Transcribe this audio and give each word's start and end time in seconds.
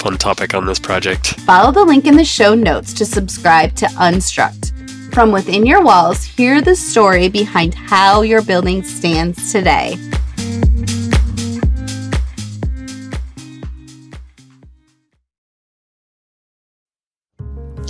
fun 0.00 0.16
topic 0.16 0.54
on 0.54 0.64
this 0.64 0.78
project. 0.78 1.38
Follow 1.40 1.70
the 1.70 1.84
link 1.84 2.06
in 2.06 2.16
the 2.16 2.24
show 2.24 2.54
notes 2.54 2.94
to 2.94 3.04
subscribe 3.04 3.74
to 3.74 3.84
Unstruct. 3.86 4.72
From 5.12 5.30
within 5.30 5.66
your 5.66 5.82
walls, 5.82 6.24
hear 6.24 6.62
the 6.62 6.74
story 6.74 7.28
behind 7.28 7.74
how 7.74 8.22
your 8.22 8.40
building 8.40 8.82
stands 8.82 9.52
today. 9.52 9.96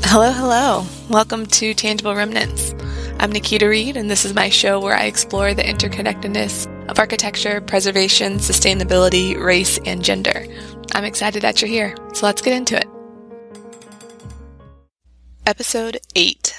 Hello, 0.03 0.33
hello. 0.33 0.85
Welcome 1.11 1.47
to 1.47 1.75
Tangible 1.75 2.17
Remnants. 2.17 2.75
I'm 3.21 3.31
Nikita 3.31 3.69
Reed, 3.69 3.97
and 3.97 4.11
this 4.11 4.25
is 4.25 4.35
my 4.35 4.49
show 4.49 4.81
where 4.81 4.97
I 4.97 5.05
explore 5.05 5.55
the 5.55 5.63
interconnectedness 5.63 6.67
of 6.89 6.99
architecture, 6.99 7.61
preservation, 7.61 8.39
sustainability, 8.39 9.41
race, 9.41 9.79
and 9.87 10.03
gender. 10.03 10.47
I'm 10.93 11.05
excited 11.05 11.43
that 11.43 11.61
you're 11.61 11.71
here, 11.71 11.95
so 12.13 12.27
let's 12.27 12.43
get 12.43 12.55
into 12.55 12.77
it. 12.77 12.87
Episode 15.47 15.99
8. 16.15 16.55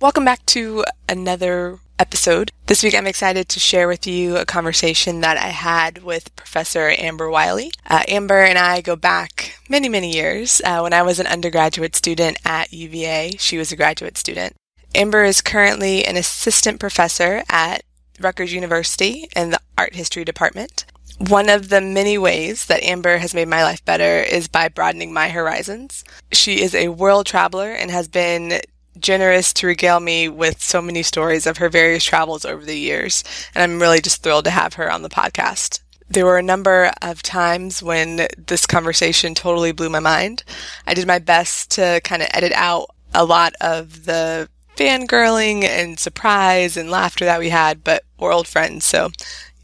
Welcome 0.00 0.24
back 0.24 0.44
to 0.46 0.84
another 1.08 1.78
episode. 1.98 2.50
This 2.66 2.82
week 2.82 2.94
I'm 2.94 3.06
excited 3.06 3.48
to 3.48 3.60
share 3.60 3.86
with 3.86 4.06
you 4.06 4.36
a 4.36 4.44
conversation 4.44 5.20
that 5.20 5.36
I 5.36 5.48
had 5.48 6.02
with 6.02 6.34
Professor 6.36 6.92
Amber 6.98 7.30
Wiley. 7.30 7.70
Uh, 7.88 8.02
Amber 8.08 8.42
and 8.42 8.58
I 8.58 8.80
go 8.80 8.96
back 8.96 9.58
many, 9.68 9.88
many 9.88 10.12
years. 10.12 10.60
Uh, 10.64 10.80
when 10.80 10.92
I 10.92 11.02
was 11.02 11.20
an 11.20 11.26
undergraduate 11.26 11.94
student 11.94 12.38
at 12.44 12.72
UVA, 12.72 13.36
she 13.38 13.58
was 13.58 13.70
a 13.70 13.76
graduate 13.76 14.18
student. 14.18 14.54
Amber 14.94 15.24
is 15.24 15.40
currently 15.40 16.04
an 16.04 16.16
assistant 16.16 16.80
professor 16.80 17.42
at 17.48 17.82
Rutgers 18.20 18.52
University 18.52 19.28
in 19.34 19.50
the 19.50 19.60
art 19.78 19.94
history 19.94 20.24
department. 20.24 20.84
One 21.18 21.48
of 21.48 21.68
the 21.68 21.80
many 21.80 22.18
ways 22.18 22.66
that 22.66 22.82
Amber 22.82 23.18
has 23.18 23.34
made 23.34 23.48
my 23.48 23.62
life 23.62 23.84
better 23.84 24.20
is 24.20 24.48
by 24.48 24.68
broadening 24.68 25.12
my 25.12 25.28
horizons. 25.28 26.04
She 26.32 26.62
is 26.62 26.74
a 26.74 26.88
world 26.88 27.26
traveler 27.26 27.70
and 27.72 27.90
has 27.90 28.08
been 28.08 28.60
generous 28.98 29.52
to 29.54 29.66
regale 29.66 30.00
me 30.00 30.28
with 30.28 30.62
so 30.62 30.82
many 30.82 31.02
stories 31.02 31.46
of 31.46 31.58
her 31.58 31.68
various 31.68 32.04
travels 32.04 32.44
over 32.44 32.64
the 32.64 32.78
years, 32.78 33.24
and 33.54 33.62
I'm 33.62 33.80
really 33.80 34.00
just 34.00 34.22
thrilled 34.22 34.44
to 34.44 34.50
have 34.50 34.74
her 34.74 34.90
on 34.90 35.02
the 35.02 35.08
podcast. 35.08 35.80
There 36.08 36.26
were 36.26 36.38
a 36.38 36.42
number 36.42 36.92
of 37.00 37.22
times 37.22 37.82
when 37.82 38.28
this 38.36 38.66
conversation 38.66 39.34
totally 39.34 39.72
blew 39.72 39.88
my 39.88 40.00
mind. 40.00 40.44
I 40.86 40.94
did 40.94 41.06
my 41.06 41.18
best 41.18 41.70
to 41.72 42.00
kind 42.04 42.22
of 42.22 42.28
edit 42.32 42.52
out 42.52 42.90
a 43.14 43.24
lot 43.24 43.54
of 43.60 44.04
the 44.04 44.48
fangirling 44.76 45.64
and 45.64 45.98
surprise 45.98 46.76
and 46.76 46.90
laughter 46.90 47.24
that 47.24 47.38
we 47.38 47.48
had, 47.50 47.84
but 47.84 48.04
we're 48.18 48.32
old 48.32 48.48
friends, 48.48 48.84
so 48.84 49.10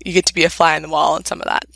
you 0.09 0.15
get 0.15 0.27
to 0.27 0.35
be 0.35 0.45
a 0.45 0.51
fly 0.51 0.75
on 0.75 0.83
the 0.83 0.89
wall 0.89 1.15
on 1.15 1.27
some 1.27 1.41
of 1.41 1.47
that. 1.47 1.67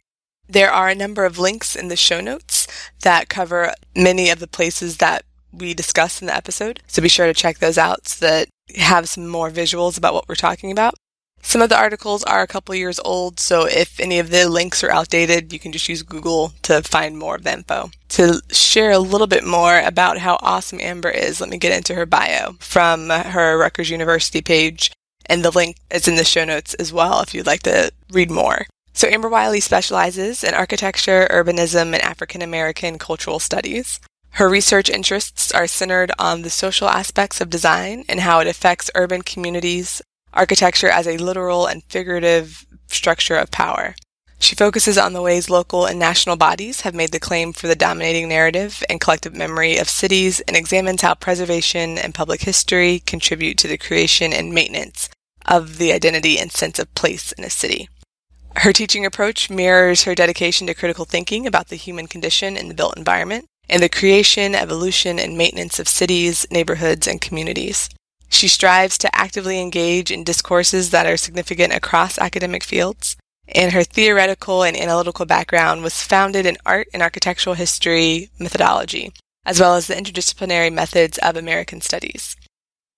There 0.48 0.72
are 0.72 0.88
a 0.88 0.94
number 0.94 1.25
of 1.26 1.38
links 1.38 1.76
in 1.76 1.88
the 1.88 1.97
show 1.97 2.20
notes 2.20 2.66
that 3.03 3.28
cover 3.28 3.75
many 3.94 4.31
of 4.31 4.41
the 4.41 4.47
places 4.47 4.97
that 4.97 5.25
we 5.53 5.75
discussed 5.75 6.22
in 6.22 6.26
the 6.26 6.34
episode. 6.34 6.81
So 6.87 7.03
be 7.03 7.09
sure 7.09 7.26
to 7.26 7.34
check 7.34 7.59
those 7.59 7.76
out 7.76 8.09
so 8.09 8.26
that 8.26 8.48
have 8.76 9.09
some 9.09 9.28
more 9.28 9.50
visuals 9.50 9.98
about 9.98 10.15
what 10.15 10.28
we're 10.28 10.34
talking 10.34 10.72
about. 10.72 10.94
Some 11.44 11.60
of 11.60 11.69
the 11.69 11.78
articles 11.78 12.22
are 12.22 12.41
a 12.41 12.47
couple 12.47 12.75
years 12.75 13.00
old, 13.04 13.41
so 13.41 13.66
if 13.66 13.98
any 13.98 14.21
of 14.21 14.31
the 14.31 14.48
links 14.48 14.84
are 14.84 14.92
outdated, 14.92 15.53
you 15.53 15.59
can 15.59 15.72
just 15.72 15.88
use 15.88 16.03
Google 16.03 16.53
to 16.62 16.82
find 16.82 17.19
more 17.19 17.34
of 17.34 17.42
the 17.42 17.53
info. 17.53 17.91
To 18.10 18.41
share 18.53 18.92
a 18.92 18.98
little 19.00 19.26
bit 19.26 19.44
more 19.44 19.81
about 19.81 20.19
how 20.19 20.38
awesome 20.41 20.81
Amber 20.81 21.10
is, 21.10 21.41
let 21.41 21.50
me 21.50 21.59
get 21.59 21.76
into 21.76 21.94
her 21.94 22.06
bio 22.06 22.53
from 22.60 23.10
her 23.10 23.59
Rutgers 23.59 23.91
University 23.91 24.41
page, 24.41 24.92
and 25.27 25.44
the 25.44 25.50
link 25.50 25.77
is 25.91 26.09
in 26.09 26.16
the 26.16 26.25
show 26.25 26.44
notes 26.44 26.75
as 26.75 26.93
well 26.93 27.21
if 27.21 27.34
you'd 27.34 27.47
like 27.47 27.62
to 27.62 27.91
read 28.10 28.31
more. 28.31 28.66
So 28.94 29.09
Amber 29.09 29.28
Wiley 29.28 29.60
specializes 29.60 30.44
in 30.44 30.55
architecture, 30.55 31.27
urbanism, 31.31 31.94
and 31.94 32.03
African 32.03 32.43
American 32.43 32.99
cultural 32.99 33.38
studies. 33.38 34.00
Her 34.37 34.49
research 34.49 34.88
interests 34.88 35.53
are 35.53 35.66
centered 35.66 36.10
on 36.19 36.43
the 36.43 36.50
social 36.50 36.88
aspects 36.88 37.41
of 37.41 37.50
design 37.50 38.05
and 38.09 38.21
how 38.21 38.41
it 38.41 38.47
affects 38.47 38.91
urban 38.94 39.22
communities, 39.22 40.00
architecture 40.33 40.88
as 40.88 41.06
a 41.06 41.19
literal 41.19 41.66
and 41.66 41.83
figurative 41.84 42.66
structure 42.87 43.37
of 43.37 43.50
power. 43.50 43.94
She 44.42 44.56
focuses 44.56 44.98
on 44.98 45.12
the 45.12 45.22
ways 45.22 45.48
local 45.48 45.86
and 45.86 46.00
national 46.00 46.34
bodies 46.34 46.80
have 46.80 46.97
made 46.97 47.12
the 47.12 47.20
claim 47.20 47.53
for 47.53 47.69
the 47.69 47.76
dominating 47.76 48.28
narrative 48.28 48.82
and 48.91 49.00
collective 49.00 49.36
memory 49.36 49.78
of 49.78 49.88
cities 49.88 50.41
and 50.41 50.56
examines 50.56 51.03
how 51.03 51.14
preservation 51.14 51.97
and 51.97 52.12
public 52.12 52.42
history 52.42 52.98
contribute 53.06 53.56
to 53.58 53.69
the 53.69 53.78
creation 53.78 54.32
and 54.32 54.53
maintenance 54.53 55.08
of 55.47 55.78
the 55.78 55.92
identity 55.92 56.41
and 56.41 56.50
sense 56.50 56.80
of 56.80 56.92
place 56.97 57.30
in 57.30 57.44
a 57.44 57.50
city. 57.50 57.88
Her 58.56 58.72
teaching 58.72 59.06
approach 59.06 59.48
mirrors 59.48 60.03
her 60.03 60.14
dedication 60.16 60.66
to 60.66 60.74
critical 60.74 61.04
thinking 61.04 61.47
about 61.47 61.69
the 61.69 61.76
human 61.76 62.09
condition 62.09 62.56
in 62.56 62.66
the 62.66 62.74
built 62.74 62.97
environment 62.97 63.44
and 63.69 63.80
the 63.80 63.88
creation, 63.88 64.56
evolution, 64.56 65.20
and 65.20 65.38
maintenance 65.38 65.78
of 65.78 65.86
cities, 65.86 66.48
neighborhoods, 66.50 67.06
and 67.06 67.20
communities. 67.20 67.88
She 68.28 68.48
strives 68.48 68.98
to 68.98 69.16
actively 69.16 69.60
engage 69.60 70.10
in 70.10 70.24
discourses 70.24 70.91
that 70.91 71.06
are 71.06 71.16
significant 71.16 71.72
across 71.72 72.19
academic 72.19 72.64
fields, 72.64 73.16
and 73.55 73.73
her 73.73 73.85
theoretical 73.85 74.63
and 74.63 74.77
analytical 74.77 75.27
background 75.27 75.83
was 75.83 76.03
founded 76.03 76.47
in 76.47 76.57
art 76.65 76.89
and 76.93 77.03
architectural 77.03 77.55
history 77.55 78.31
methodology, 78.39 79.13
as 79.45 79.61
well 79.61 79.75
as 79.75 79.87
the 79.87 79.95
interdisciplinary 79.95 80.73
methods 80.73 81.19
of 81.19 81.37
American 81.37 81.81
studies. 81.81 82.37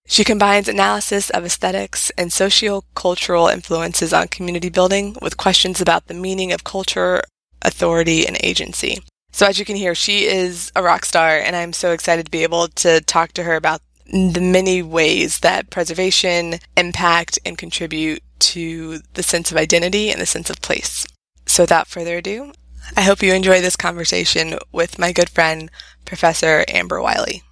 She 0.06 0.24
combines 0.24 0.68
analysis 0.68 1.30
of 1.30 1.44
aesthetics 1.44 2.10
and 2.18 2.32
socio-cultural 2.32 3.48
influences 3.48 4.12
on 4.12 4.28
community 4.28 4.68
building 4.68 5.16
with 5.22 5.38
questions 5.38 5.80
about 5.80 6.06
the 6.06 6.14
meaning 6.14 6.52
of 6.52 6.62
culture, 6.62 7.22
authority, 7.62 8.26
and 8.26 8.36
agency. 8.42 8.98
So 9.32 9.46
as 9.46 9.58
you 9.58 9.64
can 9.64 9.76
hear, 9.76 9.94
she 9.94 10.26
is 10.26 10.70
a 10.76 10.82
rock 10.82 11.06
star, 11.06 11.38
and 11.38 11.56
I'm 11.56 11.72
so 11.72 11.92
excited 11.92 12.26
to 12.26 12.30
be 12.30 12.42
able 12.42 12.68
to 12.68 13.00
talk 13.00 13.32
to 13.32 13.44
her 13.44 13.56
about 13.56 13.80
the 14.06 14.40
many 14.40 14.82
ways 14.82 15.38
that 15.38 15.70
preservation 15.70 16.56
impact 16.76 17.38
and 17.46 17.56
contribute 17.56 18.22
to 18.52 19.00
the 19.14 19.22
sense 19.22 19.50
of 19.50 19.56
identity 19.56 20.10
and 20.10 20.20
the 20.20 20.26
sense 20.26 20.50
of 20.50 20.60
place. 20.60 21.06
So 21.46 21.62
without 21.62 21.88
further 21.88 22.18
ado, 22.18 22.52
I 22.96 23.02
hope 23.02 23.22
you 23.22 23.32
enjoy 23.32 23.60
this 23.60 23.76
conversation 23.76 24.58
with 24.72 24.98
my 24.98 25.12
good 25.12 25.30
friend, 25.30 25.70
Professor 26.04 26.64
Amber 26.68 27.00
Wiley. 27.00 27.42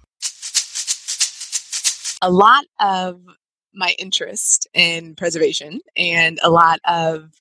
A 2.21 2.31
lot 2.31 2.65
of 2.79 3.19
my 3.73 3.95
interest 3.97 4.67
in 4.73 5.15
preservation 5.15 5.79
and 5.97 6.39
a 6.43 6.49
lot 6.49 6.79
of 6.87 7.31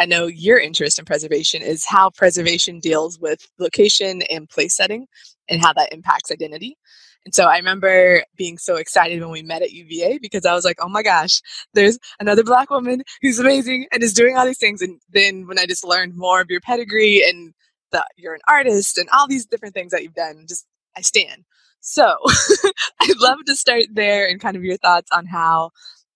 I 0.00 0.06
know 0.06 0.26
your 0.26 0.58
interest 0.58 0.98
in 1.00 1.04
preservation 1.04 1.60
is 1.60 1.84
how 1.84 2.10
preservation 2.10 2.78
deals 2.78 3.18
with 3.18 3.48
location 3.58 4.22
and 4.30 4.48
place 4.48 4.76
setting 4.76 5.08
and 5.48 5.60
how 5.60 5.72
that 5.72 5.92
impacts 5.92 6.30
identity. 6.30 6.76
And 7.24 7.34
so 7.34 7.44
I 7.44 7.56
remember 7.56 8.24
being 8.36 8.58
so 8.58 8.76
excited 8.76 9.20
when 9.20 9.30
we 9.30 9.42
met 9.42 9.62
at 9.62 9.72
UVA 9.72 10.18
because 10.18 10.46
I 10.46 10.54
was 10.54 10.64
like, 10.64 10.78
oh 10.80 10.88
my 10.88 11.02
gosh, 11.02 11.42
there's 11.74 11.98
another 12.20 12.42
black 12.42 12.70
woman 12.70 13.02
who's 13.20 13.38
amazing 13.38 13.86
and 13.92 14.02
is 14.02 14.14
doing 14.14 14.36
all 14.36 14.46
these 14.46 14.58
things. 14.58 14.80
And 14.80 15.00
then 15.10 15.46
when 15.46 15.58
I 15.58 15.66
just 15.66 15.84
learned 15.84 16.16
more 16.16 16.40
of 16.40 16.48
your 16.48 16.60
pedigree 16.60 17.22
and 17.26 17.52
that 17.92 18.06
you're 18.16 18.34
an 18.34 18.40
artist 18.48 18.98
and 18.98 19.08
all 19.10 19.26
these 19.26 19.46
different 19.46 19.74
things 19.74 19.92
that 19.92 20.02
you've 20.02 20.14
done, 20.14 20.46
just 20.48 20.66
I 20.96 21.02
stand. 21.02 21.44
So 21.80 22.16
I'd 23.00 23.18
love 23.18 23.38
to 23.46 23.54
start 23.54 23.84
there 23.92 24.26
and 24.26 24.40
kind 24.40 24.56
of 24.56 24.64
your 24.64 24.76
thoughts 24.78 25.10
on 25.12 25.26
how 25.26 25.70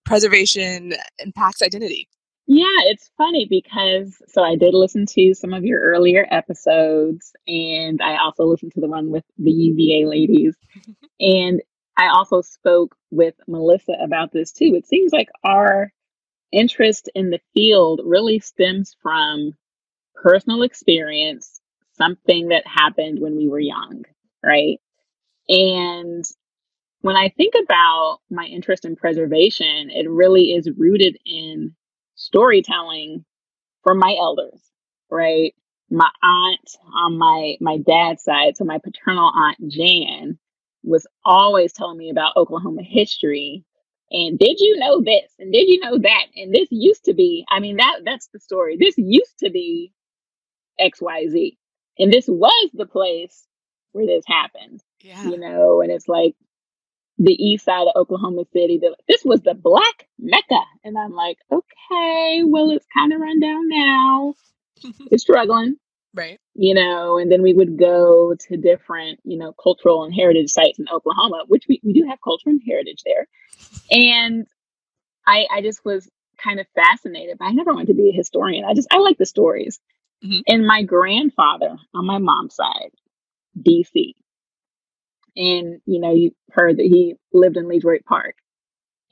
preservation 0.04 0.94
impacts 1.18 1.62
identity. 1.62 2.08
Yeah, 2.54 2.66
it's 2.84 3.10
funny 3.16 3.46
because 3.48 4.20
so 4.28 4.42
I 4.42 4.56
did 4.56 4.74
listen 4.74 5.06
to 5.06 5.32
some 5.32 5.54
of 5.54 5.64
your 5.64 5.80
earlier 5.80 6.26
episodes 6.30 7.32
and 7.48 8.02
I 8.02 8.18
also 8.18 8.44
listened 8.44 8.72
to 8.74 8.80
the 8.82 8.88
one 8.88 9.10
with 9.10 9.24
the 9.38 9.50
UVA 9.50 10.04
ladies. 10.06 10.54
and 11.20 11.62
I 11.96 12.08
also 12.08 12.42
spoke 12.42 12.94
with 13.10 13.34
Melissa 13.48 13.94
about 14.04 14.32
this 14.32 14.52
too. 14.52 14.74
It 14.76 14.86
seems 14.86 15.14
like 15.14 15.30
our 15.42 15.94
interest 16.52 17.08
in 17.14 17.30
the 17.30 17.40
field 17.54 18.02
really 18.04 18.38
stems 18.38 18.94
from 19.02 19.52
personal 20.14 20.60
experience, 20.62 21.58
something 21.96 22.48
that 22.48 22.66
happened 22.66 23.18
when 23.18 23.34
we 23.34 23.48
were 23.48 23.60
young, 23.60 24.04
right? 24.44 24.78
And 25.48 26.22
when 27.00 27.16
I 27.16 27.30
think 27.30 27.54
about 27.64 28.18
my 28.30 28.44
interest 28.44 28.84
in 28.84 28.94
preservation, 28.94 29.88
it 29.88 30.10
really 30.10 30.52
is 30.52 30.68
rooted 30.76 31.16
in 31.24 31.74
storytelling 32.22 33.24
from 33.82 33.98
my 33.98 34.16
elders, 34.18 34.60
right? 35.10 35.54
My 35.90 36.08
aunt 36.22 36.76
on 36.94 37.18
my 37.18 37.56
my 37.60 37.78
dad's 37.78 38.22
side, 38.22 38.56
so 38.56 38.64
my 38.64 38.78
paternal 38.78 39.30
aunt 39.34 39.58
Jan 39.68 40.38
was 40.82 41.06
always 41.24 41.72
telling 41.72 41.98
me 41.98 42.10
about 42.10 42.36
Oklahoma 42.36 42.82
history. 42.82 43.64
And 44.10 44.38
did 44.38 44.58
you 44.60 44.78
know 44.78 45.02
this? 45.02 45.32
And 45.38 45.52
did 45.52 45.68
you 45.68 45.80
know 45.80 45.98
that? 45.98 46.26
And 46.36 46.54
this 46.54 46.68
used 46.70 47.04
to 47.04 47.14
be, 47.14 47.44
I 47.48 47.60
mean, 47.60 47.76
that 47.76 48.00
that's 48.04 48.28
the 48.32 48.40
story. 48.40 48.76
This 48.78 48.94
used 48.98 49.38
to 49.40 49.50
be 49.50 49.92
XYZ. 50.80 51.56
And 51.98 52.12
this 52.12 52.26
was 52.26 52.70
the 52.74 52.86
place 52.86 53.46
where 53.92 54.06
this 54.06 54.24
happened. 54.26 54.80
Yeah. 55.00 55.28
You 55.28 55.38
know, 55.38 55.80
and 55.80 55.90
it's 55.90 56.08
like 56.08 56.34
the 57.18 57.32
east 57.32 57.64
side 57.64 57.86
of 57.86 58.00
Oklahoma 58.00 58.44
City. 58.52 58.80
This 59.08 59.24
was 59.24 59.42
the 59.42 59.54
black 59.54 60.08
mecca. 60.18 60.60
And 60.84 60.98
I'm 60.98 61.12
like, 61.12 61.38
okay, 61.50 62.42
well, 62.44 62.70
it's 62.70 62.86
kind 62.96 63.12
of 63.12 63.20
run 63.20 63.40
down 63.40 63.68
now. 63.68 64.34
it's 65.10 65.22
struggling. 65.22 65.76
Right. 66.14 66.38
You 66.54 66.74
know, 66.74 67.18
and 67.18 67.32
then 67.32 67.42
we 67.42 67.54
would 67.54 67.78
go 67.78 68.34
to 68.48 68.56
different, 68.56 69.20
you 69.24 69.38
know, 69.38 69.54
cultural 69.62 70.04
and 70.04 70.14
heritage 70.14 70.50
sites 70.50 70.78
in 70.78 70.86
Oklahoma, 70.92 71.44
which 71.48 71.64
we, 71.68 71.80
we 71.82 71.94
do 71.94 72.06
have 72.08 72.18
culture 72.22 72.50
and 72.50 72.60
heritage 72.66 73.02
there. 73.04 73.26
And 73.90 74.46
I 75.26 75.46
I 75.50 75.62
just 75.62 75.84
was 75.84 76.10
kind 76.42 76.60
of 76.60 76.66
fascinated. 76.74 77.38
But 77.38 77.46
I 77.46 77.52
never 77.52 77.72
wanted 77.72 77.88
to 77.88 77.94
be 77.94 78.10
a 78.10 78.16
historian. 78.16 78.64
I 78.64 78.74
just 78.74 78.88
I 78.90 78.98
like 78.98 79.16
the 79.16 79.26
stories. 79.26 79.80
Mm-hmm. 80.24 80.40
And 80.46 80.66
my 80.66 80.82
grandfather 80.82 81.76
on 81.94 82.06
my 82.06 82.18
mom's 82.18 82.54
side, 82.54 82.90
DC, 83.58 84.14
and, 85.36 85.80
you 85.86 86.00
know, 86.00 86.12
you 86.12 86.32
heard 86.50 86.78
that 86.78 86.86
he 86.86 87.14
lived 87.32 87.56
in 87.56 87.68
LeDroit 87.68 88.04
Park 88.04 88.36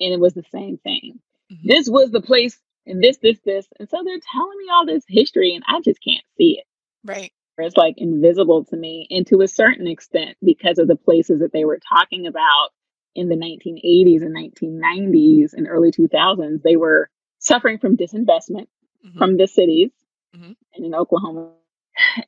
and 0.00 0.12
it 0.12 0.20
was 0.20 0.34
the 0.34 0.44
same 0.50 0.78
thing. 0.78 1.20
Mm-hmm. 1.52 1.68
This 1.68 1.88
was 1.88 2.10
the 2.10 2.20
place 2.20 2.58
and 2.86 3.02
this, 3.02 3.18
this, 3.18 3.38
this. 3.44 3.66
And 3.78 3.88
so 3.88 3.98
they're 4.04 4.18
telling 4.32 4.58
me 4.58 4.66
all 4.72 4.86
this 4.86 5.04
history 5.08 5.54
and 5.54 5.64
I 5.66 5.80
just 5.80 6.02
can't 6.02 6.24
see 6.36 6.58
it. 6.58 6.64
Right. 7.04 7.32
It's 7.58 7.76
like 7.76 7.94
invisible 7.98 8.64
to 8.66 8.76
me. 8.76 9.06
And 9.10 9.26
to 9.28 9.42
a 9.42 9.48
certain 9.48 9.86
extent, 9.86 10.36
because 10.42 10.78
of 10.78 10.88
the 10.88 10.96
places 10.96 11.40
that 11.40 11.52
they 11.52 11.64
were 11.64 11.78
talking 11.78 12.26
about 12.26 12.70
in 13.14 13.28
the 13.28 13.36
1980s 13.36 14.22
and 14.22 14.34
1990s 14.34 15.52
and 15.52 15.68
early 15.68 15.90
2000s, 15.90 16.62
they 16.62 16.76
were 16.76 17.10
suffering 17.38 17.78
from 17.78 17.96
disinvestment 17.96 18.68
mm-hmm. 19.04 19.18
from 19.18 19.36
the 19.36 19.46
cities 19.46 19.90
mm-hmm. 20.34 20.52
and 20.74 20.84
in 20.84 20.94
Oklahoma. 20.94 21.50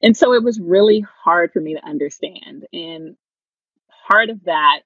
And 0.03 0.17
so 0.17 0.35
it 0.35 0.43
was 0.43 0.61
really 0.61 1.05
hard 1.25 1.53
for 1.53 1.61
me 1.61 1.75
to 1.75 1.87
understand. 1.87 2.67
And 2.73 3.17
part 4.13 4.31
of 4.31 4.45
that 4.45 4.81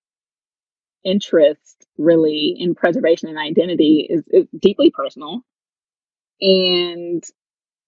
interest 1.05 1.87
really 1.99 2.55
in 2.59 2.75
preservation 2.75 3.29
and 3.29 3.39
identity 3.39 4.07
is, 4.09 4.25
is 4.29 4.47
deeply 4.59 4.91
personal. 4.91 5.43
And 6.41 7.23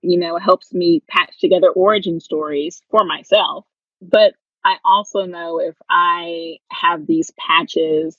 you 0.03 0.19
know 0.19 0.39
helps 0.39 0.73
me 0.73 1.03
patch 1.09 1.39
together 1.41 1.71
origin 1.71 2.21
stories 2.21 2.83
for 2.91 3.05
myself. 3.05 3.67
But 4.01 4.35
i 4.65 4.77
also 4.85 5.25
know 5.25 5.61
if 5.61 5.77
i 5.89 6.57
have 6.71 7.07
these 7.07 7.31
patches 7.39 8.17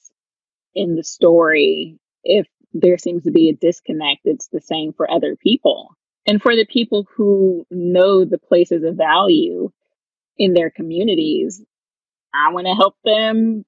in 0.74 0.96
the 0.96 1.04
story 1.04 1.98
if 2.24 2.48
there 2.74 2.98
seems 2.98 3.24
to 3.24 3.32
be 3.32 3.50
a 3.50 3.56
disconnect 3.56 4.22
it's 4.26 4.48
the 4.50 4.62
same 4.62 4.94
for 4.94 5.10
other 5.10 5.36
people. 5.36 5.96
And 6.28 6.42
for 6.42 6.56
the 6.56 6.68
people 6.72 7.08
who 7.16 7.66
know 7.72 8.24
the 8.24 8.38
places 8.38 8.84
of 8.84 8.96
value 8.96 9.72
in 10.38 10.54
their 10.54 10.70
communities 10.70 11.64
I 12.34 12.52
want 12.52 12.68
to 12.68 12.74
help 12.74 12.96
them 13.04 13.66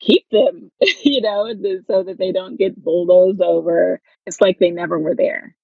keep 0.00 0.24
them, 0.30 0.70
you 1.04 1.20
know, 1.20 1.52
so 1.86 2.02
that 2.04 2.18
they 2.18 2.32
don't 2.32 2.58
get 2.58 2.82
bulldozed 2.82 3.40
over. 3.40 4.00
It's 4.26 4.40
like 4.40 4.58
they 4.58 4.70
never 4.70 4.98
were 4.98 5.14
there. 5.14 5.56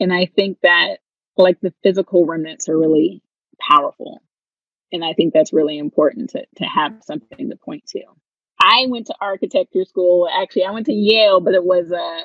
And 0.00 0.12
I 0.12 0.26
think 0.26 0.58
that 0.62 0.98
like 1.36 1.60
the 1.60 1.74
physical 1.82 2.26
remnants 2.26 2.68
are 2.68 2.78
really 2.78 3.22
powerful. 3.60 4.20
And 4.92 5.04
I 5.04 5.14
think 5.14 5.32
that's 5.32 5.52
really 5.52 5.78
important 5.78 6.30
to, 6.30 6.44
to 6.56 6.64
have 6.64 6.98
something 7.02 7.48
to 7.48 7.56
point 7.56 7.86
to. 7.88 8.02
I 8.60 8.86
went 8.88 9.06
to 9.06 9.14
architecture 9.20 9.84
school. 9.84 10.28
Actually, 10.30 10.64
I 10.64 10.70
went 10.70 10.86
to 10.86 10.92
Yale, 10.92 11.40
but 11.40 11.54
it 11.54 11.64
was 11.64 11.90
a 11.90 12.20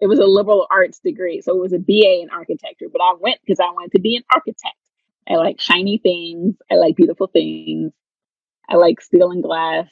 it 0.00 0.06
was 0.06 0.18
a 0.18 0.24
liberal 0.24 0.66
arts 0.70 1.00
degree. 1.00 1.40
So 1.42 1.56
it 1.56 1.60
was 1.60 1.72
a 1.72 1.78
BA 1.78 2.22
in 2.22 2.30
architecture, 2.30 2.86
but 2.90 3.02
I 3.02 3.14
went 3.20 3.38
because 3.44 3.60
I 3.60 3.70
wanted 3.72 3.92
to 3.92 4.00
be 4.00 4.16
an 4.16 4.22
architect. 4.32 4.76
I 5.28 5.34
like 5.34 5.60
shiny 5.60 5.98
things. 5.98 6.56
I 6.70 6.76
like 6.76 6.96
beautiful 6.96 7.26
things. 7.26 7.92
I 8.70 8.76
like 8.76 9.00
steel 9.00 9.30
and 9.30 9.42
glass 9.42 9.88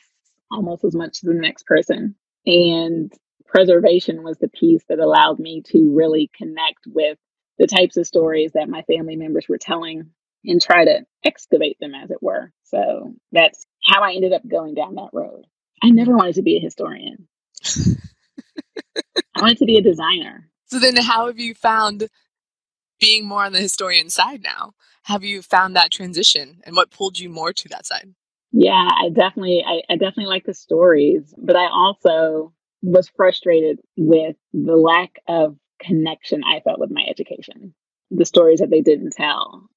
almost 0.50 0.84
as 0.84 0.94
much 0.94 1.18
as 1.18 1.20
the 1.22 1.34
next 1.34 1.66
person. 1.66 2.14
And 2.46 3.12
preservation 3.46 4.22
was 4.22 4.38
the 4.38 4.48
piece 4.48 4.82
that 4.88 4.98
allowed 4.98 5.38
me 5.38 5.62
to 5.66 5.92
really 5.94 6.30
connect 6.36 6.80
with 6.86 7.18
the 7.58 7.66
types 7.66 7.96
of 7.96 8.06
stories 8.06 8.52
that 8.52 8.68
my 8.68 8.82
family 8.82 9.16
members 9.16 9.46
were 9.48 9.58
telling 9.58 10.10
and 10.44 10.62
try 10.62 10.84
to 10.84 11.00
excavate 11.24 11.78
them, 11.80 11.94
as 11.94 12.10
it 12.10 12.22
were. 12.22 12.52
So 12.64 13.14
that's 13.32 13.66
how 13.84 14.02
I 14.02 14.12
ended 14.12 14.32
up 14.32 14.46
going 14.46 14.74
down 14.74 14.94
that 14.94 15.10
road. 15.12 15.44
I 15.82 15.90
never 15.90 16.16
wanted 16.16 16.36
to 16.36 16.42
be 16.42 16.56
a 16.56 16.60
historian. 16.60 17.28
I 19.34 19.40
wanted 19.40 19.58
to 19.58 19.66
be 19.66 19.78
a 19.78 19.82
designer. 19.82 20.48
So 20.66 20.78
then, 20.78 20.96
how 20.96 21.26
have 21.26 21.38
you 21.38 21.54
found 21.54 22.08
being 23.00 23.26
more 23.26 23.44
on 23.44 23.52
the 23.52 23.60
historian 23.60 24.10
side 24.10 24.42
now? 24.42 24.74
Have 25.04 25.24
you 25.24 25.42
found 25.42 25.74
that 25.74 25.90
transition 25.90 26.60
and 26.64 26.76
what 26.76 26.90
pulled 26.90 27.18
you 27.18 27.28
more 27.28 27.52
to 27.52 27.68
that 27.68 27.86
side? 27.86 28.14
Yeah, 28.52 28.88
I 28.90 29.10
definitely, 29.10 29.62
I, 29.66 29.82
I 29.92 29.96
definitely 29.96 30.26
like 30.26 30.44
the 30.44 30.54
stories, 30.54 31.34
but 31.36 31.56
I 31.56 31.68
also 31.68 32.52
was 32.82 33.08
frustrated 33.08 33.80
with 33.96 34.36
the 34.52 34.76
lack 34.76 35.20
of 35.28 35.56
connection 35.80 36.42
I 36.44 36.60
felt 36.60 36.80
with 36.80 36.90
my 36.90 37.04
education, 37.08 37.74
the 38.10 38.24
stories 38.24 38.60
that 38.60 38.70
they 38.70 38.80
didn't 38.80 39.12
tell, 39.12 39.68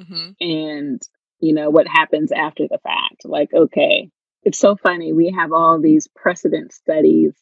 mm-hmm. 0.00 0.30
and 0.40 1.02
you 1.40 1.54
know 1.54 1.70
what 1.70 1.86
happens 1.86 2.32
after 2.32 2.66
the 2.68 2.78
fact. 2.82 3.24
Like, 3.24 3.50
okay, 3.54 4.10
it's 4.42 4.58
so 4.58 4.76
funny. 4.76 5.12
We 5.12 5.34
have 5.38 5.52
all 5.52 5.80
these 5.80 6.08
precedent 6.08 6.72
studies 6.72 7.34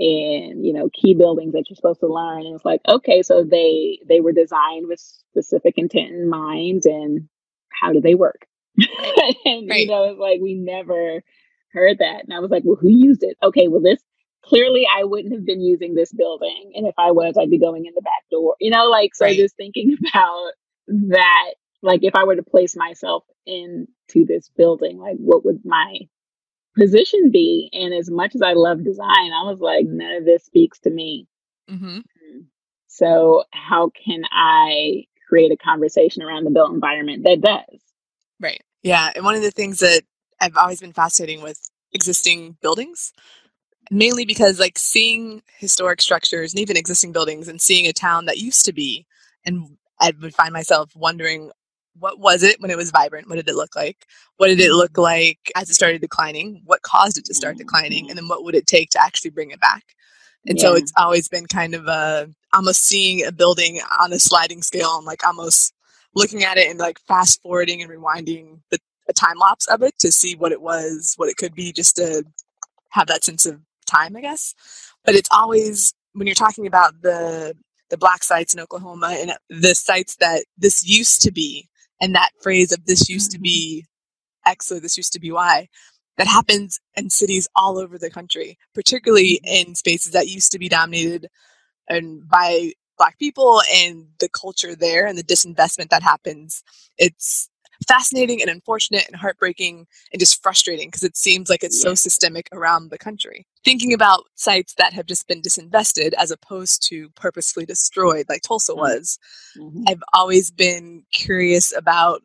and 0.00 0.64
you 0.64 0.72
know 0.72 0.88
key 0.92 1.14
buildings 1.14 1.52
that 1.52 1.64
you're 1.68 1.76
supposed 1.76 2.00
to 2.00 2.06
learn 2.06 2.46
and 2.46 2.54
it's 2.54 2.64
like 2.64 2.80
okay 2.88 3.22
so 3.22 3.44
they 3.44 3.98
they 4.08 4.20
were 4.20 4.32
designed 4.32 4.88
with 4.88 4.98
specific 4.98 5.74
intent 5.76 6.08
in 6.08 6.28
mind 6.28 6.86
and 6.86 7.28
how 7.70 7.92
do 7.92 8.00
they 8.00 8.14
work 8.14 8.46
and 9.44 9.68
right. 9.68 9.80
you 9.80 9.86
know, 9.86 10.04
it's 10.04 10.18
like 10.18 10.40
we 10.40 10.54
never 10.54 11.22
heard 11.72 11.98
that. 11.98 12.24
And 12.24 12.32
I 12.32 12.40
was 12.40 12.50
like, 12.50 12.62
well, 12.64 12.78
who 12.80 12.88
used 12.88 13.22
it? 13.22 13.36
Okay, 13.42 13.68
well, 13.68 13.80
this 13.80 14.02
clearly 14.42 14.86
I 14.92 15.04
wouldn't 15.04 15.34
have 15.34 15.44
been 15.44 15.60
using 15.60 15.94
this 15.94 16.12
building. 16.12 16.72
And 16.74 16.86
if 16.86 16.94
I 16.98 17.10
was, 17.12 17.36
I'd 17.38 17.50
be 17.50 17.58
going 17.58 17.86
in 17.86 17.94
the 17.94 18.02
back 18.02 18.28
door. 18.30 18.56
You 18.60 18.70
know, 18.70 18.86
like 18.86 19.14
so 19.14 19.26
right. 19.26 19.36
just 19.36 19.56
thinking 19.56 19.96
about 20.08 20.52
that, 20.88 21.54
like 21.82 22.00
if 22.02 22.14
I 22.14 22.24
were 22.24 22.36
to 22.36 22.42
place 22.42 22.76
myself 22.76 23.24
into 23.46 24.26
this 24.26 24.50
building, 24.56 24.98
like 24.98 25.16
what 25.16 25.44
would 25.44 25.60
my 25.64 25.98
position 26.76 27.30
be? 27.30 27.70
And 27.72 27.94
as 27.94 28.10
much 28.10 28.34
as 28.34 28.42
I 28.42 28.52
love 28.52 28.84
design, 28.84 29.32
I 29.32 29.44
was 29.44 29.58
like, 29.60 29.86
none 29.86 30.12
of 30.12 30.24
this 30.24 30.44
speaks 30.44 30.80
to 30.80 30.90
me. 30.90 31.26
Mm-hmm. 31.70 31.98
Mm. 31.98 32.44
So 32.86 33.44
how 33.52 33.90
can 33.90 34.22
I 34.30 35.04
create 35.28 35.52
a 35.52 35.56
conversation 35.56 36.22
around 36.22 36.44
the 36.44 36.50
built 36.50 36.72
environment 36.72 37.24
that 37.24 37.40
does? 37.40 37.80
Right. 38.40 38.62
Yeah. 38.82 39.10
And 39.14 39.24
one 39.24 39.34
of 39.34 39.42
the 39.42 39.50
things 39.50 39.80
that 39.80 40.02
I've 40.40 40.56
always 40.56 40.80
been 40.80 40.92
fascinating 40.92 41.42
with 41.42 41.60
existing 41.92 42.56
buildings, 42.62 43.12
mainly 43.90 44.24
because 44.24 44.58
like 44.60 44.78
seeing 44.78 45.42
historic 45.58 46.00
structures 46.00 46.52
and 46.52 46.60
even 46.60 46.76
existing 46.76 47.12
buildings 47.12 47.48
and 47.48 47.60
seeing 47.60 47.86
a 47.86 47.92
town 47.92 48.26
that 48.26 48.38
used 48.38 48.64
to 48.66 48.72
be, 48.72 49.06
and 49.44 49.76
I 50.00 50.12
would 50.20 50.34
find 50.34 50.52
myself 50.52 50.92
wondering 50.96 51.50
what 51.98 52.18
was 52.18 52.42
it 52.42 52.60
when 52.60 52.70
it 52.70 52.76
was 52.76 52.90
vibrant? 52.92 53.28
What 53.28 53.36
did 53.36 53.48
it 53.48 53.56
look 53.56 53.76
like? 53.76 54.06
What 54.38 54.46
did 54.48 54.60
it 54.60 54.72
look 54.72 54.92
Mm-hmm. 54.92 55.02
like 55.02 55.38
as 55.56 55.68
it 55.70 55.74
started 55.74 56.00
declining? 56.00 56.62
What 56.64 56.82
caused 56.82 57.18
it 57.18 57.26
to 57.26 57.34
start 57.34 57.58
declining? 57.58 58.08
And 58.08 58.16
then 58.18 58.28
what 58.28 58.44
would 58.44 58.54
it 58.54 58.66
take 58.66 58.90
to 58.90 59.02
actually 59.02 59.30
bring 59.30 59.50
it 59.50 59.60
back? 59.60 59.84
And 60.46 60.58
so 60.58 60.74
it's 60.74 60.92
always 60.96 61.28
been 61.28 61.46
kind 61.46 61.74
of 61.74 61.86
a 61.86 62.28
almost 62.54 62.84
seeing 62.84 63.24
a 63.26 63.32
building 63.32 63.80
on 64.00 64.12
a 64.12 64.18
sliding 64.18 64.62
scale 64.62 64.96
and 64.96 65.06
like 65.06 65.26
almost 65.26 65.74
looking 66.14 66.44
at 66.44 66.58
it 66.58 66.68
and 66.68 66.78
like 66.78 66.98
fast 67.06 67.40
forwarding 67.42 67.82
and 67.82 67.90
rewinding 67.90 68.60
the 68.70 68.78
a 69.10 69.12
time 69.12 69.38
lapse 69.38 69.66
of 69.66 69.82
it 69.82 69.98
to 69.98 70.10
see 70.10 70.34
what 70.34 70.52
it 70.52 70.62
was, 70.62 71.14
what 71.16 71.28
it 71.28 71.36
could 71.36 71.54
be, 71.54 71.72
just 71.72 71.96
to 71.96 72.24
have 72.90 73.08
that 73.08 73.24
sense 73.24 73.44
of 73.44 73.60
time, 73.86 74.16
I 74.16 74.22
guess. 74.22 74.54
But 75.04 75.14
it's 75.14 75.28
always 75.32 75.92
when 76.12 76.26
you're 76.26 76.34
talking 76.34 76.66
about 76.66 77.02
the 77.02 77.54
the 77.90 77.98
black 77.98 78.22
sites 78.22 78.54
in 78.54 78.60
Oklahoma 78.60 79.16
and 79.18 79.32
the 79.48 79.74
sites 79.74 80.16
that 80.16 80.44
this 80.56 80.86
used 80.86 81.22
to 81.22 81.32
be, 81.32 81.68
and 82.00 82.14
that 82.14 82.30
phrase 82.40 82.72
of 82.72 82.86
this 82.86 83.10
used 83.10 83.32
to 83.32 83.38
be 83.38 83.84
mm-hmm. 83.84 84.52
X 84.52 84.72
or 84.72 84.80
this 84.80 84.96
used 84.96 85.12
to 85.12 85.20
be 85.20 85.32
Y, 85.32 85.68
that 86.16 86.28
happens 86.28 86.78
in 86.94 87.10
cities 87.10 87.48
all 87.56 87.78
over 87.78 87.98
the 87.98 88.10
country, 88.10 88.58
particularly 88.74 89.40
mm-hmm. 89.44 89.68
in 89.70 89.74
spaces 89.74 90.12
that 90.12 90.28
used 90.28 90.52
to 90.52 90.58
be 90.58 90.68
dominated 90.68 91.28
and 91.88 92.28
by 92.28 92.72
black 93.00 93.18
people 93.18 93.62
and 93.74 94.06
the 94.18 94.28
culture 94.28 94.76
there 94.76 95.06
and 95.06 95.16
the 95.16 95.24
disinvestment 95.24 95.88
that 95.88 96.02
happens. 96.02 96.62
It's 96.98 97.48
fascinating 97.88 98.42
and 98.42 98.50
unfortunate 98.50 99.06
and 99.06 99.16
heartbreaking 99.16 99.86
and 100.12 100.20
just 100.20 100.42
frustrating 100.42 100.88
because 100.88 101.02
it 101.02 101.16
seems 101.16 101.48
like 101.48 101.64
it's 101.64 101.80
so 101.80 101.94
systemic 101.94 102.46
around 102.52 102.90
the 102.90 102.98
country. 102.98 103.46
Thinking 103.64 103.94
about 103.94 104.24
sites 104.34 104.74
that 104.74 104.92
have 104.92 105.06
just 105.06 105.26
been 105.26 105.40
disinvested 105.40 106.12
as 106.18 106.30
opposed 106.30 106.86
to 106.90 107.08
purposefully 107.16 107.64
destroyed, 107.64 108.26
like 108.28 108.42
Tulsa 108.42 108.72
Mm. 108.74 108.76
was, 108.76 109.18
Mhm. 109.56 109.84
I've 109.88 110.02
always 110.12 110.50
been 110.50 111.04
curious 111.10 111.74
about 111.74 112.22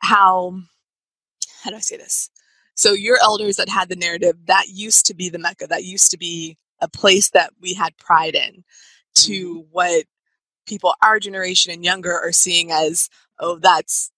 how 0.00 0.60
how 1.62 1.70
do 1.70 1.76
I 1.76 1.80
say 1.80 1.96
this? 1.96 2.28
So 2.74 2.92
your 2.92 3.18
elders 3.22 3.56
that 3.56 3.68
had 3.68 3.88
the 3.88 3.96
narrative 3.96 4.36
that 4.46 4.66
used 4.68 5.06
to 5.06 5.14
be 5.14 5.28
the 5.28 5.38
Mecca, 5.38 5.66
that 5.68 5.84
used 5.84 6.10
to 6.10 6.18
be 6.18 6.58
a 6.80 6.88
place 6.88 7.30
that 7.30 7.52
we 7.60 7.72
had 7.72 7.96
pride 7.96 8.34
in, 8.34 8.62
to 9.16 9.66
what 9.70 10.04
people 10.66 10.94
our 11.02 11.18
generation 11.20 11.72
and 11.72 11.84
younger 11.84 12.12
are 12.12 12.32
seeing 12.32 12.70
as, 12.72 13.08
oh, 13.38 13.58
that's 13.58 14.10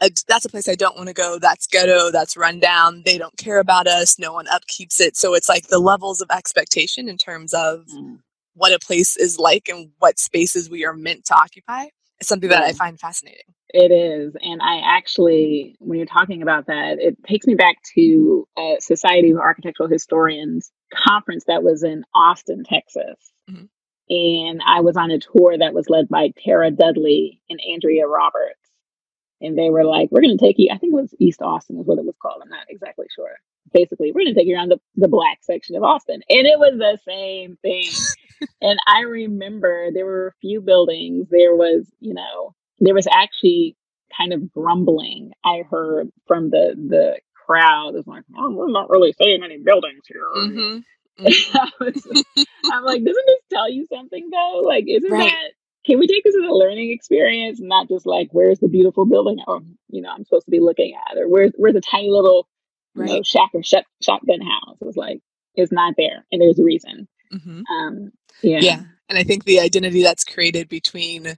a, 0.00 0.10
that's 0.28 0.44
a 0.44 0.48
place 0.48 0.68
I 0.68 0.74
don't 0.74 0.96
want 0.96 1.08
to 1.08 1.14
go. 1.14 1.38
That's 1.38 1.66
ghetto. 1.66 2.10
That's 2.10 2.36
run 2.36 2.60
down. 2.60 3.02
They 3.06 3.16
don't 3.16 3.36
care 3.36 3.58
about 3.58 3.86
us. 3.86 4.18
No 4.18 4.32
one 4.32 4.46
upkeeps 4.46 5.00
it. 5.00 5.16
So 5.16 5.34
it's 5.34 5.48
like 5.48 5.68
the 5.68 5.78
levels 5.78 6.20
of 6.20 6.28
expectation 6.30 7.08
in 7.08 7.16
terms 7.16 7.54
of 7.54 7.86
Mm. 7.88 8.18
what 8.54 8.72
a 8.72 8.78
place 8.78 9.16
is 9.16 9.38
like 9.38 9.68
and 9.68 9.90
what 9.98 10.18
spaces 10.18 10.68
we 10.68 10.84
are 10.84 10.94
meant 10.94 11.24
to 11.26 11.34
occupy 11.34 11.86
is 12.20 12.28
something 12.28 12.50
that 12.50 12.62
I 12.62 12.72
find 12.72 12.98
fascinating. 13.00 13.46
It 13.70 13.90
is. 13.90 14.36
And 14.40 14.60
I 14.62 14.80
actually, 14.84 15.74
when 15.80 15.98
you're 15.98 16.06
talking 16.06 16.42
about 16.42 16.66
that, 16.66 16.98
it 17.00 17.16
takes 17.26 17.46
me 17.46 17.54
back 17.54 17.76
to 17.94 18.46
a 18.56 18.76
Society 18.80 19.30
of 19.32 19.38
Architectural 19.38 19.88
Historians 19.88 20.70
conference 20.94 21.44
that 21.48 21.62
was 21.64 21.82
in 21.82 22.04
Austin, 22.14 22.62
Texas. 22.64 23.16
Mhm. 23.50 23.68
And 24.08 24.60
I 24.64 24.80
was 24.80 24.96
on 24.96 25.10
a 25.10 25.18
tour 25.18 25.56
that 25.58 25.74
was 25.74 25.88
led 25.88 26.08
by 26.08 26.32
Tara 26.44 26.70
Dudley 26.70 27.40
and 27.48 27.58
Andrea 27.72 28.06
Roberts. 28.06 28.60
And 29.40 29.58
they 29.58 29.70
were 29.70 29.84
like, 29.84 30.10
we're 30.10 30.22
going 30.22 30.36
to 30.36 30.44
take 30.44 30.56
you, 30.58 30.70
I 30.72 30.78
think 30.78 30.92
it 30.92 30.96
was 30.96 31.14
East 31.18 31.42
Austin 31.42 31.78
is 31.78 31.86
what 31.86 31.98
it 31.98 32.04
was 32.04 32.14
called. 32.20 32.40
I'm 32.42 32.48
not 32.48 32.66
exactly 32.68 33.06
sure. 33.14 33.32
Basically, 33.72 34.12
we're 34.12 34.24
going 34.24 34.34
to 34.34 34.40
take 34.40 34.46
you 34.46 34.54
around 34.54 34.70
the, 34.70 34.80
the 34.96 35.08
black 35.08 35.38
section 35.42 35.74
of 35.76 35.82
Austin. 35.82 36.22
And 36.28 36.46
it 36.46 36.58
was 36.58 36.78
the 36.78 36.98
same 37.06 37.56
thing. 37.62 37.90
and 38.60 38.78
I 38.86 39.00
remember 39.00 39.90
there 39.92 40.06
were 40.06 40.28
a 40.28 40.40
few 40.40 40.60
buildings. 40.60 41.28
There 41.30 41.54
was, 41.54 41.86
you 42.00 42.14
know, 42.14 42.54
there 42.80 42.94
was 42.94 43.08
actually 43.10 43.76
kind 44.16 44.32
of 44.32 44.52
grumbling 44.52 45.32
I 45.44 45.62
heard 45.68 46.10
from 46.26 46.50
the 46.50 46.74
the 46.76 47.18
crowd. 47.46 47.94
It's 47.96 48.06
like, 48.06 48.24
oh, 48.36 48.50
we're 48.50 48.70
not 48.70 48.90
really 48.90 49.12
seeing 49.12 49.42
any 49.42 49.58
buildings 49.58 50.04
here. 50.06 50.26
Mm-hmm. 50.36 50.78
Was- 51.80 52.24
I'm 52.72 52.84
like, 52.84 53.04
doesn't 53.04 53.26
this 53.26 53.40
tell 53.52 53.70
you 53.70 53.86
something 53.92 54.28
though? 54.30 54.62
Like, 54.64 54.84
isn't 54.88 55.10
Right. 55.10 55.30
that 55.30 55.50
can 55.86 55.98
we 55.98 56.06
take 56.06 56.24
this 56.24 56.34
as 56.34 56.48
a 56.48 56.52
learning 56.52 56.90
experience, 56.90 57.60
not 57.60 57.88
just 57.88 58.06
like 58.06 58.28
where's 58.32 58.58
the 58.58 58.68
beautiful 58.68 59.04
building 59.06 59.38
or 59.46 59.60
you 59.90 60.00
know 60.00 60.10
I'm 60.10 60.24
supposed 60.24 60.46
to 60.46 60.50
be 60.50 60.60
looking 60.60 60.94
at, 61.10 61.18
or 61.18 61.28
where's 61.28 61.52
where's 61.56 61.76
a 61.76 61.80
tiny 61.80 62.10
little 62.10 62.48
you 62.94 63.04
know 63.04 63.22
shack 63.22 63.50
or 63.54 63.62
shot, 63.62 63.84
shotgun 64.02 64.40
house? 64.40 64.78
It 64.80 64.84
was 64.86 64.96
like 64.96 65.20
it's 65.54 65.72
not 65.72 65.94
there, 65.96 66.24
and 66.32 66.40
there's 66.40 66.58
a 66.58 66.64
reason. 66.64 67.06
Mm-hmm. 67.32 67.62
Um, 67.72 68.12
yeah, 68.42 68.58
Yeah. 68.60 68.82
And 69.08 69.18
I 69.18 69.22
think 69.24 69.44
the 69.44 69.60
identity 69.60 70.02
that's 70.02 70.24
created 70.24 70.68
between 70.68 71.36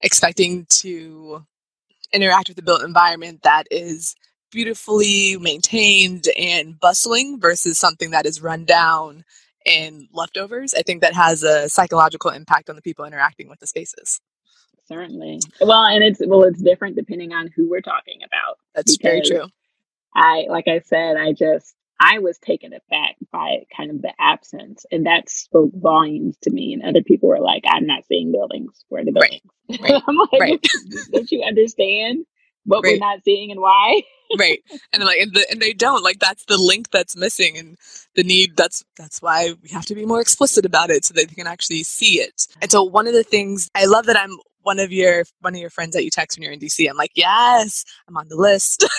expecting 0.00 0.66
to 0.70 1.44
interact 2.12 2.48
with 2.48 2.56
the 2.56 2.62
built 2.62 2.82
environment 2.82 3.42
that 3.42 3.64
is 3.70 4.14
beautifully 4.50 5.36
maintained 5.38 6.26
and 6.38 6.78
bustling 6.78 7.40
versus 7.40 7.78
something 7.78 8.10
that 8.10 8.26
is 8.26 8.42
run 8.42 8.64
down 8.64 9.24
and 9.66 10.08
leftovers, 10.12 10.74
I 10.74 10.82
think 10.82 11.02
that 11.02 11.14
has 11.14 11.42
a 11.42 11.68
psychological 11.68 12.30
impact 12.30 12.70
on 12.70 12.76
the 12.76 12.82
people 12.82 13.04
interacting 13.04 13.48
with 13.48 13.60
the 13.60 13.66
spaces. 13.66 14.20
certainly. 14.86 15.40
Well, 15.60 15.84
and 15.84 16.02
it's 16.02 16.20
well, 16.26 16.44
it's 16.44 16.62
different 16.62 16.96
depending 16.96 17.32
on 17.32 17.50
who 17.54 17.68
we're 17.68 17.80
talking 17.80 18.20
about. 18.24 18.58
That's 18.74 18.96
very 18.96 19.22
true. 19.22 19.46
I, 20.14 20.46
like 20.48 20.66
I 20.66 20.80
said, 20.80 21.16
I 21.16 21.32
just, 21.32 21.74
I 22.00 22.18
was 22.18 22.38
taken 22.38 22.72
aback 22.72 23.16
by 23.30 23.66
kind 23.76 23.90
of 23.90 24.02
the 24.02 24.12
absence, 24.18 24.84
and 24.90 25.06
that 25.06 25.28
spoke 25.28 25.70
volumes 25.74 26.36
to 26.42 26.50
me. 26.50 26.72
And 26.72 26.82
other 26.82 27.02
people 27.02 27.28
were 27.28 27.40
like, 27.40 27.62
"I'm 27.68 27.86
not 27.86 28.06
seeing 28.06 28.32
buildings. 28.32 28.84
Where 28.88 29.04
the 29.04 29.12
Right, 29.12 29.42
right, 29.80 30.02
I'm 30.06 30.16
like, 30.16 30.40
right. 30.40 30.66
"Don't 31.12 31.30
you 31.30 31.42
understand 31.42 32.24
what 32.64 32.82
we're 32.82 32.98
not 32.98 33.20
seeing 33.24 33.50
and 33.50 33.60
why?" 33.60 34.02
right. 34.38 34.60
And 34.92 35.04
like 35.04 35.18
and, 35.18 35.32
the, 35.34 35.46
and 35.50 35.60
they 35.60 35.72
don't 35.72 36.02
like 36.02 36.18
that's 36.18 36.44
the 36.44 36.58
link 36.58 36.90
that's 36.90 37.16
missing 37.16 37.56
and 37.58 37.76
the 38.14 38.22
need 38.22 38.56
that's 38.56 38.84
that's 38.96 39.20
why 39.20 39.54
we 39.62 39.68
have 39.70 39.86
to 39.86 39.94
be 39.94 40.06
more 40.06 40.20
explicit 40.20 40.64
about 40.64 40.90
it 40.90 41.04
so 41.04 41.14
that 41.14 41.28
they 41.28 41.34
can 41.34 41.46
actually 41.46 41.82
see 41.82 42.20
it. 42.20 42.46
And 42.62 42.70
so 42.70 42.82
one 42.82 43.06
of 43.06 43.14
the 43.14 43.24
things 43.24 43.70
i 43.74 43.84
love 43.86 44.06
that 44.06 44.18
i'm 44.18 44.36
one 44.62 44.78
of 44.78 44.92
your 44.92 45.24
one 45.40 45.54
of 45.54 45.60
your 45.60 45.70
friends 45.70 45.94
that 45.94 46.04
you 46.04 46.10
text 46.10 46.36
when 46.36 46.42
you're 46.42 46.52
in 46.52 46.60
dc 46.60 46.88
i'm 46.88 46.96
like 46.96 47.12
yes 47.14 47.84
i'm 48.08 48.16
on 48.16 48.28
the 48.28 48.36
list. 48.36 48.86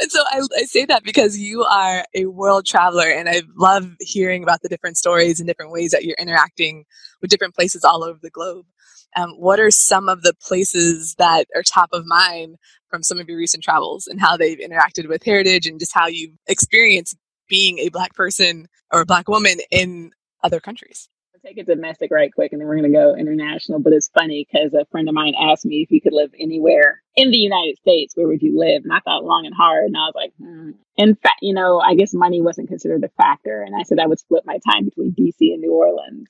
And 0.00 0.10
so 0.10 0.22
I, 0.30 0.40
I 0.56 0.62
say 0.64 0.84
that 0.86 1.04
because 1.04 1.38
you 1.38 1.62
are 1.64 2.04
a 2.14 2.26
world 2.26 2.66
traveler 2.66 3.08
and 3.08 3.28
i 3.28 3.42
love 3.56 3.88
hearing 4.00 4.42
about 4.42 4.62
the 4.62 4.68
different 4.68 4.96
stories 4.96 5.38
and 5.40 5.46
different 5.46 5.72
ways 5.72 5.90
that 5.90 6.04
you're 6.04 6.16
interacting 6.18 6.84
with 7.20 7.30
different 7.30 7.54
places 7.54 7.84
all 7.84 8.02
over 8.02 8.18
the 8.20 8.30
globe 8.30 8.66
um, 9.16 9.30
what 9.32 9.60
are 9.60 9.70
some 9.70 10.08
of 10.08 10.22
the 10.22 10.34
places 10.40 11.14
that 11.16 11.46
are 11.54 11.62
top 11.62 11.90
of 11.92 12.06
mind 12.06 12.56
from 12.88 13.02
some 13.02 13.18
of 13.18 13.28
your 13.28 13.38
recent 13.38 13.62
travels 13.62 14.06
and 14.06 14.20
how 14.20 14.36
they've 14.36 14.58
interacted 14.58 15.08
with 15.08 15.22
heritage 15.24 15.66
and 15.66 15.80
just 15.80 15.94
how 15.94 16.06
you've 16.06 16.36
experienced 16.46 17.16
being 17.48 17.78
a 17.78 17.88
black 17.88 18.14
person 18.14 18.66
or 18.92 19.00
a 19.00 19.06
black 19.06 19.28
woman 19.28 19.58
in 19.70 20.10
other 20.42 20.60
countries. 20.60 21.08
Take 21.44 21.58
it 21.58 21.66
domestic 21.66 22.12
right 22.12 22.32
quick, 22.32 22.52
and 22.52 22.60
then 22.60 22.68
we're 22.68 22.76
going 22.76 22.92
to 22.92 22.96
go 22.96 23.16
international. 23.16 23.80
But 23.80 23.94
it's 23.94 24.08
funny 24.16 24.46
because 24.46 24.72
a 24.74 24.86
friend 24.92 25.08
of 25.08 25.14
mine 25.16 25.34
asked 25.36 25.66
me 25.66 25.82
if 25.82 25.90
you 25.90 26.00
could 26.00 26.12
live 26.12 26.30
anywhere 26.38 27.02
in 27.16 27.32
the 27.32 27.36
United 27.36 27.78
States, 27.78 28.14
where 28.14 28.28
would 28.28 28.42
you 28.42 28.56
live? 28.56 28.84
And 28.84 28.92
I 28.92 29.00
thought 29.00 29.24
long 29.24 29.44
and 29.44 29.54
hard, 29.54 29.86
and 29.86 29.96
I 29.96 30.06
was 30.06 30.12
like, 30.14 30.32
hmm. 30.38 30.70
in 30.96 31.16
fact, 31.16 31.40
you 31.42 31.52
know, 31.52 31.80
I 31.80 31.96
guess 31.96 32.14
money 32.14 32.40
wasn't 32.40 32.68
considered 32.68 33.02
a 33.02 33.08
factor, 33.20 33.60
and 33.60 33.74
I 33.74 33.82
said 33.82 33.98
I 33.98 34.06
would 34.06 34.20
split 34.20 34.44
my 34.46 34.60
time 34.70 34.84
between 34.84 35.16
DC 35.18 35.34
and 35.40 35.60
New 35.60 35.72
Orleans. 35.72 36.28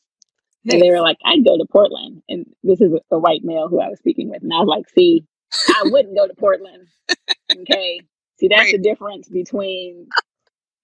And 0.68 0.80
they 0.80 0.90
were 0.90 1.00
like, 1.00 1.18
I'd 1.24 1.44
go 1.44 1.58
to 1.58 1.66
Portland. 1.70 2.22
And 2.28 2.46
this 2.62 2.80
is 2.80 2.92
a, 2.92 3.14
a 3.16 3.18
white 3.18 3.42
male 3.44 3.68
who 3.68 3.80
I 3.80 3.88
was 3.88 3.98
speaking 3.98 4.28
with. 4.30 4.42
And 4.42 4.52
I 4.52 4.58
was 4.58 4.68
like, 4.68 4.88
see, 4.90 5.24
I 5.68 5.82
wouldn't 5.84 6.16
go 6.16 6.26
to 6.26 6.34
Portland. 6.34 6.86
Okay. 7.62 8.00
See, 8.38 8.48
that's 8.48 8.60
Right. 8.60 8.72
the 8.72 8.78
difference 8.78 9.28
between 9.28 10.08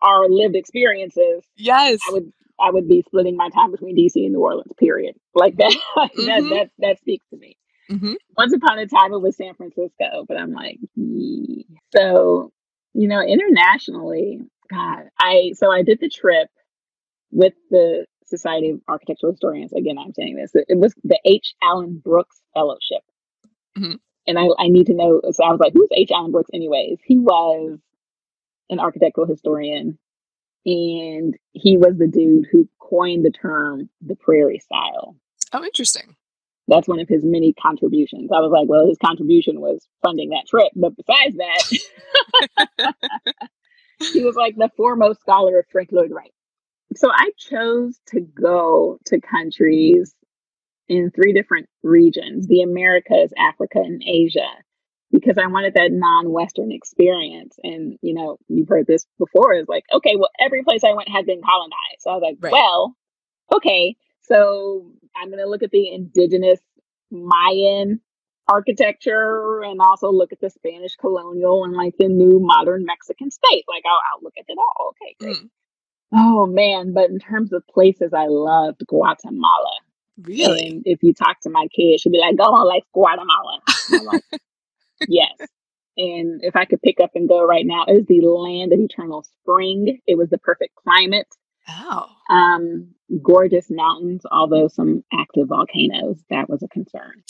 our 0.03 0.29
lived 0.29 0.57
experiences. 0.57 1.45
yes. 1.57 2.01
I 2.09 2.13
would 2.13 2.33
I 2.61 2.71
would 2.73 2.89
be 2.89 3.03
splitting 3.07 3.37
my 3.37 3.51
time 3.51 3.71
between 3.71 3.97
DC 3.97 4.17
and 4.17 4.33
New 4.33 4.41
Orleans, 4.41 4.73
period. 4.79 5.15
Like 5.35 5.57
that 5.57 5.77
that, 5.97 6.11
Mhm. 6.19 6.49
that 6.51 6.71
that 6.79 6.99
speaks 6.99 7.25
to 7.31 7.37
me. 7.39 7.57
hmm 7.89 8.15
Once 8.37 8.53
upon 8.53 8.79
a 8.79 8.87
time 8.87 9.13
it 9.13 9.21
was 9.23 9.37
San 9.37 9.55
Francisco, 9.55 10.25
but 10.27 10.37
I'm 10.37 10.53
like, 10.53 10.79
"Yee." 10.97 11.67
so 11.95 12.53
you 12.95 13.07
know, 13.09 13.21
internationally, 13.23 14.41
God, 14.71 15.05
I 15.21 15.53
so 15.55 15.71
I 15.71 15.83
did 15.83 16.01
the 16.01 16.09
trip 16.09 16.49
with 17.31 17.55
the 17.71 18.07
Society 18.29 18.71
of 18.71 18.81
Architectural 18.89 19.33
Historians. 19.33 19.73
Again, 19.73 19.99
I'm 19.99 20.13
saying 20.15 20.37
this. 20.37 20.55
It, 20.55 20.67
it 20.69 20.79
was 20.79 20.95
the 21.05 21.19
H. 21.25 21.55
Allen 21.63 22.01
Brooks 22.05 22.41
Fellowship. 22.55 23.03
Mhm. 23.77 23.99
And 24.27 24.39
I, 24.39 24.47
I 24.59 24.69
need 24.69 24.87
to 24.87 24.95
know. 24.95 25.21
So 25.31 25.45
I 25.45 25.51
was 25.51 25.61
like, 25.61 25.73
who's 25.73 25.89
H. 25.93 26.11
Allen 26.15 26.33
Brooks, 26.33 26.51
anyways? 26.53 26.99
He 27.05 27.19
was 27.19 27.79
an 28.71 28.79
architectural 28.79 29.27
historian, 29.27 29.99
and 30.67 31.35
he 31.53 31.79
was 31.79 31.97
the 31.97 32.07
dude 32.07 32.47
who 32.53 32.69
coined 32.79 33.25
the 33.25 33.31
term 33.31 33.89
the 34.03 34.17
prairie 34.17 34.59
style. 34.59 35.17
Oh, 35.53 35.65
interesting. 35.65 36.15
That's 36.67 36.87
one 36.87 37.01
of 37.01 37.09
his 37.09 37.25
many 37.25 37.55
contributions. 37.55 38.31
I 38.31 38.41
was 38.41 38.53
like, 38.53 38.69
well, 38.69 38.87
his 38.87 38.99
contribution 38.99 39.61
was 39.61 39.87
funding 40.03 40.29
that 40.31 40.47
trip. 40.47 40.71
But 40.77 40.93
besides 40.97 41.37
that, 41.39 42.95
he 44.13 44.23
was 44.23 44.37
like 44.37 44.57
the 44.57 44.71
foremost 44.77 45.21
scholar 45.21 45.59
of 45.59 45.65
Frank 45.73 45.91
Lloyd 45.93 46.11
Wright. 46.11 46.33
So 46.97 47.11
I 47.11 47.31
chose 47.37 47.99
to 48.09 48.21
go 48.21 48.99
to 49.07 49.21
countries 49.21 50.15
in 50.89 51.11
three 51.11 51.33
different 51.33 51.69
regions 51.83 52.47
the 52.47 52.63
Americas, 52.63 53.33
Africa, 53.39 53.79
and 53.79 54.03
Asia 54.07 54.49
because 55.11 55.39
I 55.39 55.47
wanted 55.47 55.75
that 55.75 55.93
non 55.93 56.31
Western 56.31 56.73
experience. 56.73 57.57
And, 57.63 57.99
you 58.03 58.15
know, 58.15 58.39
you've 58.49 58.69
heard 58.69 58.87
this 58.87 59.07
before 59.19 59.55
is 59.55 59.69
like, 59.69 59.85
okay, 59.93 60.17
well, 60.17 60.31
every 60.41 60.63
place 60.63 60.83
I 60.85 60.95
went 60.95 61.09
had 61.09 61.27
been 61.27 61.43
colonized. 61.43 62.01
So 62.01 62.11
I 62.11 62.15
was 62.15 62.23
like, 62.23 62.37
right. 62.41 62.53
well, 62.53 62.95
okay, 63.55 63.97
so 64.23 64.91
I'm 65.17 65.29
going 65.29 65.43
to 65.43 65.49
look 65.49 65.63
at 65.63 65.71
the 65.71 65.93
indigenous 65.93 66.61
Mayan 67.11 68.01
architecture 68.49 69.63
and 69.63 69.81
also 69.81 70.11
look 70.11 70.33
at 70.33 70.41
the 70.41 70.51
Spanish 70.51 70.97
colonial 70.97 71.65
and 71.65 71.75
like 71.75 71.95
the 71.99 72.09
new 72.09 72.39
modern 72.41 72.85
Mexican 72.85 73.31
state. 73.31 73.65
Like, 73.69 73.85
I'll, 73.87 74.01
I'll 74.13 74.23
look 74.23 74.35
at 74.39 74.45
it 74.49 74.59
all. 74.59 74.91
Okay, 74.91 75.17
great. 75.21 75.37
Mm. 75.37 75.51
Oh 76.13 76.47
man, 76.47 76.93
but 76.93 77.11
in 77.11 77.19
terms 77.19 77.53
of 77.53 77.67
places, 77.67 78.13
I 78.15 78.27
loved 78.27 78.83
Guatemala. 78.87 79.73
Really? 80.23 80.67
And 80.67 80.83
if 80.85 81.03
you 81.03 81.13
talk 81.13 81.41
to 81.43 81.51
my 81.51 81.69
kids, 81.75 82.03
she'll 82.03 82.13
be 82.13 82.19
like, 82.19 82.37
"Go 82.37 82.45
on, 82.45 82.67
like 82.67 82.85
Guatemala." 82.93 83.61
like, 83.91 84.41
yes. 85.09 85.33
And 85.97 86.43
if 86.45 86.57
I 86.57 86.65
could 86.65 86.81
pick 86.81 87.01
up 87.01 87.11
and 87.15 87.29
go 87.29 87.45
right 87.45 87.67
now, 87.67 87.85
it 87.87 87.95
was 87.95 88.07
the 88.07 88.21
land 88.21 88.73
of 88.73 88.81
eternal 88.81 89.25
spring. 89.25 89.99
It 90.07 90.17
was 90.17 90.31
the 90.31 90.39
perfect 90.39 90.75
climate. 90.77 91.27
Oh. 91.69 92.07
Um, 92.31 92.95
gorgeous 93.23 93.67
mountains, 93.69 94.23
although 94.31 94.69
some 94.69 95.05
active 95.13 95.49
volcanoes. 95.49 96.19
That 96.31 96.49
was 96.49 96.63
a 96.63 96.69
concern. 96.69 97.23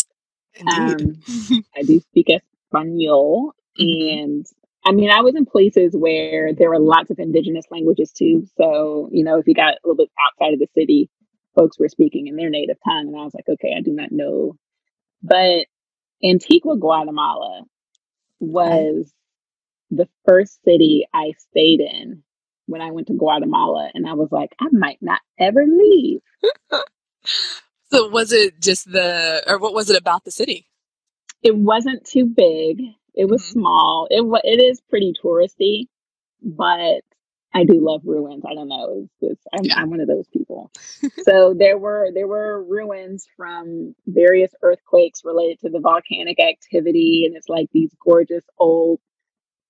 Indeed. 0.54 1.18
Um, 1.50 1.64
I 1.76 1.82
do 1.82 2.00
speak 2.00 2.28
Espanol, 2.30 3.54
mm-hmm. 3.80 4.18
and 4.18 4.46
I 4.88 4.92
mean, 4.92 5.10
I 5.10 5.20
was 5.20 5.34
in 5.36 5.44
places 5.44 5.94
where 5.94 6.54
there 6.54 6.70
were 6.70 6.78
lots 6.78 7.10
of 7.10 7.18
indigenous 7.18 7.66
languages 7.70 8.10
too. 8.10 8.46
So, 8.56 9.10
you 9.12 9.22
know, 9.22 9.38
if 9.38 9.46
you 9.46 9.52
got 9.52 9.74
a 9.74 9.78
little 9.84 9.96
bit 9.96 10.08
outside 10.26 10.54
of 10.54 10.60
the 10.60 10.68
city, 10.74 11.10
folks 11.54 11.78
were 11.78 11.90
speaking 11.90 12.26
in 12.26 12.36
their 12.36 12.48
native 12.48 12.78
tongue. 12.82 13.08
And 13.08 13.16
I 13.16 13.22
was 13.24 13.34
like, 13.34 13.50
okay, 13.50 13.74
I 13.76 13.82
do 13.82 13.92
not 13.92 14.10
know. 14.10 14.56
But 15.22 15.66
Antigua, 16.24 16.78
Guatemala 16.78 17.64
was 18.40 19.12
the 19.90 20.08
first 20.26 20.64
city 20.64 21.06
I 21.12 21.32
stayed 21.50 21.80
in 21.80 22.22
when 22.64 22.80
I 22.80 22.90
went 22.90 23.08
to 23.08 23.14
Guatemala. 23.14 23.90
And 23.92 24.08
I 24.08 24.14
was 24.14 24.32
like, 24.32 24.54
I 24.58 24.68
might 24.72 25.02
not 25.02 25.20
ever 25.38 25.66
leave. 25.66 26.20
so, 27.92 28.08
was 28.08 28.32
it 28.32 28.58
just 28.62 28.90
the, 28.90 29.44
or 29.46 29.58
what 29.58 29.74
was 29.74 29.90
it 29.90 29.98
about 29.98 30.24
the 30.24 30.30
city? 30.30 30.66
It 31.42 31.54
wasn't 31.54 32.06
too 32.06 32.24
big. 32.24 32.80
It 33.18 33.28
was 33.28 33.42
mm-hmm. 33.42 33.60
small. 33.60 34.06
It. 34.10 34.24
It 34.44 34.62
is 34.62 34.80
pretty 34.88 35.12
touristy, 35.22 35.86
but 36.40 37.02
I 37.52 37.64
do 37.64 37.80
love 37.80 38.02
ruins. 38.04 38.44
I 38.48 38.54
don't 38.54 38.68
know. 38.68 39.08
It's, 39.20 39.32
it's, 39.32 39.46
I'm, 39.52 39.64
yeah. 39.64 39.74
I'm 39.76 39.90
one 39.90 40.00
of 40.00 40.06
those 40.06 40.28
people. 40.28 40.70
so 41.22 41.52
there 41.58 41.78
were 41.78 42.10
there 42.14 42.28
were 42.28 42.62
ruins 42.62 43.26
from 43.36 43.96
various 44.06 44.52
earthquakes 44.62 45.22
related 45.24 45.58
to 45.60 45.68
the 45.68 45.80
volcanic 45.80 46.38
activity, 46.38 47.24
and 47.26 47.36
it's 47.36 47.48
like 47.48 47.68
these 47.72 47.90
gorgeous 48.04 48.44
old 48.56 49.00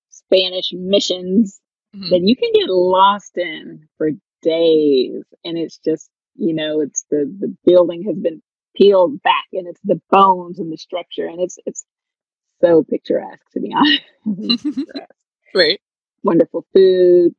Spanish 0.09 0.71
missions 0.71 1.59
mm-hmm. 1.95 2.09
that 2.11 2.21
you 2.21 2.35
can 2.35 2.51
get 2.53 2.69
lost 2.69 3.35
in 3.35 3.87
for 3.97 4.11
days, 4.43 5.23
and 5.43 5.57
it's 5.57 5.79
just 5.83 6.11
you 6.35 6.53
know 6.53 6.81
it's 6.81 7.03
the 7.09 7.33
the 7.39 7.55
building 7.65 8.03
has 8.03 8.17
been 8.17 8.43
peeled 8.75 9.23
back, 9.23 9.45
and 9.53 9.67
it's 9.67 9.81
the 9.83 9.99
bones 10.11 10.59
and 10.59 10.71
the 10.71 10.77
structure, 10.77 11.25
and 11.25 11.41
it's 11.41 11.57
it's 11.65 11.83
so 12.61 12.83
picturesque 12.83 13.49
to 13.53 13.59
be 13.59 13.73
honest. 13.75 14.01
Mm-hmm. 14.25 14.81
right. 15.55 15.79
Wonderful 16.23 16.65
food, 16.73 17.33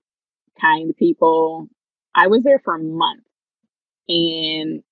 kind 0.60 0.94
people. 0.96 1.68
I 2.14 2.26
was 2.28 2.42
there 2.42 2.58
for 2.58 2.74
a 2.74 2.82
month 2.82 3.24
and 4.08 4.82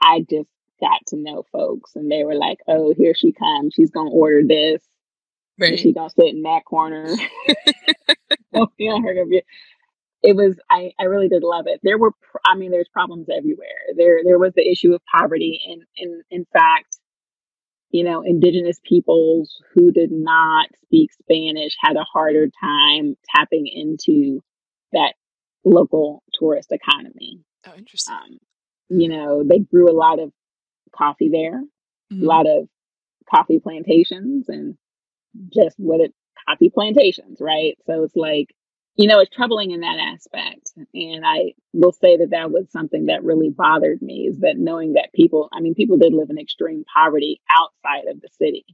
I 0.00 0.20
just 0.20 0.48
got 0.80 1.06
to 1.08 1.16
know 1.16 1.44
folks 1.52 1.94
and 1.94 2.10
they 2.10 2.24
were 2.24 2.34
like, 2.34 2.58
oh, 2.68 2.94
here 2.96 3.14
she 3.14 3.32
comes. 3.32 3.74
She's 3.74 3.90
going 3.90 4.08
to 4.08 4.14
order 4.14 4.42
this. 4.46 4.82
Right. 5.58 5.78
She's 5.78 5.94
going 5.94 6.08
to 6.08 6.14
sit 6.14 6.34
in 6.34 6.42
that 6.42 6.64
corner. 6.64 7.06
yeah, 8.78 8.98
heard 9.00 9.18
of 9.18 9.28
it. 9.30 9.44
It 10.22 10.36
was, 10.36 10.56
I, 10.70 10.92
I 10.98 11.04
really 11.04 11.28
did 11.28 11.42
love 11.42 11.66
it. 11.66 11.80
There 11.82 11.98
were, 11.98 12.12
I 12.44 12.56
mean, 12.56 12.70
there's 12.70 12.88
problems 12.88 13.26
everywhere. 13.28 13.68
There, 13.96 14.20
there 14.24 14.38
was 14.38 14.52
the 14.54 14.68
issue 14.68 14.94
of 14.94 15.02
poverty. 15.16 15.60
And, 15.68 15.82
and 15.98 16.22
in 16.30 16.46
fact, 16.52 16.91
you 17.92 18.04
know, 18.04 18.22
indigenous 18.22 18.80
peoples 18.82 19.62
who 19.74 19.92
did 19.92 20.10
not 20.10 20.68
speak 20.82 21.10
Spanish 21.12 21.76
had 21.78 21.96
a 21.96 22.04
harder 22.10 22.48
time 22.60 23.16
tapping 23.36 23.66
into 23.66 24.42
that 24.92 25.14
local 25.64 26.22
tourist 26.32 26.72
economy. 26.72 27.40
Oh, 27.66 27.72
interesting. 27.76 28.14
Um, 28.14 28.38
you 28.88 29.08
know, 29.08 29.44
they 29.44 29.58
grew 29.58 29.90
a 29.90 29.96
lot 29.96 30.18
of 30.18 30.32
coffee 30.96 31.28
there, 31.30 31.62
mm-hmm. 32.12 32.22
a 32.22 32.26
lot 32.26 32.46
of 32.46 32.66
coffee 33.30 33.60
plantations, 33.60 34.48
and 34.48 34.76
just 35.52 35.76
what 35.78 36.00
it 36.00 36.14
coffee 36.48 36.70
plantations, 36.70 37.38
right? 37.40 37.76
So 37.86 38.04
it's 38.04 38.16
like, 38.16 38.48
you 38.96 39.08
know, 39.08 39.20
it's 39.20 39.34
troubling 39.34 39.70
in 39.70 39.80
that 39.80 39.98
aspect. 39.98 40.72
And 40.94 41.24
I 41.24 41.54
will 41.72 41.92
say 41.92 42.18
that 42.18 42.30
that 42.30 42.50
was 42.50 42.70
something 42.70 43.06
that 43.06 43.24
really 43.24 43.50
bothered 43.50 44.02
me 44.02 44.26
is 44.28 44.40
that 44.40 44.58
knowing 44.58 44.94
that 44.94 45.12
people, 45.14 45.48
I 45.52 45.60
mean, 45.60 45.74
people 45.74 45.96
did 45.96 46.12
live 46.12 46.30
in 46.30 46.38
extreme 46.38 46.84
poverty 46.94 47.40
outside 47.50 48.06
of 48.08 48.20
the 48.20 48.28
city. 48.38 48.64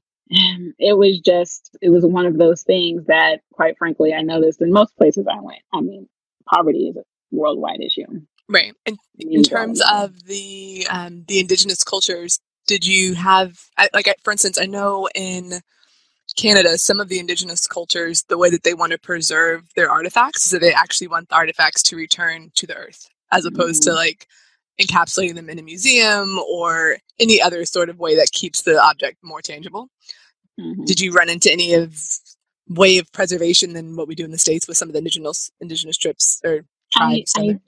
It 0.79 0.97
was 0.99 1.21
just, 1.21 1.77
it 1.81 1.89
was 1.89 2.05
one 2.05 2.27
of 2.27 2.37
those 2.37 2.63
things 2.63 3.07
that, 3.07 3.41
quite 3.53 3.79
frankly, 3.79 4.13
I 4.13 4.23
noticed 4.23 4.61
in 4.61 4.73
most 4.73 4.97
places 4.97 5.27
I 5.27 5.41
went. 5.41 5.61
I 5.73 5.81
mean, 5.81 6.09
poverty 6.53 6.89
is 6.89 6.97
a 6.97 7.03
worldwide 7.31 7.81
issue. 7.81 8.07
Right. 8.49 8.75
And 8.87 8.99
in 9.19 9.43
terms 9.43 9.81
of 9.93 10.25
the 10.25 10.87
um, 10.91 11.25
the 11.29 11.39
indigenous 11.39 11.85
cultures, 11.85 12.41
did 12.67 12.87
you 12.87 13.15
have 13.15 13.59
like 13.93 14.09
for 14.23 14.31
instance, 14.31 14.59
I 14.59 14.67
know 14.67 15.09
in 15.15 15.61
Canada, 16.39 16.79
some 16.79 17.01
of 17.01 17.09
the 17.09 17.19
indigenous 17.19 17.67
cultures, 17.67 18.23
the 18.29 18.39
way 18.39 18.49
that 18.49 18.63
they 18.63 18.75
want 18.75 18.93
to 18.93 18.99
preserve 18.99 19.65
their 19.75 19.91
artifacts 19.91 20.47
is 20.47 20.53
that 20.53 20.61
they 20.61 20.73
actually 20.73 21.09
want 21.09 21.29
the 21.29 21.35
artifacts 21.35 21.83
to 21.83 21.97
return 21.97 22.51
to 22.55 22.67
the 22.67 22.77
earth, 22.77 23.09
as 23.33 23.45
opposed 23.45 23.83
mm-hmm. 23.83 23.91
to 23.91 23.97
like 23.97 24.29
encapsulating 24.81 25.35
them 25.35 25.51
in 25.51 25.59
a 25.59 25.63
museum 25.63 26.39
or 26.39 26.99
any 27.19 27.43
other 27.43 27.65
sort 27.65 27.89
of 27.89 27.99
way 27.99 28.15
that 28.15 28.31
keeps 28.31 28.63
the 28.63 28.81
object 28.81 29.19
more 29.23 29.43
tangible. 29.43 29.89
Mm-hmm. 30.61 30.85
Did 30.85 31.01
you 31.01 31.13
run 31.13 31.29
into 31.29 31.51
any 31.51 31.75
of 31.75 32.01
way 32.69 32.99
of 32.99 33.11
preservation 33.13 33.73
than 33.73 33.97
what 33.97 34.07
we 34.07 34.15
do 34.15 34.25
in 34.25 34.31
the 34.31 34.39
states 34.39 34.69
with 34.69 34.77
some 34.77 34.89
of 34.89 34.93
the 34.93 34.99
indigenous 34.99 35.51
indigenous 35.61 35.97
trips 35.97 36.41
or 36.45 36.65
tribes? 36.93 37.33
I, 37.37 37.59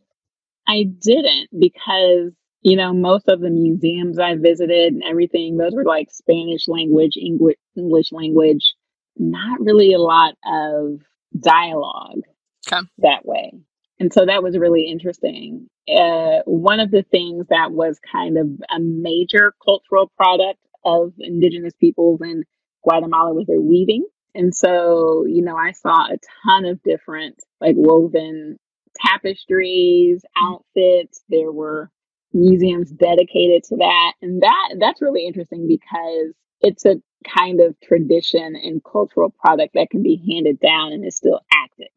I, 0.69 0.73
I 0.73 0.83
didn't 0.85 1.49
because 1.59 2.33
you 2.63 2.77
know 2.77 2.93
most 2.93 3.29
of 3.29 3.41
the 3.41 3.51
museums 3.51 4.19
I 4.19 4.37
visited 4.37 4.93
and 4.93 5.03
everything 5.09 5.57
those 5.57 5.75
were 5.75 5.85
like 5.85 6.11
Spanish 6.11 6.69
language, 6.69 7.17
English 7.17 7.57
English 7.77 8.13
language, 8.13 8.75
not 9.17 9.61
really 9.61 9.93
a 9.93 9.99
lot 9.99 10.35
of 10.45 11.01
dialogue 11.39 12.23
okay. 12.71 12.87
that 12.99 13.25
way. 13.25 13.53
And 13.99 14.13
so 14.13 14.25
that 14.25 14.43
was 14.43 14.57
really 14.57 14.87
interesting. 14.87 15.69
Uh, 15.89 16.41
one 16.47 16.81
of 16.81 16.91
the 16.91 17.05
things 17.11 17.47
that 17.51 17.71
was 17.71 17.99
kind 18.11 18.39
of 18.39 18.47
a 18.75 18.81
major 18.81 19.53
cultural 19.63 20.11
product 20.17 20.59
of 20.85 21.13
indigenous 21.19 21.75
peoples 21.79 22.21
in 22.23 22.45
Guatemala 22.83 23.35
was 23.35 23.47
their 23.47 23.61
weaving. 23.61 24.07
And 24.35 24.55
so, 24.55 25.27
you 25.27 25.43
know, 25.43 25.57
I 25.57 25.73
saw 25.73 26.07
a 26.07 26.17
ton 26.47 26.65
of 26.65 26.83
different 26.83 27.37
like 27.61 27.75
woven 27.77 28.59
tapestries, 28.97 30.25
outfits. 30.37 31.23
There 31.29 31.53
were 31.53 31.91
museums 32.33 32.91
dedicated 32.91 33.65
to 33.65 33.77
that. 33.77 34.13
And 34.23 34.43
that 34.43 34.77
that's 34.79 35.03
really 35.03 35.27
interesting 35.27 35.67
because 35.69 36.35
it's 36.61 36.85
a 36.85 36.97
kind 37.29 37.61
of 37.61 37.79
tradition 37.81 38.57
and 38.57 38.83
cultural 38.85 39.31
product 39.31 39.75
that 39.75 39.91
can 39.91 40.03
be 40.03 40.23
handed 40.33 40.61
down 40.61 40.93
and 40.93 41.05
is 41.05 41.17
still 41.17 41.41
active. 41.53 41.93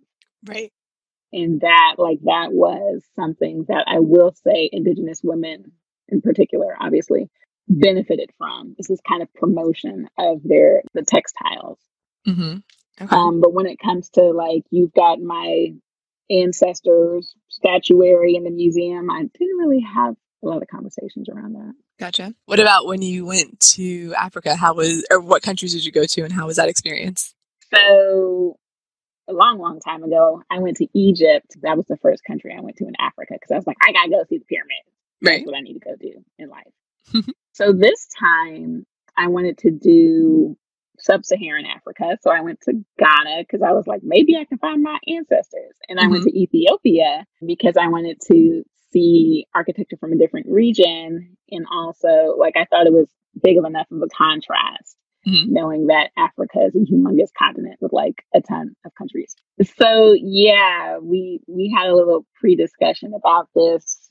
Right. 0.45 0.71
And 1.31 1.61
that 1.61 1.95
like 1.97 2.19
that 2.23 2.51
was 2.51 3.03
something 3.15 3.65
that 3.67 3.85
I 3.87 3.99
will 3.99 4.33
say 4.43 4.69
indigenous 4.71 5.21
women 5.23 5.71
in 6.09 6.21
particular 6.21 6.75
obviously 6.79 7.29
benefited 7.67 8.29
from. 8.37 8.75
This 8.77 8.89
is 8.89 9.01
kind 9.07 9.21
of 9.21 9.33
promotion 9.33 10.07
of 10.17 10.41
their 10.43 10.83
the 10.93 11.03
textiles 11.03 11.79
Mm-hmm. 12.27 12.57
Okay. 13.03 13.15
Um, 13.15 13.41
but 13.41 13.53
when 13.53 13.65
it 13.65 13.79
comes 13.79 14.09
to 14.11 14.21
like, 14.31 14.63
you've 14.69 14.93
got 14.93 15.19
my 15.19 15.73
ancestors' 16.29 17.35
statuary 17.49 18.35
in 18.35 18.43
the 18.43 18.51
museum, 18.51 19.09
I 19.09 19.23
didn't 19.23 19.57
really 19.57 19.81
have 19.81 20.15
a 20.43 20.47
lot 20.47 20.61
of 20.61 20.67
conversations 20.67 21.29
around 21.29 21.53
that. 21.53 21.73
Gotcha. 21.99 22.33
What 22.45 22.59
about 22.59 22.85
when 22.85 23.01
you 23.01 23.25
went 23.25 23.59
to 23.75 24.13
Africa? 24.17 24.55
How 24.55 24.73
was, 24.73 25.05
or 25.11 25.19
what 25.19 25.41
countries 25.41 25.73
did 25.73 25.85
you 25.85 25.91
go 25.91 26.05
to, 26.05 26.21
and 26.23 26.33
how 26.33 26.47
was 26.47 26.57
that 26.57 26.69
experience? 26.69 27.33
So, 27.73 28.57
a 29.29 29.33
long, 29.33 29.59
long 29.59 29.79
time 29.79 30.03
ago, 30.03 30.43
I 30.51 30.59
went 30.59 30.77
to 30.77 30.87
Egypt. 30.93 31.55
That 31.61 31.77
was 31.77 31.85
the 31.87 31.97
first 31.97 32.23
country 32.25 32.53
I 32.57 32.61
went 32.61 32.77
to 32.77 32.85
in 32.85 32.93
Africa 32.99 33.33
because 33.33 33.51
I 33.51 33.55
was 33.55 33.67
like, 33.67 33.77
I 33.81 33.93
gotta 33.93 34.09
go 34.09 34.23
see 34.29 34.37
the 34.37 34.45
pyramids. 34.45 34.89
Right. 35.21 35.37
That's 35.39 35.45
what 35.45 35.55
I 35.55 35.61
need 35.61 35.73
to 35.73 35.79
go 35.79 35.95
do 35.99 36.23
in 36.37 36.49
life. 36.49 37.25
so 37.53 37.71
this 37.71 38.07
time, 38.19 38.85
I 39.15 39.27
wanted 39.27 39.59
to 39.59 39.71
do 39.71 40.57
sub-Saharan 41.03 41.65
Africa. 41.65 42.17
So 42.21 42.31
I 42.31 42.41
went 42.41 42.59
to 42.61 42.73
Ghana 42.97 43.43
because 43.43 43.61
I 43.61 43.71
was 43.71 43.85
like, 43.87 44.01
maybe 44.03 44.35
I 44.35 44.45
can 44.45 44.57
find 44.57 44.81
my 44.81 44.97
ancestors. 45.07 45.75
And 45.87 45.99
I 45.99 46.03
mm-hmm. 46.03 46.11
went 46.11 46.23
to 46.25 46.39
Ethiopia 46.39 47.25
because 47.45 47.75
I 47.77 47.87
wanted 47.87 48.19
to 48.31 48.63
see 48.91 49.45
architecture 49.53 49.97
from 49.99 50.13
a 50.13 50.17
different 50.17 50.47
region. 50.49 51.35
And 51.49 51.65
also, 51.71 52.35
like, 52.37 52.55
I 52.55 52.65
thought 52.65 52.87
it 52.87 52.93
was 52.93 53.09
big 53.41 53.57
of 53.57 53.65
enough 53.65 53.87
of 53.91 54.01
a 54.01 54.07
contrast, 54.07 54.97
Mhm. 55.27 55.49
knowing 55.49 55.87
that 55.87 56.11
Africa 56.17 56.59
is 56.67 56.75
a 56.75 56.79
humongous 56.79 57.29
continent 57.37 57.77
with 57.81 57.93
like 57.93 58.25
a 58.33 58.41
ton 58.41 58.75
of 58.85 58.93
countries. 58.95 59.35
So 59.77 60.13
yeah, 60.13 60.97
we 60.97 61.39
we 61.47 61.73
had 61.75 61.87
a 61.87 61.95
little 61.95 62.25
pre-discussion 62.39 63.13
about 63.13 63.47
this. 63.55 64.02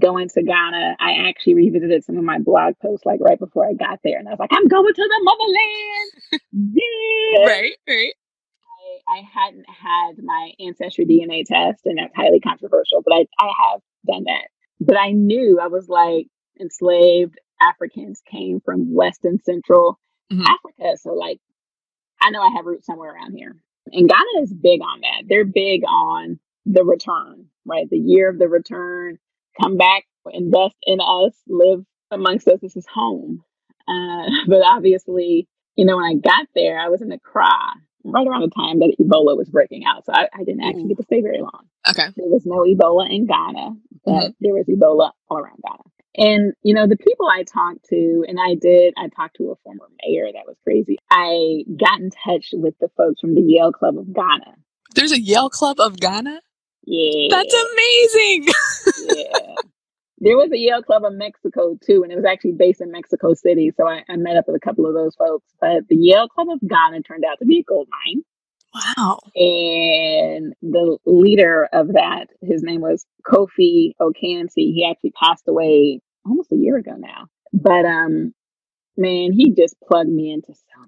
Going 0.00 0.28
to 0.30 0.42
Ghana, 0.42 0.96
I 0.98 1.28
actually 1.28 1.54
revisited 1.54 2.04
some 2.04 2.16
of 2.16 2.24
my 2.24 2.38
blog 2.38 2.74
posts 2.82 3.06
like 3.06 3.20
right 3.20 3.38
before 3.38 3.66
I 3.66 3.74
got 3.74 4.00
there, 4.02 4.18
and 4.18 4.26
I 4.26 4.32
was 4.32 4.40
like, 4.40 4.50
"I'm 4.52 4.66
going 4.66 4.92
to 4.92 5.08
the 5.08 5.20
motherland!" 5.22 6.42
yeah, 6.74 7.46
Right, 7.46 7.72
right. 7.88 8.12
I, 9.08 9.18
I 9.18 9.22
hadn't 9.32 9.66
had 9.68 10.22
my 10.22 10.52
ancestry 10.60 11.06
DNA 11.06 11.44
test, 11.44 11.82
and 11.86 11.98
that's 11.98 12.14
highly 12.16 12.40
controversial, 12.40 13.02
but 13.04 13.14
I, 13.14 13.26
I 13.38 13.50
have 13.72 13.80
done 14.06 14.24
that. 14.24 14.48
But 14.80 14.96
I 14.98 15.12
knew 15.12 15.60
I 15.62 15.68
was 15.68 15.88
like 15.88 16.26
enslaved 16.60 17.38
Africans 17.62 18.20
came 18.30 18.60
from 18.64 18.92
West 18.94 19.24
and 19.24 19.40
Central 19.42 19.98
Mhm. 20.32 20.44
Africa. 20.46 20.96
So, 20.98 21.14
like, 21.14 21.38
I 22.20 22.30
know 22.30 22.40
I 22.42 22.50
have 22.56 22.66
roots 22.66 22.86
somewhere 22.86 23.14
around 23.14 23.34
here. 23.36 23.56
And 23.92 24.08
Ghana 24.08 24.42
is 24.42 24.52
big 24.52 24.80
on 24.82 25.00
that. 25.02 25.22
They're 25.28 25.44
big 25.44 25.82
on 25.86 26.40
the 26.66 26.84
return, 26.84 27.46
right? 27.66 27.88
The 27.88 27.98
year 27.98 28.28
of 28.30 28.38
the 28.38 28.48
return, 28.48 29.18
come 29.60 29.76
back, 29.76 30.04
invest 30.30 30.76
in 30.82 31.00
us, 31.00 31.34
live 31.48 31.84
amongst 32.10 32.48
us. 32.48 32.60
This 32.60 32.76
is 32.76 32.86
home. 32.86 33.42
Uh, 33.88 34.30
but 34.48 34.62
obviously, 34.64 35.48
you 35.76 35.84
know, 35.84 35.96
when 35.96 36.04
I 36.04 36.14
got 36.14 36.46
there, 36.54 36.78
I 36.78 36.88
was 36.88 37.02
in 37.02 37.08
the 37.08 37.18
cry 37.18 37.72
right 38.04 38.26
around 38.26 38.42
the 38.42 38.54
time 38.54 38.80
that 38.80 38.96
Ebola 39.00 39.36
was 39.36 39.48
breaking 39.48 39.84
out. 39.86 40.04
So 40.04 40.12
I, 40.12 40.28
I 40.32 40.44
didn't 40.44 40.62
actually 40.62 40.88
get 40.88 40.98
to 40.98 41.04
stay 41.04 41.22
very 41.22 41.40
long. 41.40 41.66
Okay. 41.88 42.06
There 42.16 42.26
was 42.26 42.44
no 42.44 42.60
Ebola 42.60 43.10
in 43.10 43.26
Ghana, 43.26 43.70
but 44.04 44.32
there 44.40 44.54
was 44.54 44.66
Ebola 44.66 45.10
all 45.28 45.38
around 45.38 45.58
Ghana. 45.62 45.82
And, 46.16 46.52
you 46.62 46.74
know, 46.74 46.86
the 46.86 46.96
people 46.96 47.26
I 47.26 47.42
talked 47.42 47.86
to, 47.88 48.24
and 48.28 48.38
I 48.38 48.54
did, 48.54 48.94
I 48.96 49.08
talked 49.08 49.36
to 49.38 49.50
a 49.50 49.56
former 49.64 49.88
mayor 50.06 50.26
that 50.32 50.46
was 50.46 50.56
crazy. 50.62 50.98
I 51.10 51.64
got 51.76 51.98
in 51.98 52.10
touch 52.10 52.50
with 52.52 52.74
the 52.80 52.88
folks 52.96 53.20
from 53.20 53.34
the 53.34 53.42
Yale 53.42 53.72
Club 53.72 53.98
of 53.98 54.14
Ghana. 54.14 54.54
There's 54.94 55.10
a 55.10 55.20
Yale 55.20 55.50
Club 55.50 55.80
of 55.80 55.98
Ghana? 55.98 56.40
Yeah. 56.86 57.28
That's 57.30 57.54
amazing. 57.54 58.48
yeah. 59.16 59.54
There 60.18 60.36
was 60.36 60.50
a 60.52 60.58
Yale 60.58 60.82
Club 60.82 61.04
of 61.04 61.12
Mexico 61.14 61.76
too, 61.84 62.02
and 62.02 62.12
it 62.12 62.16
was 62.16 62.24
actually 62.24 62.52
based 62.52 62.80
in 62.80 62.90
Mexico 62.90 63.34
City. 63.34 63.72
So 63.76 63.86
I, 63.86 64.02
I 64.08 64.16
met 64.16 64.36
up 64.36 64.44
with 64.46 64.56
a 64.56 64.60
couple 64.60 64.86
of 64.86 64.94
those 64.94 65.14
folks. 65.16 65.46
But 65.60 65.88
the 65.88 65.96
Yale 65.96 66.28
Club 66.28 66.48
of 66.50 66.60
Ghana 66.66 67.02
turned 67.02 67.24
out 67.24 67.38
to 67.40 67.46
be 67.46 67.58
a 67.58 67.62
gold 67.62 67.88
mine. 67.90 68.22
wow. 68.96 69.18
And 69.34 70.54
the 70.62 70.98
leader 71.04 71.68
of 71.72 71.88
that, 71.88 72.26
his 72.40 72.62
name 72.62 72.80
was 72.80 73.04
Kofi 73.26 73.92
Okansi. 74.00 74.72
He 74.72 74.86
actually 74.90 75.12
passed 75.12 75.44
away 75.48 76.00
almost 76.24 76.52
a 76.52 76.56
year 76.56 76.76
ago 76.76 76.94
now. 76.96 77.26
But 77.52 77.84
um, 77.84 78.32
man, 78.96 79.32
he 79.32 79.52
just 79.54 79.76
plugged 79.86 80.10
me 80.10 80.32
into 80.32 80.54
so 80.54 80.84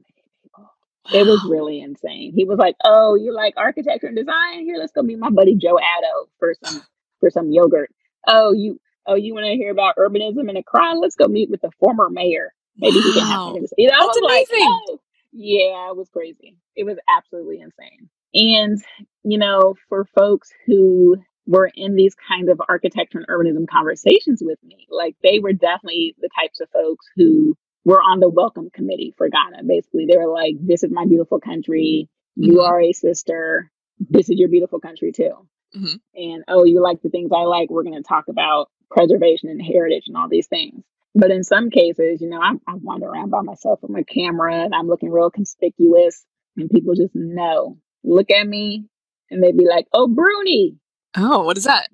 people. 1.06 1.20
It 1.20 1.26
was 1.26 1.44
really 1.48 1.80
insane. 1.80 2.32
He 2.34 2.44
was 2.44 2.58
like, 2.58 2.76
"Oh, 2.84 3.14
you 3.14 3.32
like 3.34 3.54
architecture 3.56 4.06
and 4.08 4.16
design? 4.16 4.64
Here, 4.64 4.76
let's 4.78 4.92
go 4.92 5.02
meet 5.02 5.18
my 5.18 5.30
buddy 5.30 5.54
Joe 5.54 5.76
Addo 5.76 6.28
for 6.38 6.54
some 6.64 6.82
for 7.20 7.30
some 7.30 7.50
yogurt. 7.52 7.90
Oh, 8.26 8.52
you 8.52 8.80
oh 9.06 9.14
you 9.14 9.34
want 9.34 9.46
to 9.46 9.54
hear 9.54 9.70
about 9.70 9.96
urbanism 9.96 10.48
in 10.50 10.56
Accra? 10.56 10.94
Let's 10.94 11.16
go 11.16 11.28
meet 11.28 11.50
with 11.50 11.60
the 11.62 11.70
former 11.78 12.10
mayor. 12.10 12.52
Maybe 12.76 13.00
he 13.00 13.12
can 13.12 13.24
have 13.24 13.40
Wow. 13.40 13.52
something. 13.54 13.66
You 13.78 13.88
know, 13.88 13.94
That's 13.98 14.20
was 14.20 14.22
like, 14.22 14.46
amazing. 14.50 14.68
"Oh, 14.88 15.00
yeah, 15.32 15.90
it 15.90 15.96
was 15.96 16.08
crazy. 16.10 16.56
It 16.76 16.84
was 16.84 16.98
absolutely 17.08 17.60
insane." 17.60 18.08
And 18.34 18.78
you 19.24 19.38
know, 19.38 19.74
for 19.88 20.04
folks 20.16 20.50
who 20.66 21.16
were 21.46 21.70
in 21.74 21.94
these 21.94 22.14
kinds 22.28 22.48
of 22.50 22.60
architecture 22.68 23.18
and 23.18 23.26
urbanism 23.28 23.68
conversations 23.68 24.42
with 24.44 24.58
me, 24.64 24.86
like 24.90 25.14
they 25.22 25.38
were 25.38 25.52
definitely 25.52 26.14
the 26.20 26.28
types 26.38 26.60
of 26.60 26.68
folks 26.70 27.06
who 27.16 27.56
were 27.86 28.00
on 28.02 28.20
the 28.20 28.28
welcome 28.28 28.68
committee 28.70 29.14
for 29.16 29.28
Ghana. 29.30 29.62
Basically, 29.64 30.04
they 30.06 30.18
were 30.18 30.26
like, 30.30 30.56
"This 30.60 30.82
is 30.82 30.90
my 30.90 31.06
beautiful 31.06 31.40
country. 31.40 32.08
You 32.34 32.54
Mhm. 32.58 32.68
are 32.68 32.80
a 32.82 32.92
sister. 32.92 33.70
This 33.98 34.28
is 34.28 34.38
your 34.38 34.48
beautiful 34.50 34.80
country 34.80 35.12
too." 35.12 35.48
Mhm. 35.74 36.00
And 36.14 36.44
oh, 36.48 36.64
you 36.64 36.80
like 36.82 37.00
the 37.00 37.08
things 37.10 37.30
I 37.32 37.44
like. 37.44 37.70
We're 37.70 37.84
going 37.84 37.94
to 38.02 38.02
talk 38.02 38.28
about 38.28 38.68
preservation 38.90 39.48
and 39.48 39.62
heritage 39.62 40.04
and 40.08 40.16
all 40.16 40.28
these 40.28 40.48
things. 40.48 40.84
But 41.14 41.30
in 41.30 41.44
some 41.44 41.70
cases, 41.70 42.20
you 42.20 42.28
know, 42.28 42.40
I, 42.40 42.52
I 42.66 42.74
wander 42.74 43.06
around 43.06 43.30
by 43.30 43.40
myself 43.40 43.80
with 43.82 43.90
my 43.90 44.02
camera 44.02 44.54
and 44.64 44.74
I'm 44.74 44.88
looking 44.88 45.10
real 45.10 45.30
conspicuous, 45.30 46.26
and 46.56 46.68
people 46.68 46.94
just 46.94 47.14
know, 47.14 47.78
look 48.04 48.30
at 48.30 48.46
me, 48.46 48.86
and 49.30 49.42
they'd 49.42 49.56
be 49.56 49.66
like, 49.66 49.86
"Oh, 49.92 50.08
Bruni." 50.08 50.76
Oh, 51.16 51.44
what 51.44 51.56
is 51.56 51.64
that? 51.64 51.88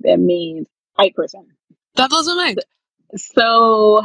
That 0.00 0.18
means 0.18 0.66
white 0.96 1.14
person. 1.14 1.46
That 1.94 2.10
blows 2.10 2.26
my 2.26 2.34
mind. 2.34 2.58
So, 3.16 4.02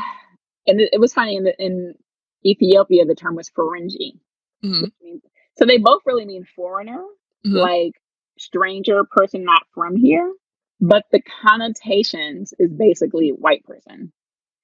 and 0.68 0.80
it, 0.82 0.90
it 0.94 1.00
was 1.00 1.14
funny 1.14 1.36
in, 1.36 1.44
the, 1.44 1.56
in 1.64 1.94
Ethiopia, 2.46 3.06
the 3.06 3.16
term 3.16 3.36
was 3.36 3.50
Ferengi. 3.50 4.20
Mhm. 4.64 4.92
means- 5.02 5.24
So 5.58 5.66
they 5.66 5.78
both 5.78 6.02
really 6.06 6.26
mean 6.26 6.46
foreigner, 6.56 7.04
Mhm. 7.46 7.54
like 7.62 7.94
stranger, 8.38 9.04
person 9.04 9.44
not 9.44 9.64
from 9.74 9.96
here. 9.96 10.34
But 10.82 11.06
the 11.12 11.22
connotations 11.22 12.54
is 12.60 12.72
basically 12.74 13.30
white 13.30 13.64
person. 13.64 14.12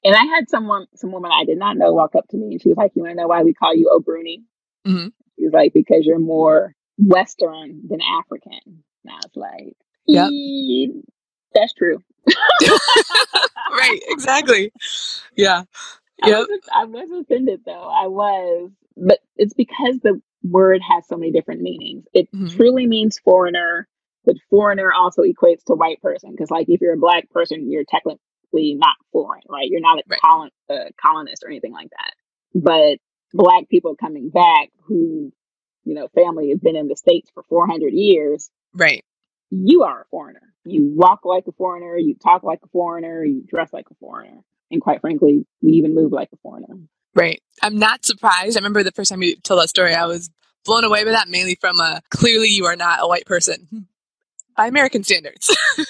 And 0.04 0.16
I 0.16 0.24
had 0.26 0.50
someone, 0.50 0.88
some 0.96 1.12
woman 1.12 1.32
I 1.34 1.46
did 1.46 1.58
not 1.58 1.78
know 1.78 1.94
walk 1.94 2.16
up 2.16 2.28
to 2.30 2.38
me 2.38 2.54
and 2.54 2.62
she 2.62 2.70
was 2.70 2.78
like, 2.78 2.92
You 2.96 3.04
want 3.04 3.12
to 3.12 3.16
know 3.22 3.28
why 3.28 3.44
we 3.44 3.54
call 3.54 3.76
you 3.76 3.90
Obruni? 3.94 4.44
Mhm. 4.88 5.12
She 5.38 5.46
was 5.46 5.54
like, 5.54 5.74
Because 5.74 6.06
you're 6.06 6.20
more 6.20 6.74
Western 6.98 7.88
than 7.88 8.00
African. 8.02 8.60
And 8.66 9.12
I 9.12 9.16
was 9.16 9.36
like, 9.36 9.78
Yep. 10.08 10.30
"Eh, 10.32 10.88
That's 11.54 11.74
true. 11.74 12.02
right, 13.72 14.00
exactly. 14.08 14.72
Yeah. 15.36 15.64
I, 16.22 16.30
was, 16.32 16.60
I 16.74 16.86
was 16.86 17.10
offended 17.12 17.62
though. 17.66 17.90
I 17.90 18.08
was, 18.08 18.72
but 18.98 19.20
it's 19.38 19.54
because 19.54 20.00
the 20.04 20.22
word 20.44 20.82
has 20.88 21.08
so 21.08 21.18
many 21.18 21.32
different 21.32 21.62
meanings. 21.62 22.06
It 22.14 22.28
Mhm. 22.34 22.50
truly 22.56 22.88
means 22.88 23.20
foreigner, 23.20 23.88
but 24.26 24.36
foreigner 24.50 24.92
also 24.94 25.24
equates 25.24 25.64
to 25.68 25.74
white 25.76 26.02
person. 26.02 26.32
Because, 26.32 26.52
like, 26.52 26.68
if 26.70 26.82
you're 26.82 26.94
a 26.94 26.98
black 26.98 27.30
person, 27.32 27.70
you're 27.72 27.86
technically 27.88 28.76
not 28.76 28.96
foreign, 29.12 29.44
right? 29.50 29.68
You're 29.70 29.82
not 29.82 30.00
a 30.00 30.04
Right. 30.08 30.20
colon, 30.24 30.50
uh, 30.70 30.90
colonist 31.02 31.44
or 31.44 31.50
anything 31.50 31.74
like 31.74 31.90
that. 31.92 32.14
But 32.56 33.00
black 33.34 33.70
people 33.70 33.96
coming 33.96 34.30
back 34.30 34.70
who, 34.88 35.32
you 35.86 35.94
know, 35.94 36.08
family 36.10 36.50
has 36.50 36.60
been 36.60 36.76
in 36.76 36.88
the 36.88 36.96
states 36.96 37.30
for 37.34 37.44
400 37.44 37.94
years, 37.94 38.50
Right. 38.74 39.04
you 39.52 39.84
are 39.84 40.02
a 40.02 40.06
foreigner. 40.12 40.49
You 40.66 40.92
walk 40.96 41.26
like 41.26 41.46
a 41.48 41.52
foreigner, 41.54 41.98
you 41.98 42.16
talk 42.16 42.44
like 42.44 42.60
a 42.64 42.68
foreigner, 42.68 43.24
you 43.24 43.44
dress 43.48 43.72
like 43.74 43.86
a 43.92 43.96
foreigner. 43.96 44.44
And 44.72 44.82
quite 44.82 45.02
frankly, 45.02 45.46
we 45.62 45.72
even 45.74 45.96
move 45.96 46.12
like 46.12 46.30
a 46.34 46.38
foreigner. 46.38 46.76
Right. 47.16 47.42
I'm 47.62 47.78
not 47.78 48.06
surprised. 48.06 48.56
I 48.56 48.60
remember 48.60 48.84
the 48.84 48.92
first 48.92 49.10
time 49.10 49.24
you 49.24 49.36
told 49.38 49.62
that 49.62 49.70
story, 49.70 49.94
I 49.94 50.06
was 50.06 50.30
blown 50.66 50.84
away 50.84 51.04
by 51.04 51.12
that, 51.12 51.28
mainly 51.28 51.58
from 51.60 51.80
a 51.80 52.02
clearly 52.10 52.50
you 52.50 52.66
are 52.66 52.76
not 52.76 53.00
a 53.02 53.08
white 53.08 53.26
person 53.26 53.68
hmm, 53.70 53.80
by 54.56 54.68
American 54.68 55.04
standards. 55.04 55.56
but 55.78 55.88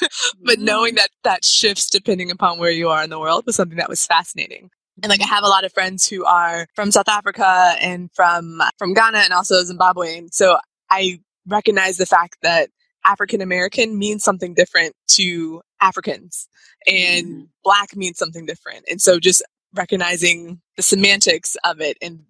mm-hmm. 0.58 0.66
knowing 0.66 0.96
that 0.96 1.10
that 1.24 1.44
shifts 1.44 1.90
depending 1.90 2.32
upon 2.32 2.60
where 2.60 2.72
you 2.72 2.90
are 2.90 3.04
in 3.04 3.10
the 3.10 3.20
world 3.20 3.46
was 3.46 3.56
something 3.56 3.78
that 3.78 3.90
was 3.90 4.06
fascinating. 4.06 4.70
And 5.02 5.10
like 5.10 5.22
I 5.22 5.24
mm-hmm. 5.24 5.34
have 5.34 5.44
a 5.44 5.48
lot 5.48 5.66
of 5.66 5.74
friends 5.74 6.08
who 6.08 6.26
are 6.26 6.68
from 6.76 6.92
South 6.92 7.10
Africa 7.10 7.76
and 7.82 8.10
from 8.14 8.62
from 8.78 8.94
Ghana 8.94 9.20
and 9.20 9.34
also 9.34 9.64
Zimbabwe. 9.64 10.18
And 10.18 10.34
so 10.34 10.58
I 10.90 11.20
recognize 11.48 11.98
the 11.98 12.06
fact 12.06 12.38
that 12.42 12.70
African 13.06 13.42
American 13.42 13.98
means 13.98 14.24
something 14.24 14.54
different 14.54 14.94
to 15.10 15.62
Africans 15.82 16.48
and 16.88 17.26
Mhm. 17.28 17.48
black 17.64 17.96
means 17.96 18.18
something 18.18 18.46
different. 18.46 18.86
And 18.90 19.02
so 19.02 19.20
just 19.20 19.42
recognizing 19.74 20.62
the 20.78 20.84
semantics 20.84 21.56
of 21.64 21.80
it 21.82 21.98
and 22.02 22.26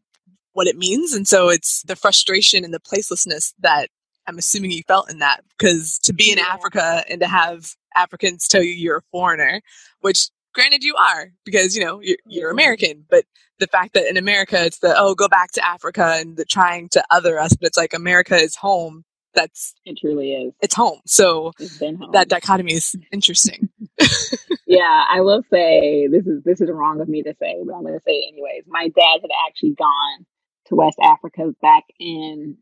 what 0.54 0.68
it 0.68 0.78
means. 0.78 1.14
And 1.14 1.28
so 1.28 1.50
it's 1.50 1.84
the 1.84 1.96
frustration 1.96 2.64
and 2.64 2.74
the 2.74 2.80
placelessness 2.80 3.54
that 3.60 3.90
I'm 4.28 4.38
assuming 4.38 4.72
you 4.72 4.84
felt 4.88 5.10
in 5.10 5.20
that 5.20 5.44
because 5.58 5.98
to 6.00 6.14
be 6.14 6.32
in 6.32 6.38
Yeah. 6.38 6.46
Africa 6.50 7.04
and 7.10 7.20
to 7.22 7.28
have 7.28 7.76
Africans 7.96 8.48
tell 8.48 8.62
you 8.62 8.72
you're 8.72 8.98
a 8.98 9.02
foreigner, 9.12 9.62
which 10.02 10.30
granted 10.54 10.84
you 10.84 10.96
are 10.96 11.32
because 11.46 11.76
you 11.76 11.84
know 11.84 12.00
you're, 12.02 12.18
you're 12.28 12.50
Mhm. 12.50 12.54
American, 12.54 13.06
but 13.10 13.26
the 13.60 13.68
fact 13.68 13.94
that 13.94 14.08
in 14.08 14.18
America 14.18 14.66
it's 14.66 14.80
the 14.80 14.94
oh 14.98 15.16
go 15.16 15.28
back 15.28 15.52
to 15.54 15.66
Africa 15.66 16.16
and 16.18 16.38
the 16.38 16.46
trying 16.46 16.90
to 16.90 17.04
other 17.12 17.40
us, 17.40 17.54
but 17.56 17.68
it's 17.68 17.78
like 17.78 17.94
America 17.94 18.36
is 18.36 18.56
home. 18.56 19.04
That's 19.34 19.74
It 19.86 19.98
truly 20.00 20.32
is. 20.34 20.54
it's 20.62 20.76
home. 20.76 21.00
So 21.06 21.54
It's 21.60 21.78
been 21.78 21.96
home. 21.96 22.12
that 22.14 22.30
dichotomy 22.30 22.74
is 22.74 22.96
interesting. 23.12 23.70
yeah, 24.68 25.04
I 25.10 25.22
will 25.22 25.44
say 25.52 26.08
this 26.08 26.26
is 26.26 26.44
this 26.44 26.62
is 26.62 26.70
wrong 26.72 27.02
of 27.02 27.10
me 27.10 27.24
to 27.24 27.34
say, 27.40 27.58
but 27.66 27.74
I'm 27.76 27.82
going 27.84 27.94
to 27.94 28.04
say 28.06 28.14
it 28.14 28.34
anyways. 28.34 28.64
My 28.68 28.88
dad 28.90 29.20
had 29.22 29.32
actually 29.48 29.76
gone 29.76 30.26
to 30.68 30.76
West 30.76 30.98
Africa 31.02 31.52
back 31.62 31.84
in 32.00 32.58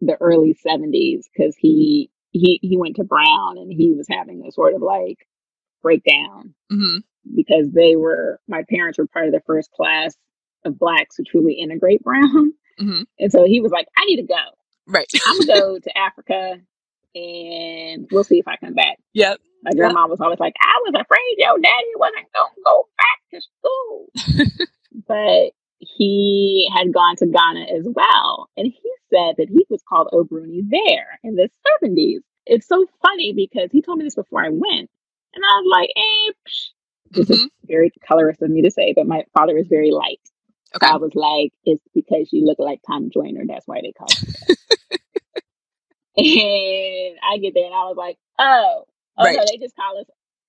the 0.00 0.16
early 0.20 0.56
70s 0.66 1.24
because 1.32 1.54
he 1.58 2.10
he 2.30 2.58
he 2.62 2.76
went 2.78 2.96
to 2.96 3.04
Brown 3.04 3.58
and 3.58 3.72
he 3.72 3.92
was 3.92 4.06
having 4.08 4.44
a 4.46 4.52
sort 4.52 4.74
of 4.74 4.82
like 4.82 5.18
breakdown 5.82 6.54
hmm 6.70 6.98
because 7.36 7.68
they 7.72 7.96
were 7.96 8.40
my 8.48 8.64
parents 8.70 8.98
were 8.98 9.06
part 9.06 9.26
of 9.26 9.32
the 9.32 9.42
first 9.46 9.70
class 9.72 10.14
of 10.64 10.78
blacks 10.78 11.16
to 11.16 11.22
truly 11.24 11.54
integrate 11.54 12.02
Brown, 12.02 12.52
hmm 12.78 13.02
and 13.18 13.30
so 13.32 13.44
he 13.44 13.60
was 13.60 13.72
like, 13.72 13.86
I 13.96 14.04
need 14.06 14.16
to 14.18 14.26
go. 14.26 14.34
Right. 14.90 15.08
I'm 15.26 15.38
gonna 15.38 15.46
go 15.60 15.78
to 15.80 15.98
Africa 15.98 16.60
and 17.14 18.08
we'll 18.10 18.24
see 18.24 18.38
if 18.38 18.48
I 18.48 18.56
come 18.58 18.74
back. 18.74 18.98
Yep. 19.14 19.38
My 19.62 19.72
grandma 19.72 20.06
was 20.08 20.20
always 20.20 20.40
like, 20.40 20.54
I 20.60 20.80
was 20.84 20.94
afraid 21.00 21.36
your 21.38 21.58
daddy 21.60 21.92
wasn't 21.96 22.26
going 22.34 22.52
to 22.54 22.62
go 22.64 22.88
back 22.98 23.20
to 23.32 23.40
school. 24.40 24.56
but 25.08 25.52
he 25.78 26.70
had 26.74 26.92
gone 26.94 27.16
to 27.16 27.26
Ghana 27.26 27.66
as 27.78 27.86
well. 27.88 28.48
And 28.56 28.66
he 28.66 28.92
said 29.10 29.36
that 29.38 29.48
he 29.50 29.66
was 29.70 29.82
called 29.88 30.08
Obruni 30.12 30.62
there 30.70 31.18
in 31.24 31.36
the 31.36 31.50
70s. 31.84 32.20
It's 32.46 32.68
so 32.68 32.86
funny 33.02 33.34
because 33.34 33.70
he 33.72 33.82
told 33.82 33.98
me 33.98 34.04
this 34.04 34.16
before 34.16 34.44
I 34.44 34.50
went. 34.50 34.90
And 35.34 35.44
I 35.44 35.60
was 35.60 35.68
like, 35.70 35.90
eh, 35.96 36.32
psh. 36.48 36.70
this 37.12 37.28
Mhm. 37.28 37.44
is 37.44 37.48
very 37.66 37.92
colorist 38.08 38.42
of 38.42 38.50
me 38.50 38.62
to 38.62 38.70
say, 38.70 38.94
but 38.96 39.06
my 39.06 39.24
father 39.36 39.58
is 39.58 39.68
very 39.68 39.90
light. 39.92 40.20
Okay. 40.76 40.86
So 40.88 40.94
I 40.94 40.96
was 40.96 41.14
like, 41.14 41.52
it's 41.64 41.84
because 41.94 42.32
you 42.32 42.46
look 42.46 42.58
like 42.60 42.80
Tom 42.86 43.10
Joyner. 43.12 43.44
That's 43.46 43.66
why 43.68 43.80
they 43.82 43.92
call 43.92 44.16
you 44.22 44.28
that. 44.32 44.56
and 46.16 47.18
I 47.22 47.38
get 47.38 47.54
there 47.54 47.64
and 47.66 47.74
I 47.74 47.84
was 47.84 47.96
like, 47.96 48.18
oh, 48.38 48.84
oh, 49.18 49.24
Right. 49.24 49.36
so 49.36 49.44
they 49.50 49.58
just 49.58 49.76
call 49.76 49.98
us, 49.98 50.06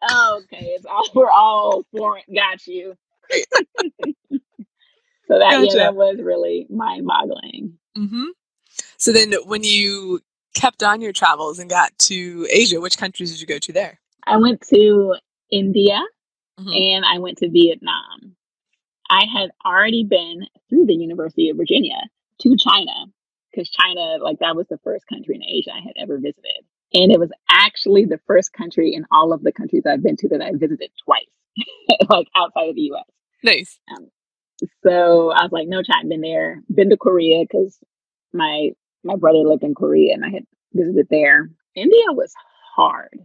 oh, 0.10 0.41
okay, 0.43 0.65
it's 0.76 0.86
all, 0.86 1.04
we're 1.15 1.30
all 1.32 1.84
foreign. 1.91 2.24
Got 2.34 2.65
you. 2.67 2.95
so 4.32 5.39
that, 5.39 5.52
Gotcha. 5.52 5.65
yeah, 5.67 5.74
that 5.76 5.95
was 5.95 6.19
really 6.21 6.67
mind 6.69 7.06
boggling. 7.08 7.78
hmm 7.95 8.26
So 8.97 9.12
then, 9.12 9.34
when 9.45 9.63
you 9.63 10.21
kept 10.54 10.84
on 10.84 11.02
your 11.02 11.13
travels 11.13 11.60
and 11.60 11.69
got 11.69 11.97
to 12.00 12.47
Asia, 12.52 12.82
which 12.82 12.97
countries 12.97 13.32
did 13.32 13.41
you 13.41 13.47
go 13.47 13.60
to 13.60 13.71
there? 13.74 14.00
I 14.28 14.38
went 14.38 14.62
to 14.69 15.15
India 15.52 16.02
Mhm. 16.60 16.76
and 16.76 17.06
I 17.06 17.19
went 17.19 17.38
to 17.39 17.50
Vietnam. 17.50 18.36
I 19.10 19.26
had 19.26 19.52
already 19.65 20.04
been 20.04 20.47
through 20.69 20.86
the 20.86 20.93
University 20.95 21.50
of 21.50 21.58
Virginia 21.58 22.00
to 22.41 22.56
China 22.58 23.06
because 23.52 23.70
China, 23.70 24.18
like, 24.22 24.40
that 24.40 24.56
was 24.56 24.68
the 24.70 24.80
first 24.84 25.06
country 25.08 25.36
in 25.36 25.44
Asia 25.44 25.72
I 25.74 25.82
had 25.82 25.94
ever 25.98 26.18
visited. 26.18 26.66
And 26.94 27.12
it 27.12 27.20
was 27.20 27.30
actually 27.50 28.06
the 28.06 28.20
first 28.28 28.52
country 28.54 28.94
in 28.94 29.06
all 29.12 29.32
of 29.34 29.44
the 29.44 29.52
countries 29.52 29.84
I've 29.86 30.04
been 30.04 30.18
to 30.18 30.30
that 30.30 30.42
I 30.42 30.52
visited 30.54 30.92
twice, 31.06 31.22
like 32.10 32.28
outside 32.36 32.70
of 32.70 32.76
the 32.76 32.92
US. 32.94 33.06
Nice. 33.44 33.80
So 34.84 35.32
I 35.32 35.44
was 35.44 35.52
like, 35.52 35.68
no, 35.68 35.82
China, 35.82 36.08
been 36.10 36.22
there, 36.22 36.62
been 36.74 36.90
to 36.90 36.98
Korea 36.98 37.44
because 37.44 37.78
my 38.34 38.70
my 39.04 39.16
brother 39.16 39.40
lived 39.40 39.64
in 39.64 39.74
Korea 39.74 40.14
and 40.14 40.24
I 40.24 40.30
had 40.30 40.46
visited 40.74 41.08
there. 41.10 41.50
India 41.76 42.06
was 42.10 42.34
hard. 42.76 43.20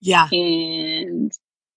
Yeah. 0.00 0.28
And 0.30 1.32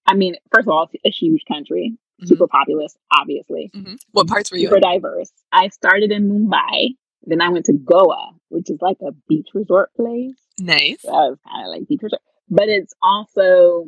I 0.05 0.13
mean, 0.15 0.35
first 0.53 0.67
of 0.67 0.73
all, 0.73 0.87
it's 0.91 1.01
a 1.05 1.09
huge 1.09 1.43
country, 1.47 1.97
super 2.25 2.47
populous, 2.47 2.95
obviously, 3.17 3.71
hmm 3.73 3.95
What 4.11 4.27
parts 4.27 4.51
were 4.51 4.57
you 4.57 4.67
super 4.67 4.75
in? 4.77 4.81
diverse. 4.81 5.31
I 5.51 5.69
started 5.69 6.11
in 6.11 6.29
Mumbai, 6.29 6.95
then 7.25 7.41
I 7.41 7.49
went 7.49 7.65
to 7.65 7.73
Goa, 7.73 8.31
which 8.49 8.69
is 8.69 8.79
like 8.81 8.97
a 9.01 9.11
beach 9.27 9.49
resort 9.53 9.93
place. 9.95 10.35
Nice. 10.59 11.01
So 11.01 11.09
I 11.09 11.29
was 11.29 11.39
kind 11.47 11.67
of 11.67 11.71
like 11.71 11.87
beach 11.87 12.01
resort, 12.03 12.21
but 12.49 12.69
it's 12.69 12.93
also 13.01 13.85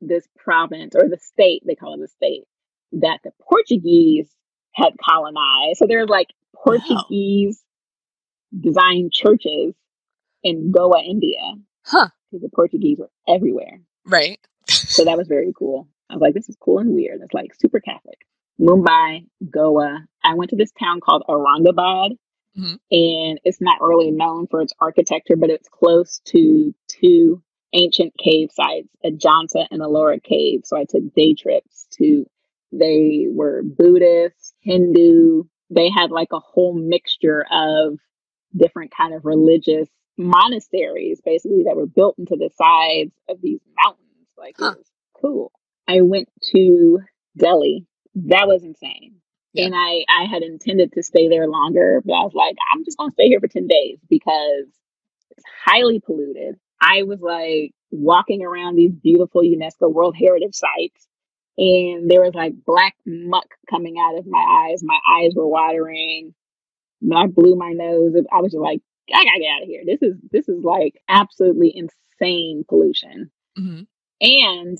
this 0.00 0.26
province 0.36 0.94
or 0.94 1.08
the 1.08 1.18
state, 1.18 1.62
they 1.66 1.74
call 1.74 1.94
it 1.94 2.00
the 2.00 2.08
state, 2.08 2.44
that 2.92 3.20
the 3.22 3.32
Portuguese 3.48 4.28
had 4.74 4.94
colonized. 5.02 5.78
So 5.78 5.86
there's 5.86 6.08
like 6.08 6.28
Portuguese 6.54 7.62
designed 8.58 9.12
churches 9.12 9.74
in 10.42 10.72
Goa, 10.72 11.02
India. 11.02 11.40
Huh. 11.84 12.08
Because 12.30 12.42
the 12.42 12.54
Portuguese 12.54 12.98
were 12.98 13.10
everywhere. 13.28 13.80
Right. 14.06 14.40
So 14.68 15.04
that 15.04 15.18
was 15.18 15.28
very 15.28 15.52
cool. 15.56 15.88
I 16.08 16.14
was 16.14 16.20
like, 16.20 16.34
this 16.34 16.48
is 16.48 16.56
cool 16.60 16.78
and 16.78 16.94
weird. 16.94 17.20
It's 17.22 17.34
like 17.34 17.54
super 17.60 17.80
Catholic. 17.80 18.18
Mumbai, 18.60 19.26
Goa. 19.48 20.06
I 20.24 20.34
went 20.34 20.50
to 20.50 20.56
this 20.56 20.72
town 20.72 21.00
called 21.00 21.24
Aurangabad, 21.28 22.16
Mhm. 22.58 22.78
and 22.90 23.40
it's 23.44 23.60
not 23.60 23.80
really 23.80 24.10
known 24.10 24.46
for 24.48 24.60
its 24.62 24.72
architecture, 24.80 25.36
but 25.36 25.50
it's 25.50 25.68
close 25.68 26.18
to 26.26 26.74
two 26.88 27.42
ancient 27.72 28.12
cave 28.18 28.50
sites, 28.52 28.88
Ajanta 29.04 29.66
and 29.70 29.80
Ellora 29.80 30.22
Cave. 30.22 30.62
So 30.64 30.76
I 30.76 30.84
took 30.84 31.14
day 31.14 31.34
trips 31.34 31.86
to. 31.98 32.26
They 32.72 33.26
were 33.28 33.62
Buddhist, 33.62 34.54
Hindu. 34.60 35.44
They 35.70 35.90
had 35.90 36.10
like 36.10 36.32
a 36.32 36.40
whole 36.40 36.74
mixture 36.74 37.44
of 37.50 37.98
different 38.56 38.90
kind 38.96 39.14
of 39.14 39.24
religious 39.24 39.88
monasteries, 40.18 41.20
basically 41.24 41.64
that 41.64 41.76
were 41.76 41.86
built 41.86 42.18
into 42.18 42.36
the 42.36 42.50
sides 42.56 43.12
of 43.28 43.40
these 43.40 43.60
mountains. 43.84 44.28
Like 44.36 44.56
Huh. 44.58 44.72
it 44.72 44.78
was 44.78 44.90
cool. 45.20 45.52
I 45.88 46.00
went 46.02 46.28
to 46.54 47.00
Delhi. 47.36 47.86
That 48.14 48.48
was 48.48 48.64
insane. 48.64 49.20
Yeah. 49.52 49.66
And 49.66 49.74
I, 49.74 50.04
I 50.08 50.24
had 50.24 50.42
intended 50.42 50.92
to 50.92 51.02
stay 51.02 51.28
there 51.28 51.48
longer, 51.48 52.02
but 52.04 52.12
I 52.12 52.22
was 52.22 52.34
like, 52.34 52.56
I'm 52.72 52.84
just 52.84 52.98
gonna 52.98 53.12
stay 53.12 53.28
here 53.28 53.40
for 53.40 53.48
10 53.48 53.66
days 53.66 53.98
because 54.08 54.66
it's 55.30 55.44
highly 55.64 56.00
polluted. 56.00 56.56
I 56.80 57.02
was 57.02 57.20
like 57.20 57.72
walking 57.90 58.44
around 58.44 58.76
these 58.76 58.92
beautiful 58.92 59.42
UNESCO 59.42 59.92
World 59.92 60.16
Heritage 60.16 60.54
sites, 60.54 61.06
and 61.58 62.10
there 62.10 62.22
was 62.22 62.34
like 62.34 62.54
black 62.64 62.94
muck 63.04 63.46
coming 63.68 63.96
out 63.98 64.18
of 64.18 64.26
my 64.26 64.68
eyes. 64.70 64.82
My 64.82 64.98
eyes 65.08 65.32
were 65.34 65.48
watering. 65.48 66.34
I 67.14 67.26
blew 67.26 67.56
my 67.56 67.72
nose, 67.72 68.14
I 68.30 68.40
was 68.40 68.52
just 68.52 68.60
like, 68.60 68.80
I 69.12 69.24
gotta 69.24 69.40
get 69.40 69.56
out 69.56 69.62
of 69.62 69.68
here. 69.68 69.82
This 69.84 70.02
is 70.02 70.16
this 70.30 70.48
is 70.48 70.62
like 70.62 71.00
absolutely 71.08 71.74
insane 71.74 72.64
pollution 72.68 73.30
hmm 73.56 73.80
and 74.20 74.78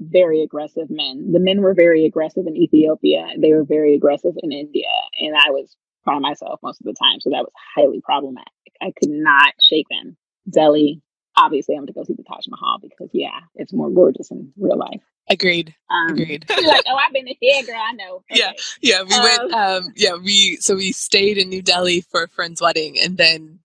very 0.00 0.42
aggressive 0.42 0.88
men. 0.90 1.32
The 1.32 1.40
men 1.40 1.62
were 1.62 1.74
very 1.74 2.04
aggressive 2.04 2.46
in 2.46 2.56
Ethiopia. 2.56 3.28
They 3.38 3.52
were 3.52 3.64
very 3.64 3.94
aggressive 3.94 4.34
in 4.42 4.52
India, 4.52 4.88
and 5.20 5.34
I 5.34 5.50
was 5.50 5.76
by 6.04 6.18
myself 6.18 6.60
most 6.62 6.80
of 6.80 6.84
the 6.84 6.94
time, 6.94 7.20
so 7.20 7.30
that 7.30 7.42
was 7.42 7.52
highly 7.74 8.00
problematic. 8.00 8.52
I 8.80 8.92
could 8.98 9.10
not 9.10 9.54
shake 9.60 9.86
them. 9.88 10.16
Delhi, 10.48 11.02
obviously, 11.36 11.74
I'm 11.74 11.80
going 11.80 11.88
to 11.88 11.92
go 11.94 12.04
see 12.04 12.14
the 12.14 12.22
Taj 12.22 12.46
Mahal 12.48 12.78
because 12.80 13.10
yeah, 13.12 13.40
it's 13.54 13.72
more 13.72 13.90
gorgeous 13.90 14.30
in 14.30 14.52
real 14.58 14.78
life. 14.78 15.00
Agreed. 15.28 15.74
Um, 15.90 16.12
Agreed. 16.14 16.46
like, 16.48 16.84
oh, 16.86 16.96
I've 16.96 17.12
been 17.12 17.26
to 17.26 17.34
here, 17.40 17.64
girl. 17.64 17.80
I 17.80 17.92
know. 17.92 18.22
Yeah. 18.30 18.50
Okay. 18.50 18.56
Yeah, 18.82 19.02
we 19.02 19.18
went. 19.18 19.52
Um, 19.52 19.84
Um, 19.86 19.92
yeah, 19.96 20.16
we 20.16 20.56
so 20.56 20.76
we 20.76 20.92
stayed 20.92 21.38
in 21.38 21.48
New 21.48 21.62
Delhi 21.62 22.02
for 22.02 22.22
a 22.22 22.28
friend's 22.28 22.60
wedding, 22.60 22.96
and 23.00 23.16
then 23.16 23.58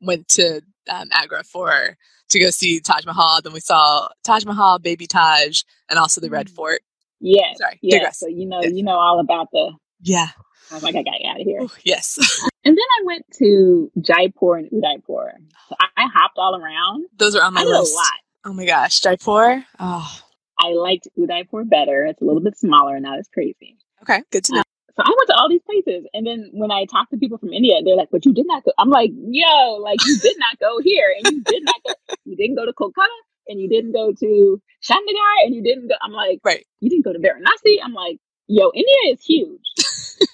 went 0.00 0.28
to 0.28 0.60
um, 0.90 1.08
Agra 1.12 1.44
for 1.44 1.96
to 2.30 2.38
go 2.40 2.50
see 2.50 2.80
Taj 2.80 3.04
Mahal. 3.06 3.40
Then 3.42 3.52
we 3.52 3.60
saw 3.60 4.08
Taj 4.24 4.44
Mahal, 4.44 4.78
Baby 4.78 5.06
Taj, 5.06 5.62
and 5.88 5.98
also 5.98 6.20
the 6.20 6.30
Red 6.30 6.46
Mm. 6.48 6.54
Fort. 6.54 6.80
Yes. 7.20 7.58
Sorry, 7.58 7.78
Yes. 7.82 7.98
digress. 7.98 8.18
So 8.20 8.26
you 8.28 8.46
know, 8.46 8.62
you 8.62 8.82
know 8.82 8.96
all 8.98 9.20
about 9.20 9.48
the. 9.52 9.72
Yeah. 10.02 10.28
I 10.70 10.74
was 10.74 10.82
like, 10.82 10.94
I 10.94 11.02
got 11.02 11.14
get 11.20 11.28
out 11.30 11.40
of 11.40 11.46
here. 11.46 11.62
Ooh, 11.62 11.70
yes. 11.84 12.18
And 12.64 12.76
then 12.76 12.84
I 13.00 13.04
went 13.06 13.24
to 13.38 13.90
Jaipur 13.98 14.58
and 14.58 14.68
Udaipur. 14.70 15.32
So 15.70 15.76
I, 15.80 15.86
I 15.96 16.06
hopped 16.12 16.36
all 16.36 16.54
around. 16.54 17.06
Those 17.16 17.34
are 17.34 17.42
on 17.42 17.54
my 17.54 17.60
I 17.62 17.64
did 17.64 17.72
a 17.72 17.78
list. 17.80 17.94
lot. 17.94 18.12
Oh 18.44 18.52
my 18.52 18.66
gosh, 18.66 19.00
Jaipur. 19.00 19.64
Oh, 19.80 20.20
I 20.60 20.72
liked 20.74 21.08
Udaipur 21.16 21.64
better. 21.64 22.04
It's 22.04 22.20
a 22.20 22.24
little 22.26 22.42
bit 22.42 22.58
smaller 22.58 22.96
and 22.96 23.04
not 23.04 23.18
as 23.20 23.28
crazy. 23.32 23.78
okay, 24.02 24.22
good 24.30 24.44
to 24.44 24.56
know. 24.56 24.62
So 24.98 25.04
I 25.04 25.10
went 25.10 25.28
to 25.28 25.36
all 25.36 25.48
these 25.48 25.62
places. 25.62 26.06
And 26.12 26.26
then 26.26 26.50
when 26.52 26.72
I 26.72 26.84
talk 26.84 27.08
to 27.10 27.16
people 27.16 27.38
from 27.38 27.52
India, 27.52 27.74
they're 27.84 27.94
like, 27.94 28.08
but 28.10 28.26
you 28.26 28.34
did 28.34 28.46
not 28.48 28.64
go. 28.64 28.72
I'm 28.78 28.90
like, 28.90 29.10
yo, 29.14 29.76
like 29.76 30.04
you 30.04 30.18
did 30.18 30.36
not 30.38 30.58
go 30.58 30.80
here. 30.82 31.14
And 31.16 31.36
you 31.36 31.42
did 31.44 31.62
not 31.64 31.76
go. 31.86 31.94
You 32.24 32.36
didn't 32.36 32.56
go 32.56 32.66
to 32.66 32.72
Kolkata 32.72 33.06
and 33.46 33.60
you 33.60 33.68
didn't 33.68 33.92
go 33.92 34.12
to 34.12 34.60
Chandigarh 34.82 35.46
and 35.46 35.54
you 35.54 35.62
didn't 35.62 35.86
go. 35.86 35.94
I'm 36.02 36.10
like, 36.10 36.40
Right, 36.44 36.66
you 36.80 36.90
didn't 36.90 37.04
go 37.04 37.12
to 37.12 37.18
Varanasi. 37.20 37.76
I'm 37.82 37.94
like, 37.94 38.18
yo, 38.48 38.72
India 38.74 39.12
is 39.12 39.24
huge. 39.24 39.60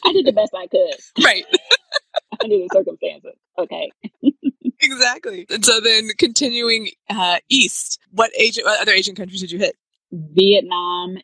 I 0.03 0.15
did 0.15 0.25
the 0.25 0.33
best 0.41 0.55
I 0.57 0.67
could 0.67 1.25
right, 1.25 1.45
under 2.43 2.57
the 2.57 2.71
circumstances. 2.73 3.35
Okay. 3.59 3.93
exactly. 4.81 5.45
And 5.51 5.63
so 5.63 5.81
then 5.81 6.09
continuing 6.17 6.89
uh, 7.11 7.37
east, 7.51 8.01
what 8.13 8.31
Asian, 8.35 8.65
what 8.65 8.81
other 8.81 8.93
Asian 8.93 9.15
countries 9.15 9.43
did 9.43 9.53
you 9.53 9.59
hit? 9.59 9.77
Vietnam, 10.11 11.19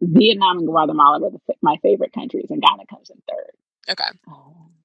Vietnam 0.00 0.58
and 0.58 0.66
Guatemala 0.66 1.20
were 1.20 1.30
the, 1.30 1.54
my 1.62 1.76
favorite 1.82 2.12
countries, 2.12 2.46
and 2.50 2.62
Ghana 2.62 2.84
comes 2.90 3.10
in 3.10 3.16
third. 3.28 3.52
Okay, 3.88 4.18
oh. 4.28 4.32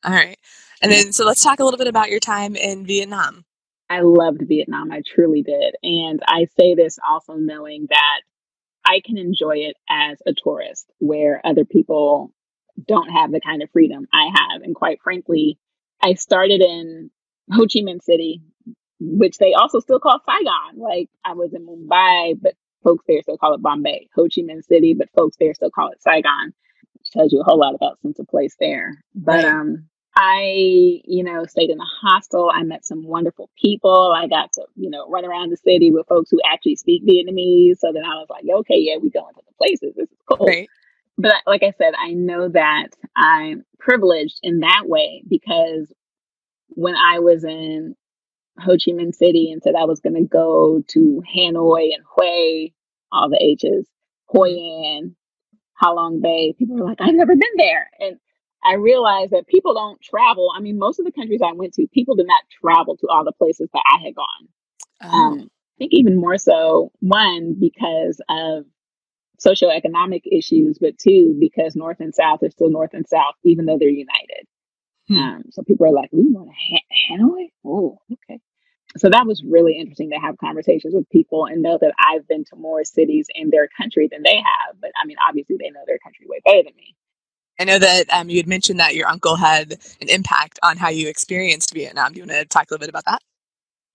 all 0.04 0.12
right. 0.12 0.38
And 0.82 0.91
then 0.91 1.12
so 1.12 1.26
let's 1.26 1.43
talk 1.43 1.60
a 1.60 1.63
little 1.63 1.78
bit 1.78 1.88
about 1.88 2.10
your 2.10 2.19
time 2.19 2.56
in 2.56 2.86
Vietnam. 2.86 3.45
I 3.89 4.02
loved 4.02 4.41
Vietnam. 4.47 4.89
I 4.91 5.02
truly 5.06 5.43
did. 5.43 5.76
And 5.84 6.21
I 6.26 6.47
say 6.58 6.76
this 6.76 6.97
also 7.08 7.34
knowing 7.34 7.88
that 7.89 8.21
I 8.86 9.02
can 9.06 9.17
enjoy 9.17 9.58
it 9.58 9.76
as 9.89 10.21
a 10.26 10.34
tourist 10.34 10.89
where 11.00 11.41
other 11.45 11.65
people 11.65 12.34
don't 12.88 13.10
have 13.10 13.32
the 13.32 13.41
kind 13.41 13.62
of 13.62 13.69
freedom 13.71 14.08
I 14.13 14.30
have. 14.34 14.62
And 14.62 14.74
quite 14.74 15.02
frankly, 15.04 15.60
I 16.02 16.13
started 16.13 16.62
in 16.62 17.12
Ho 17.52 17.63
Chi 17.63 17.82
Minh 17.82 18.02
City, 18.02 18.41
which 19.00 19.38
they 19.38 19.54
also 19.54 19.80
still 19.82 20.00
call 20.00 20.21
Saigon. 20.26 20.80
Like 20.80 21.10
I 21.26 21.34
was 21.34 21.54
in 21.54 21.67
Mumbai, 21.67 22.36
but 22.41 22.56
folks 22.84 23.06
there 23.08 23.22
still 23.22 23.38
call 23.38 23.54
it 23.54 23.62
Bombay. 23.62 24.10
Ho 24.15 24.24
Chi 24.24 24.41
Minh 24.41 24.63
City, 24.63 24.94
but 24.94 25.10
folks 25.15 25.38
there 25.39 25.54
still 25.54 25.72
call 25.72 25.89
it 25.89 26.02
Saigon. 26.02 26.54
Which 26.94 27.12
tells 27.12 27.34
you 27.34 27.41
a 27.41 27.44
whole 27.44 27.60
lot 27.60 27.76
about 27.76 28.00
sense 28.02 28.20
of 28.20 28.28
place 28.28 28.56
there. 28.60 29.04
But 29.15 29.46
um 29.46 29.89
I, 30.15 31.02
you 31.06 31.24
know, 31.24 31.46
stayed 31.46 31.70
in 31.70 31.80
a 31.80 31.86
hostel. 32.02 32.52
I 32.54 32.63
met 32.63 32.86
some 32.86 33.06
wonderful 33.06 33.50
people. 33.58 34.13
I 34.15 34.28
got 34.28 34.52
to, 34.54 34.65
you 34.76 34.89
know, 34.89 35.08
run 35.10 35.26
around 35.26 35.52
the 35.52 35.58
city 35.58 35.89
with 35.89 36.08
folks 36.08 36.30
who 36.30 36.39
actually 36.46 36.76
speak 36.76 37.04
Vietnamese. 37.06 37.78
So 37.80 37.91
then 37.94 38.04
I 38.04 38.15
was 38.15 38.28
like, 38.30 38.44
okay, 38.60 38.78
yeah, 38.78 38.98
we 39.02 39.10
going 39.10 39.34
to 39.34 39.41
the 39.48 39.54
places. 39.58 39.96
This 39.96 40.10
is 40.12 40.17
cool. 40.30 40.46
Right. 40.46 40.70
But 41.17 41.36
like 41.46 41.63
I 41.63 41.74
said, 41.78 41.94
I 41.98 42.12
know 42.12 42.50
that 42.50 42.89
I'm 43.15 43.63
privileged 43.80 44.39
in 44.44 44.60
that 44.60 44.84
way 44.86 45.24
because 45.28 45.91
when 46.70 46.96
I 46.96 47.20
was 47.20 47.44
in 47.44 47.96
Ho 48.62 48.71
Chi 48.71 48.91
Minh 48.91 49.13
City 49.13 49.52
and 49.52 49.62
said 49.62 49.76
I 49.76 49.86
was 49.86 50.00
going 50.00 50.15
to 50.15 50.28
go 50.28 50.84
to 50.89 51.24
Hanoi 51.36 51.89
and 51.93 52.04
Hue, 52.17 52.69
all 53.12 53.30
the 53.30 53.38
H's, 53.41 53.88
Hoi 54.28 54.50
An, 54.50 55.15
Halong 55.82 56.21
Bay. 56.21 56.54
People 56.58 56.78
were 56.78 56.86
like, 56.86 57.02
I've 57.02 57.15
never 57.15 57.36
been 57.36 57.58
there. 57.58 57.89
And 58.00 58.17
I 58.63 58.76
realized 58.76 59.32
that 59.32 59.47
people 59.47 59.74
don't 59.74 60.02
travel. 60.02 60.52
I 60.56 60.60
mean, 60.60 60.78
most 60.78 61.00
of 61.00 61.06
the 61.06 61.12
countries 61.12 61.41
I 61.43 61.54
went 61.54 61.74
to, 61.74 61.88
people 61.93 62.15
did 62.15 62.28
not 62.28 62.43
travel 62.62 62.95
to 62.97 63.08
all 63.08 63.24
the 63.24 63.32
places 63.32 63.69
that 63.74 63.84
I 63.86 64.04
had 64.04 64.15
gone. 64.15 64.47
Oh. 65.04 65.10
Um, 65.10 65.39
I 65.41 65.76
think 65.80 65.93
even 65.93 66.19
more 66.19 66.38
so, 66.38 66.91
one, 67.00 67.56
because 67.60 68.21
of 68.30 68.65
socioeconomic 69.43 70.21
issues, 70.32 70.78
but 70.80 71.00
two, 71.00 71.36
because 71.39 71.76
North 71.76 72.00
and 72.00 72.13
South 72.13 72.43
are 72.43 72.52
still 72.52 72.69
North 72.69 72.91
and 72.93 73.08
South, 73.08 73.34
even 73.43 73.65
though 73.65 73.80
they're 73.80 73.89
united. 73.89 74.45
Hmm. 75.08 75.17
Um, 75.17 75.43
so 75.50 75.63
people 75.63 75.88
are 75.88 75.93
like, 75.93 76.10
we 76.12 76.30
want 76.30 76.50
to 76.50 76.54
ha- 76.54 77.15
Hanoi? 77.17 77.47
Oh, 77.65 77.97
okay. 78.13 78.39
So 78.97 79.10
that 79.10 79.25
was 79.27 79.43
really 79.47 79.77
interesting 79.80 80.12
to 80.12 80.17
have 80.17 80.38
conversations 80.38 80.93
with 80.95 81.10
people 81.10 81.45
and 81.45 81.62
know 81.63 81.77
that 81.82 81.93
I've 81.99 82.27
been 82.27 82.45
to 82.45 82.56
more 82.58 82.84
cities 82.84 83.27
in 83.36 83.49
their 83.49 83.69
country 83.77 84.10
than 84.12 84.23
they 84.23 84.36
have. 84.38 84.77
But 84.82 84.91
I 85.01 85.08
mean, 85.08 85.17
obviously, 85.27 85.58
they 85.60 85.69
know 85.71 85.84
their 85.88 85.99
country 85.99 86.27
way 86.30 86.41
better 86.45 86.63
than 86.63 86.75
me. 86.75 86.95
I 87.60 87.65
know 87.65 87.80
that 87.80 88.10
um, 88.13 88.30
you 88.30 88.38
had 88.38 88.47
mentioned 88.47 88.80
that 88.80 88.95
your 88.95 89.08
uncle 89.08 89.36
had 89.38 89.73
an 90.01 90.10
impact 90.10 90.60
on 90.63 90.77
how 90.77 90.89
you 90.89 91.08
experienced 91.10 91.73
Vietnam. 91.73 92.13
Do 92.13 92.19
you 92.19 92.25
want 92.27 92.39
to 92.39 92.45
talk 92.45 92.69
a 92.69 92.73
little 92.73 92.82
bit 92.82 92.89
about 92.89 93.06
that? 93.06 93.21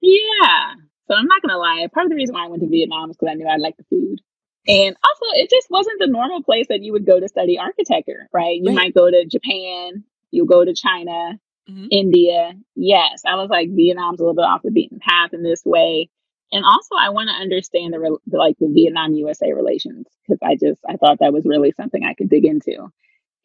Yeah. 0.02 0.74
So 1.08 1.14
I'm 1.16 1.26
not 1.26 1.42
gonna 1.42 1.58
lie. 1.58 1.86
Part 1.92 2.06
of 2.06 2.10
the 2.10 2.16
reason 2.16 2.34
why 2.34 2.46
I 2.46 2.48
went 2.48 2.62
to 2.62 2.68
Vietnam 2.68 3.10
is 3.10 3.16
because 3.16 3.32
I 3.32 3.36
knew 3.36 3.46
I 3.48 3.56
liked 3.58 3.78
the 3.78 3.84
food. 3.90 4.20
And 4.68 4.96
also 4.96 5.26
it 5.40 5.50
just 5.50 5.68
wasn't 5.70 6.00
the 6.00 6.08
normal 6.08 6.42
place 6.44 6.66
that 6.68 6.82
you 6.82 6.92
would 6.92 7.06
go 7.06 7.20
to 7.20 7.28
study 7.28 7.58
architecture, 7.58 8.28
right? 8.32 8.58
You 8.62 8.64
Right. 8.68 8.76
might 8.76 8.94
go 8.94 9.10
to 9.10 9.26
Japan, 9.26 10.04
you'll 10.32 10.46
go 10.46 10.64
to 10.64 10.74
China, 10.74 11.40
Mhm. 11.68 11.88
India. 11.90 12.52
Yes. 12.74 13.22
I 13.26 13.36
was 13.36 13.50
like 13.50 13.70
Vietnam's 13.70 14.20
a 14.20 14.22
little 14.22 14.34
bit 14.34 14.44
off 14.44 14.62
the 14.62 14.70
beaten 14.70 14.98
path 15.00 15.32
in 15.32 15.42
this 15.42 15.62
way. 15.64 16.10
And 16.52 16.64
also 16.64 16.94
I 16.98 17.10
want 17.10 17.28
to 17.28 17.34
understand 17.34 17.92
the, 17.92 17.98
re- 18.00 18.18
the 18.26 18.38
like 18.38 18.56
the 18.58 18.68
Vietnam 18.72 19.14
USA 19.14 19.52
relations 19.52 20.06
because 20.26 20.38
I 20.42 20.54
just 20.54 20.80
I 20.88 20.96
thought 20.96 21.18
that 21.20 21.32
was 21.32 21.44
really 21.44 21.72
something 21.72 22.04
I 22.04 22.14
could 22.14 22.28
dig 22.30 22.44
into. 22.46 22.88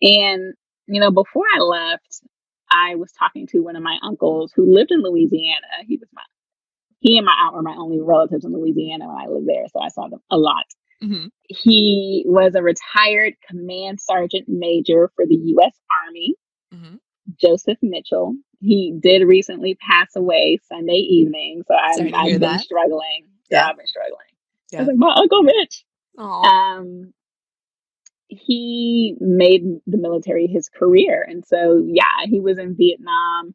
And 0.01 0.53
you 0.87 0.99
know, 0.99 1.11
before 1.11 1.45
I 1.55 1.59
left, 1.61 2.21
I 2.71 2.95
was 2.95 3.11
talking 3.11 3.47
to 3.47 3.59
one 3.59 3.75
of 3.75 3.83
my 3.83 3.97
uncles 4.03 4.53
who 4.55 4.73
lived 4.73 4.91
in 4.91 5.01
Louisiana. 5.03 5.67
He 5.87 5.97
was 5.97 6.09
my 6.13 6.23
he 6.99 7.17
and 7.17 7.25
my 7.25 7.33
aunt 7.33 7.55
were 7.55 7.63
my 7.63 7.75
only 7.75 7.99
relatives 7.99 8.45
in 8.45 8.53
Louisiana 8.53 9.07
when 9.07 9.17
I 9.17 9.25
lived 9.27 9.47
there, 9.47 9.65
so 9.73 9.79
I 9.81 9.87
saw 9.89 10.07
them 10.07 10.21
a 10.29 10.37
lot. 10.37 10.65
hmm 11.01 11.25
He 11.47 12.23
was 12.27 12.53
a 12.55 12.61
retired 12.61 13.33
command 13.49 13.99
sergeant 13.99 14.45
major 14.47 15.09
for 15.15 15.25
the 15.25 15.35
U.S. 15.35 15.73
Army, 16.05 16.35
hmm 16.71 16.95
Joseph 17.39 17.77
Mitchell. 17.81 18.35
He 18.59 18.97
did 19.01 19.23
recently 19.27 19.75
pass 19.75 20.15
away 20.15 20.59
Sunday 20.67 20.93
evening, 20.93 21.63
so 21.67 21.73
I, 21.73 21.93
I've 22.15 22.29
been 22.31 22.41
that. 22.41 22.61
struggling. 22.61 23.25
Yeah, 23.49 23.59
Yeah. 23.59 23.69
I've 23.69 23.77
been 23.77 23.87
struggling. 23.87 24.17
Yeah. 24.71 24.79
I 24.79 24.81
was 24.83 24.87
like, 24.89 24.97
my 24.97 25.13
Uncle 25.15 25.43
Mitch. 25.43 25.85
Um, 26.17 27.13
he 28.27 29.15
made 29.19 29.63
the 29.87 29.97
military 29.97 30.47
his 30.47 30.69
career, 30.69 31.25
and 31.27 31.43
so 31.45 31.83
yeah, 31.85 32.25
he 32.25 32.39
was 32.39 32.57
in 32.57 32.75
Vietnam. 32.75 33.53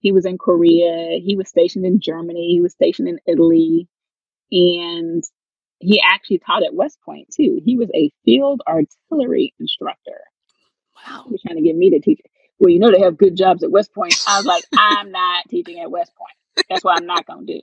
He 0.00 0.12
was 0.12 0.24
in 0.26 0.38
Korea. 0.38 1.18
He 1.22 1.36
was 1.36 1.48
stationed 1.48 1.84
in 1.84 2.00
Germany. 2.00 2.52
He 2.52 2.60
was 2.60 2.72
stationed 2.72 3.08
in 3.08 3.18
Italy. 3.26 3.88
And 4.52 5.24
he 5.80 6.00
actually 6.00 6.38
taught 6.38 6.62
at 6.62 6.74
West 6.74 6.98
Point 7.04 7.28
too. 7.34 7.60
He 7.64 7.76
was 7.76 7.88
a 7.94 8.10
field 8.24 8.62
artillery 8.68 9.52
instructor. 9.58 10.20
wow. 10.96 11.24
He 11.26 11.32
was 11.32 11.42
trying 11.42 11.56
to 11.56 11.62
get 11.62 11.76
me 11.76 11.90
to 11.90 12.00
teach. 12.00 12.20
Well, 12.58 12.70
you 12.70 12.78
know 12.78 12.90
they 12.90 13.00
have 13.00 13.18
good 13.18 13.36
jobs 13.36 13.62
at 13.62 13.70
West 13.70 13.92
Point. 13.94 14.16
I 14.26 14.38
was 14.38 14.46
like, 14.46 14.64
I'm 14.76 15.10
not 15.10 15.44
teaching 15.48 15.80
at 15.80 15.90
West 15.90 16.12
Point. 16.16 16.66
That's 16.70 16.84
what 16.84 16.96
I'm 16.96 17.06
not 17.06 17.26
gonna 17.26 17.46
do. 17.46 17.60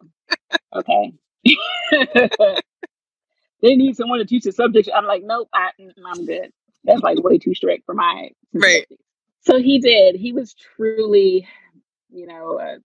Okay. 0.75 1.13
they 3.61 3.75
need 3.75 3.95
someone 3.95 4.19
to 4.19 4.25
teach 4.25 4.43
the 4.43 4.51
subject. 4.51 4.89
I'm 4.93 5.05
like, 5.05 5.23
nope, 5.23 5.49
I, 5.53 5.69
mm, 5.79 5.87
mm, 5.87 6.03
I'm 6.05 6.25
good. 6.25 6.51
That's 6.83 7.01
like 7.01 7.23
way 7.23 7.37
too 7.37 7.53
strict 7.55 7.85
for 7.85 7.95
my 7.95 8.29
Right. 8.53 8.85
So 9.41 9.57
he 9.57 9.79
did. 9.79 10.15
He 10.15 10.33
was 10.33 10.53
truly, 10.53 11.47
you 12.09 12.27
know, 12.27 12.59
a, 12.59 12.77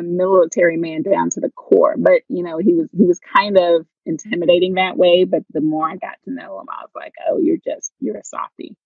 a 0.00 0.02
military 0.02 0.76
man 0.76 1.02
down 1.02 1.30
to 1.30 1.40
the 1.40 1.50
core. 1.50 1.94
But 1.98 2.22
you 2.28 2.42
know, 2.42 2.58
he 2.58 2.74
was 2.74 2.88
he 2.96 3.04
was 3.04 3.20
kind 3.20 3.58
of 3.58 3.86
intimidating 4.06 4.74
that 4.74 4.96
way. 4.96 5.24
But 5.24 5.42
the 5.52 5.60
more 5.60 5.88
I 5.88 5.96
got 5.96 6.16
to 6.24 6.32
know 6.32 6.60
him, 6.60 6.66
I 6.70 6.82
was 6.82 6.90
like, 6.94 7.14
oh, 7.28 7.38
you're 7.38 7.58
just 7.64 7.92
you're 8.00 8.16
a 8.16 8.24
softie. 8.24 8.76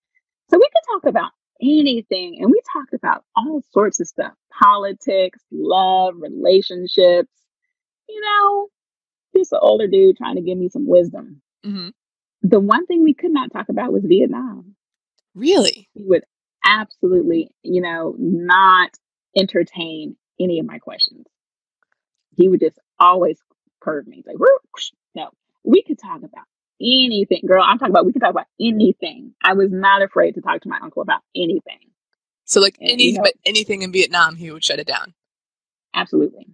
So 0.50 0.58
we 0.58 0.68
could 0.68 0.92
talk 0.94 1.10
about 1.10 1.32
anything, 1.60 2.38
and 2.40 2.50
we 2.50 2.55
talked 2.78 2.94
about 2.94 3.24
all 3.36 3.62
sorts 3.72 4.00
of 4.00 4.06
stuff: 4.06 4.32
politics, 4.60 5.40
love, 5.50 6.14
relationships. 6.18 7.32
You 8.08 8.20
know, 8.20 8.68
just 9.36 9.52
an 9.52 9.58
older 9.62 9.88
dude 9.88 10.16
trying 10.16 10.36
to 10.36 10.42
give 10.42 10.58
me 10.58 10.68
some 10.68 10.86
wisdom. 10.86 11.42
hmm 11.64 11.88
The 12.42 12.60
one 12.60 12.86
thing 12.86 13.02
we 13.02 13.14
could 13.14 13.32
not 13.32 13.52
talk 13.52 13.68
about 13.68 13.92
was 13.92 14.04
Vietnam. 14.04 14.76
Really? 15.34 15.88
He 15.94 16.04
would 16.04 16.24
absolutely, 16.64 17.50
you 17.62 17.82
know, 17.82 18.14
not 18.18 18.90
entertain 19.36 20.16
any 20.40 20.58
of 20.58 20.66
my 20.66 20.78
questions. 20.78 21.26
He 22.36 22.48
would 22.48 22.60
just 22.60 22.78
always 22.98 23.38
curve 23.80 24.06
me. 24.06 24.22
Like, 24.26 24.36
"Whoosh." 24.38 24.90
no, 25.14 25.30
we 25.64 25.82
could 25.82 25.98
talk 25.98 26.18
about 26.18 26.46
anything. 26.80 27.42
Girl, 27.46 27.62
I'm 27.62 27.78
talking 27.78 27.92
about, 27.92 28.06
we 28.06 28.12
could 28.12 28.22
talk 28.22 28.30
about 28.30 28.46
anything. 28.60 29.34
I 29.42 29.54
was 29.54 29.70
not 29.72 30.02
afraid 30.02 30.34
to 30.34 30.40
talk 30.40 30.60
to 30.62 30.68
my 30.68 30.78
uncle 30.82 31.02
about 31.02 31.22
anything. 31.34 31.80
So 32.46 32.60
like 32.60 32.76
And, 32.80 32.90
any 32.92 33.04
you 33.04 33.12
know- 33.14 33.22
but 33.22 33.34
anything 33.44 33.82
in 33.82 33.92
Vietnam, 33.92 34.36
he 34.36 34.50
would 34.50 34.64
shut 34.64 34.78
it 34.78 34.86
down. 34.86 35.14
Absolutely. 35.94 36.46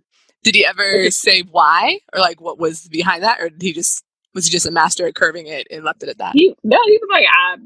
Did 0.43 0.55
he 0.57 0.67
ever 0.67 1.11
say 1.11 1.43
why 1.43 2.01
or 2.13 2.21
like 2.21 2.41
what 2.41 2.59
was 2.59 2.89
behind 2.89 3.23
that, 3.23 3.41
or 3.41 3.49
did 3.49 3.63
he 3.63 3.73
just 3.73 4.03
was 4.35 4.47
he 4.47 4.51
just 4.51 4.67
a 4.67 4.71
master 4.71 5.07
at 5.07 5.15
curving 5.15 5.47
it 5.47 5.67
and 5.71 5.85
left 5.85 6.03
it 6.03 6.09
at 6.09 6.19
that? 6.19 6.33
He, 6.35 6.55
no, 6.65 6.79
he 6.87 6.99
was 6.99 7.09
like, 7.11 7.27
I, 7.31 7.57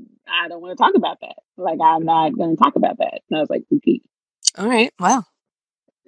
I 0.45 0.49
don't 0.49 0.61
want 0.61 0.77
to 0.77 0.83
talk 0.83 0.95
about 0.95 1.19
that. 1.21 1.37
Like, 1.57 1.79
I'm 1.81 2.05
not 2.05 2.37
going 2.37 2.57
to 2.57 2.63
talk 2.63 2.75
about 2.77 2.99
that. 2.99 3.21
And 3.31 3.39
I 3.39 3.41
was 3.41 3.49
like, 3.51 3.63
okay. 3.73 4.01
All 4.59 4.69
right. 4.69 4.93
Wow. 4.99 5.23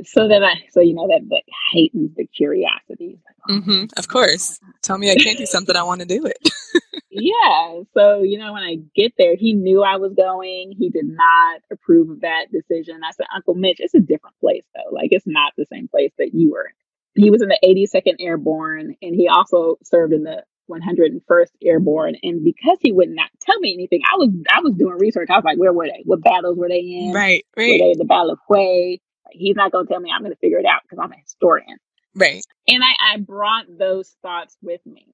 So 0.04 0.26
then 0.28 0.42
I, 0.42 0.54
so 0.70 0.80
you 0.80 0.94
know, 0.94 1.06
that, 1.08 1.20
that 1.28 1.42
heightens 1.72 2.10
the 2.16 2.26
curiosity. 2.26 3.20
Like, 3.24 3.36
oh, 3.48 3.60
hmm 3.60 3.84
Of 3.96 4.08
course. 4.08 4.58
Tell 4.82 4.98
me 4.98 5.12
I 5.12 5.14
can't 5.14 5.38
do 5.38 5.46
something. 5.46 5.76
I 5.76 5.82
want 5.84 6.00
to 6.00 6.06
do 6.06 6.26
it. 6.26 6.38
yeah. 7.20 7.80
So, 7.94 8.22
you 8.22 8.38
know, 8.38 8.52
when 8.52 8.62
I 8.62 8.76
get 8.94 9.12
there, 9.18 9.36
he 9.36 9.54
knew 9.54 9.82
I 9.82 9.96
was 9.96 10.12
going. 10.14 10.74
He 10.78 10.90
did 10.90 11.06
not 11.06 11.60
approve 11.72 12.10
of 12.10 12.20
that 12.20 12.46
decision. 12.52 13.00
I 13.04 13.12
said, 13.12 13.26
Uncle 13.34 13.54
Mitch, 13.54 13.78
it's 13.80 13.94
a 13.94 14.00
different 14.00 14.38
place 14.40 14.64
though. 14.74 14.94
Like 14.94 15.08
it's 15.10 15.26
not 15.26 15.52
the 15.56 15.66
same 15.72 15.88
place 15.88 16.12
that 16.18 16.30
you 16.34 16.52
were. 16.52 16.70
He 17.14 17.30
was 17.30 17.42
in 17.42 17.48
the 17.48 17.58
82nd 17.64 18.16
Airborne 18.20 18.94
and 19.02 19.14
he 19.14 19.28
also 19.28 19.76
served 19.82 20.12
in 20.12 20.22
the 20.22 20.44
101st 20.70 21.50
Airborne. 21.62 22.16
And 22.22 22.44
because 22.44 22.78
he 22.80 22.92
would 22.92 23.08
not 23.08 23.30
tell 23.40 23.58
me 23.60 23.72
anything, 23.74 24.02
I 24.04 24.16
was 24.16 24.30
I 24.50 24.60
was 24.60 24.74
doing 24.74 24.98
research. 24.98 25.28
I 25.30 25.36
was 25.36 25.44
like, 25.44 25.58
where 25.58 25.72
were 25.72 25.86
they? 25.86 26.02
What 26.04 26.22
battles 26.22 26.56
were 26.56 26.68
they 26.68 26.80
in? 26.80 27.12
right. 27.12 27.44
right. 27.56 27.72
Were 27.72 27.78
they 27.78 27.92
in 27.92 27.98
the 27.98 28.04
Battle 28.04 28.32
of 28.32 28.38
Hue? 28.48 28.98
Like, 29.24 29.34
he's 29.34 29.56
not 29.56 29.72
going 29.72 29.86
to 29.86 29.92
tell 29.92 30.00
me. 30.00 30.10
I'm 30.14 30.22
going 30.22 30.32
to 30.32 30.38
figure 30.38 30.58
it 30.58 30.66
out 30.66 30.82
because 30.82 30.98
I'm 31.02 31.12
a 31.12 31.20
historian. 31.22 31.78
Right. 32.14 32.42
And 32.66 32.82
I, 32.82 33.14
I 33.14 33.16
brought 33.18 33.66
those 33.68 34.16
thoughts 34.22 34.56
with 34.62 34.80
me. 34.86 35.06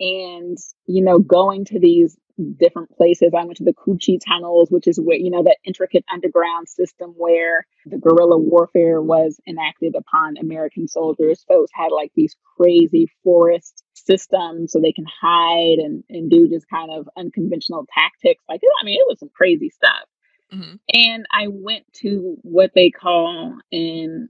And, 0.00 0.58
you 0.86 1.02
know, 1.02 1.18
going 1.18 1.64
to 1.66 1.78
these 1.78 2.16
different 2.58 2.90
places, 2.90 3.32
I 3.32 3.44
went 3.44 3.58
to 3.58 3.64
the 3.64 3.74
Cu 3.74 3.96
Chi 4.04 4.18
tunnels, 4.26 4.70
which 4.70 4.88
is 4.88 4.98
where, 4.98 5.16
you 5.16 5.30
know, 5.30 5.44
that 5.44 5.58
intricate 5.64 6.04
underground 6.12 6.68
system 6.68 7.14
where 7.16 7.66
the 7.86 7.98
guerrilla 7.98 8.38
warfare 8.38 9.00
was 9.00 9.40
enacted 9.46 9.94
upon 9.94 10.36
American 10.36 10.88
soldiers. 10.88 11.44
Folks 11.46 11.70
had 11.72 11.92
like 11.92 12.10
these 12.16 12.36
crazy 12.56 13.08
forest 13.22 13.84
systems 13.94 14.72
so 14.72 14.80
they 14.80 14.92
can 14.92 15.06
hide 15.20 15.78
and, 15.78 16.02
and 16.10 16.30
do 16.30 16.48
just 16.48 16.68
kind 16.68 16.90
of 16.90 17.08
unconventional 17.16 17.86
tactics. 17.96 18.42
Like, 18.48 18.60
I 18.80 18.84
mean, 18.84 18.98
it 19.00 19.06
was 19.06 19.20
some 19.20 19.30
crazy 19.34 19.70
stuff. 19.70 20.04
hmm 20.50 20.74
And 20.92 21.26
I 21.30 21.46
went 21.48 21.84
to 22.00 22.36
what 22.42 22.72
they 22.74 22.90
call 22.90 23.58
in 23.70 24.28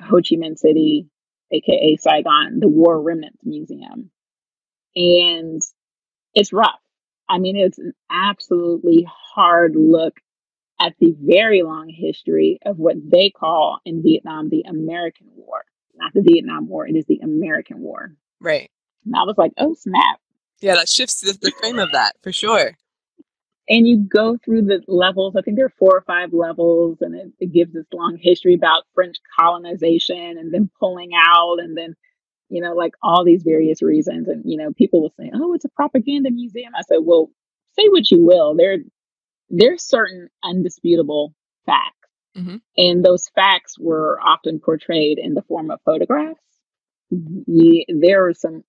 Ho 0.00 0.16
Chi 0.16 0.36
Minh 0.36 0.58
City, 0.58 1.08
aka 1.50 1.96
Saigon, 1.96 2.60
the 2.60 2.68
War 2.68 3.00
Remnants 3.00 3.40
Museum. 3.42 4.10
And 4.98 5.62
it's 6.34 6.52
rough. 6.52 6.80
I 7.28 7.38
mean, 7.38 7.56
it's 7.56 7.78
an 7.78 7.92
absolutely 8.10 9.06
hard 9.08 9.76
look 9.76 10.14
at 10.80 10.94
the 10.98 11.14
very 11.20 11.62
long 11.62 11.88
history 11.88 12.58
of 12.66 12.78
what 12.78 12.96
they 13.08 13.30
call 13.30 13.78
in 13.84 14.02
Vietnam 14.02 14.48
the 14.48 14.64
American 14.68 15.28
War. 15.36 15.64
Not 15.94 16.12
the 16.14 16.22
Vietnam 16.22 16.68
War, 16.68 16.86
it 16.88 16.96
is 16.96 17.06
the 17.06 17.20
American 17.22 17.80
War. 17.80 18.14
Right. 18.40 18.70
And 19.04 19.14
I 19.16 19.22
was 19.24 19.36
like, 19.38 19.52
oh 19.58 19.74
snap. 19.74 20.18
Yeah, 20.60 20.74
that 20.76 20.88
shifts 20.88 21.20
the, 21.20 21.38
the 21.40 21.52
frame 21.60 21.78
of 21.78 21.92
that 21.92 22.14
for 22.22 22.32
sure. 22.32 22.76
and 23.68 23.86
you 23.86 23.98
go 23.98 24.38
through 24.44 24.62
the 24.62 24.82
levels. 24.88 25.36
I 25.36 25.42
think 25.42 25.56
there 25.56 25.66
are 25.66 25.74
four 25.78 25.96
or 25.96 26.04
five 26.06 26.32
levels, 26.32 26.98
and 27.00 27.14
it, 27.14 27.32
it 27.38 27.52
gives 27.52 27.72
this 27.72 27.86
long 27.92 28.18
history 28.20 28.54
about 28.54 28.84
French 28.94 29.16
colonization 29.38 30.38
and 30.38 30.52
then 30.52 30.70
pulling 30.80 31.10
out, 31.18 31.58
and 31.60 31.76
then 31.76 31.94
you 32.50 32.62
know, 32.62 32.74
like 32.74 32.94
all 33.02 33.24
these 33.24 33.42
various 33.44 33.82
reasons. 33.82 34.28
And 34.28 34.42
you 34.46 34.58
know, 34.58 34.72
people 34.72 35.02
will 35.02 35.14
say, 35.18 35.30
"Oh, 35.34 35.54
it's 35.54 35.64
a 35.66 35.70
propaganda 35.70 36.30
museum." 36.30 36.72
I 36.76 36.82
said, 36.82 36.98
"Well, 37.02 37.30
say 37.78 37.88
what 37.88 38.10
you 38.10 38.24
will. 38.24 38.56
There, 38.56 38.78
there's 39.50 39.84
certain 39.84 40.28
undisputable 40.44 41.34
facts 41.66 41.92
Mm-hmm. 42.36 42.56
And 42.76 43.04
those 43.04 43.28
facts 43.34 43.78
were 43.78 44.18
often 44.20 44.60
portrayed 44.60 45.18
in 45.18 45.34
the 45.34 45.42
form 45.42 45.70
of 45.70 45.80
photographs. 45.84 46.40
There 47.10 48.26
are 48.28 48.34
some 48.34 48.64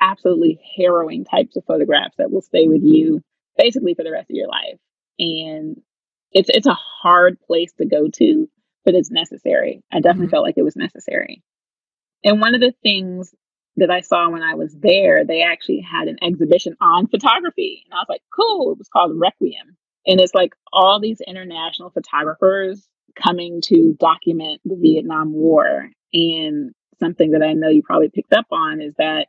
absolutely 0.00 0.60
harrowing 0.76 1.24
types 1.24 1.56
of 1.56 1.64
photographs 1.66 2.16
that 2.18 2.30
will 2.30 2.42
stay 2.42 2.68
with 2.68 2.82
you 2.84 3.22
basically 3.58 3.94
for 3.94 4.04
the 4.04 4.12
rest 4.12 4.30
of 4.30 4.36
your 4.36 4.48
life. 4.48 4.78
And 5.18 5.80
it's 6.32 6.50
it's 6.52 6.66
a 6.66 6.74
hard 6.74 7.40
place 7.40 7.72
to 7.74 7.86
go 7.86 8.08
to, 8.08 8.48
but 8.84 8.94
it's 8.94 9.10
necessary. 9.10 9.82
I 9.92 10.00
definitely 10.00 10.28
Mhm. 10.28 10.30
felt 10.30 10.44
like 10.44 10.58
it 10.58 10.62
was 10.64 10.76
necessary. 10.76 11.42
And 12.24 12.40
one 12.40 12.54
of 12.54 12.60
the 12.60 12.74
things 12.82 13.34
that 13.76 13.90
I 13.90 14.00
saw 14.00 14.28
when 14.30 14.42
I 14.42 14.54
was 14.54 14.74
there, 14.78 15.24
they 15.24 15.42
actually 15.42 15.80
had 15.80 16.08
an 16.08 16.18
exhibition 16.22 16.76
on 16.80 17.06
photography. 17.06 17.84
And 17.86 17.94
I 17.94 17.98
was 17.98 18.08
like, 18.08 18.22
cool. 18.34 18.72
It 18.72 18.78
was 18.78 18.88
called 18.88 19.18
Requiem. 19.18 19.76
And 20.06 20.20
it's 20.20 20.34
like 20.34 20.52
all 20.72 21.00
these 21.00 21.20
international 21.20 21.90
photographers 21.90 22.86
coming 23.20 23.60
to 23.64 23.96
document 23.98 24.60
the 24.64 24.76
Vietnam 24.76 25.32
War. 25.32 25.88
And 26.12 26.72
something 26.98 27.30
that 27.32 27.42
I 27.42 27.54
know 27.54 27.68
you 27.68 27.82
probably 27.82 28.10
picked 28.10 28.32
up 28.32 28.46
on 28.50 28.80
is 28.80 28.94
that 28.98 29.26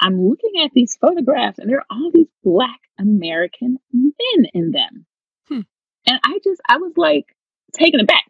I'm 0.00 0.28
looking 0.28 0.62
at 0.64 0.70
these 0.72 0.96
photographs 0.96 1.58
and 1.58 1.68
there 1.68 1.78
are 1.78 1.86
all 1.90 2.10
these 2.12 2.28
Black 2.42 2.80
American 2.98 3.78
men 3.92 4.46
in 4.54 4.70
them. 4.70 5.06
Hmm. 5.48 5.60
And 6.06 6.20
I 6.24 6.38
just, 6.42 6.60
I 6.68 6.78
was 6.78 6.92
like 6.96 7.26
taken 7.72 8.00
aback. 8.00 8.24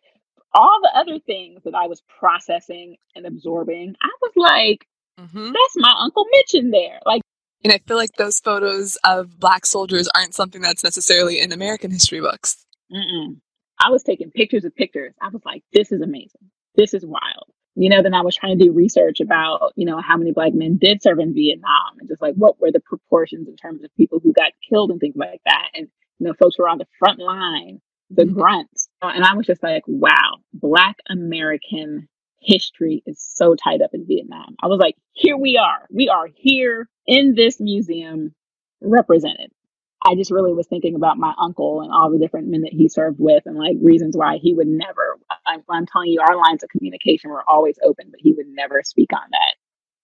All 0.52 0.80
the 0.82 0.90
other 0.98 1.18
things 1.20 1.62
that 1.64 1.74
I 1.74 1.86
was 1.86 2.02
processing 2.18 2.96
and 3.14 3.26
absorbing, 3.26 3.94
I 4.02 4.08
was 4.20 4.32
like, 4.36 4.86
Mm-hmm. 5.18 5.46
that's 5.52 5.76
my 5.76 5.94
Uncle 6.00 6.24
Mitch 6.32 6.54
in 6.54 6.70
there. 6.70 6.98
Like, 7.04 7.20
And 7.62 7.72
I 7.74 7.78
feel 7.86 7.98
like 7.98 8.14
those 8.16 8.40
photos 8.40 8.96
of 9.04 9.38
black 9.38 9.66
soldiers 9.66 10.08
aren't 10.16 10.34
something 10.34 10.62
that's 10.62 10.82
necessarily 10.82 11.40
in 11.40 11.52
American 11.52 11.90
history 11.90 12.20
books. 12.22 12.64
mm-mm. 12.90 13.36
I 13.78 13.90
was 13.90 14.02
taking 14.02 14.30
pictures 14.30 14.64
of 14.64 14.74
pictures. 14.74 15.14
I 15.20 15.28
was 15.28 15.42
like, 15.44 15.62
this 15.74 15.92
is 15.92 16.00
amazing. 16.00 16.50
This 16.74 16.94
is 16.94 17.04
wild. 17.04 17.52
You 17.74 17.90
know, 17.90 18.02
then 18.02 18.14
I 18.14 18.22
was 18.22 18.34
trying 18.34 18.58
to 18.58 18.64
do 18.64 18.72
research 18.72 19.20
about, 19.20 19.72
you 19.76 19.84
know, 19.84 20.00
how 20.00 20.16
many 20.16 20.32
black 20.32 20.54
men 20.54 20.78
did 20.78 21.02
serve 21.02 21.18
in 21.18 21.34
Vietnam 21.34 21.98
and 21.98 22.08
just 22.08 22.22
like 22.22 22.34
what 22.36 22.58
were 22.60 22.72
the 22.72 22.80
proportions 22.80 23.46
in 23.46 23.56
terms 23.56 23.82
of 23.84 23.94
people 23.96 24.20
who 24.22 24.32
got 24.32 24.52
killed 24.68 24.90
and 24.90 25.00
things 25.00 25.16
like 25.16 25.40
that. 25.44 25.68
And, 25.74 25.88
you 26.18 26.26
know, 26.28 26.34
folks 26.34 26.58
were 26.58 26.68
on 26.68 26.78
the 26.78 26.86
front 26.98 27.18
line, 27.18 27.80
the 28.10 28.24
Mhm. 28.24 28.34
grunts. 28.34 28.88
Uh, 29.02 29.12
And 29.14 29.24
I 29.24 29.34
was 29.34 29.46
just 29.46 29.62
like, 29.62 29.82
wow, 29.86 30.36
Black 30.52 30.96
American 31.08 32.08
history 32.40 33.02
is 33.06 33.20
so 33.20 33.54
tied 33.54 33.82
up 33.82 33.90
in 33.94 34.06
Vietnam. 34.06 34.56
I 34.62 34.66
was 34.66 34.78
like, 34.80 34.96
here 35.12 35.36
we 35.36 35.56
are. 35.56 35.86
We 35.90 36.08
are 36.08 36.26
here 36.26 36.88
in 37.06 37.34
this 37.34 37.60
museum 37.60 38.34
represented. 38.80 39.52
I 40.02 40.14
just 40.14 40.30
really 40.30 40.54
was 40.54 40.66
thinking 40.66 40.94
about 40.94 41.18
my 41.18 41.34
uncle 41.38 41.82
and 41.82 41.92
all 41.92 42.10
the 42.10 42.18
different 42.18 42.48
men 42.48 42.62
that 42.62 42.72
he 42.72 42.88
served 42.88 43.18
with 43.20 43.44
and 43.44 43.56
like 43.58 43.76
reasons 43.82 44.16
why 44.16 44.38
he 44.38 44.54
would 44.54 44.66
never, 44.66 45.18
I'm, 45.46 45.62
I'm 45.68 45.84
telling 45.86 46.10
you, 46.10 46.20
our 46.22 46.36
lines 46.36 46.62
of 46.62 46.70
communication 46.70 47.28
were 47.30 47.44
always 47.46 47.78
open, 47.84 48.06
but 48.10 48.20
he 48.20 48.32
would 48.32 48.46
never 48.48 48.82
speak 48.82 49.12
on 49.12 49.28
that. 49.30 49.54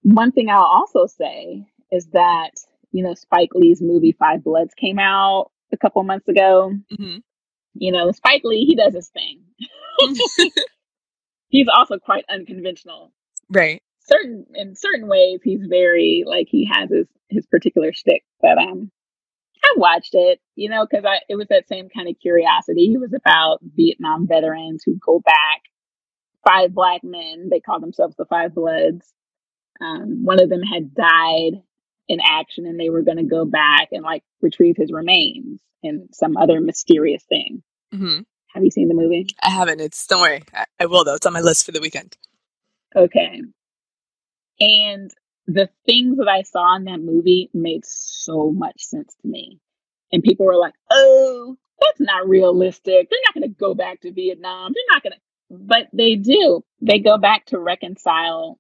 One 0.03 0.33
thing 0.33 0.51
I'll 0.51 0.61
also 0.63 1.07
say 1.07 1.65
is 1.91 2.07
that, 2.09 2.51
you 2.93 3.03
know, 3.03 3.15
Spike 3.15 3.55
Lee's 3.55 3.81
movie 3.81 4.13
Five 4.13 4.45
Bloods 4.45 4.75
came 4.75 4.99
out 4.99 5.51
a 5.73 5.79
couple 5.79 6.03
months 6.03 6.29
ago. 6.29 6.73
Mm-hmm. 6.93 7.19
You 7.79 7.93
know, 7.93 8.11
Spike 8.13 8.43
Lee, 8.45 8.65
he 8.65 8.75
does 8.75 8.95
his 8.95 9.09
thing. 9.09 9.41
He's 11.49 11.69
also 11.75 11.99
quite 11.99 12.25
unconventional 12.29 13.13
right. 13.51 13.83
certain 14.01 14.47
in 14.55 14.75
certain 14.75 15.09
ways 15.09 15.41
he's 15.43 15.65
very 15.69 16.25
like 16.27 16.49
he 16.51 16.69
has 16.71 16.91
his 16.91 17.07
his 17.29 17.47
particular 17.47 17.93
shtick 17.93 18.25
but 18.41 18.59
um 18.59 18.91
I 19.65 19.75
watched 19.79 20.15
it, 20.15 20.41
you 20.55 20.69
know, 20.69 20.87
because 20.89 21.05
I 21.05 21.21
it 21.29 21.35
was 21.35 21.49
that 21.49 21.67
same 21.67 21.89
kind 21.89 22.09
of 22.09 22.21
curiosity. 22.21 22.93
It 22.95 23.01
was 23.01 23.13
about 23.13 23.59
Vietnam 23.63 24.29
veterans 24.29 24.83
who 24.85 24.97
go 25.05 25.19
back, 25.19 25.63
five 26.47 26.73
black 26.73 27.03
men. 27.03 27.49
They 27.51 27.59
call 27.59 27.81
themselves 27.81 28.15
the 28.17 28.27
Five 28.27 28.55
Bloods. 28.55 29.13
Um, 29.81 30.25
one 30.25 30.41
of 30.41 30.51
them 30.51 30.63
had 30.63 30.95
died 30.95 31.63
in 32.07 32.21
action, 32.23 32.67
and 32.67 32.79
they 32.79 32.91
were 32.91 33.03
going 33.03 33.17
to 33.17 33.25
go 33.25 33.45
back 33.45 33.89
and 33.91 34.05
like 34.05 34.23
retrieve 34.41 34.77
his 34.77 34.93
remains 34.93 35.61
and 35.83 36.09
some 36.13 36.37
other 36.37 36.61
mysterious 36.61 37.23
thing. 37.25 37.63
Mm-hmm. 37.95 38.21
Have 38.55 38.65
you 38.65 38.71
seen 38.71 38.89
the 38.89 38.95
movie? 38.95 39.27
I 39.43 39.51
haven't. 39.51 39.81
It's 39.81 40.07
don't 40.07 40.21
worry. 40.21 40.43
I, 40.55 40.65
I 40.81 40.87
will 40.87 41.05
though. 41.05 41.15
It's 41.15 41.27
on 41.27 41.33
my 41.33 41.41
list 41.41 41.67
for 41.67 41.73
the 41.73 41.81
weekend. 41.81 42.17
Okay. 42.95 43.43
And 44.59 45.11
the 45.47 45.69
things 45.85 46.17
that 46.19 46.29
I 46.29 46.43
saw 46.43 46.77
in 46.77 46.85
that 46.85 47.01
movie 47.01 47.51
made 47.53 47.85
so 47.85 48.51
much 48.51 48.83
sense 48.83 49.15
to 49.23 49.29
me. 49.29 49.61
And 50.11 50.23
people 50.23 50.47
were 50.47 50.57
like, 50.57 50.75
oh, 50.91 51.57
that's 51.81 52.01
not 52.01 52.29
realistic. 52.29 53.09
They're 53.11 53.21
not 53.27 53.35
going 53.35 53.43
to 53.53 53.59
go 53.59 53.75
back 53.75 54.01
to 54.01 54.13
Vietnam. 54.13 54.73
They're 54.75 54.95
not 54.95 55.03
going 55.03 55.13
to. 55.13 55.19
But 55.49 55.89
they 55.93 56.17
do. 56.17 56.65
They 56.81 56.99
go 56.99 57.19
back 57.19 57.47
to 57.47 57.59
reconcile 57.59 58.59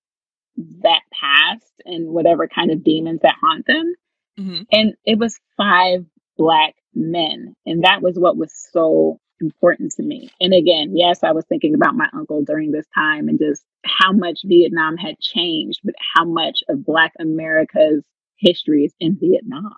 that 0.82 1.00
past 1.12 1.72
and 1.84 2.08
whatever 2.08 2.48
kind 2.48 2.70
of 2.70 2.84
demons 2.84 3.20
that 3.22 3.34
haunt 3.40 3.66
them. 3.66 3.94
Mm-hmm. 4.38 4.62
And 4.70 4.94
it 5.04 5.18
was 5.18 5.40
five 5.56 6.04
black 6.36 6.74
men. 6.96 7.54
And 7.66 7.84
that 7.84 8.02
was 8.02 8.18
what 8.18 8.36
was 8.36 8.52
so 8.72 9.20
important 9.40 9.92
to 9.92 10.02
me. 10.02 10.30
And 10.40 10.54
again, 10.54 10.96
yes, 10.96 11.22
I 11.22 11.32
was 11.32 11.44
thinking 11.46 11.74
about 11.74 11.94
my 11.94 12.08
uncle 12.12 12.42
during 12.42 12.72
this 12.72 12.86
time 12.94 13.28
and 13.28 13.38
just 13.38 13.62
how 13.84 14.12
much 14.12 14.40
Vietnam 14.44 14.96
had 14.96 15.18
changed, 15.20 15.80
but 15.84 15.94
how 16.14 16.24
much 16.24 16.60
of 16.68 16.84
Black 16.84 17.12
America's 17.20 18.02
history 18.38 18.84
is 18.84 18.94
in 18.98 19.18
Vietnam. 19.20 19.74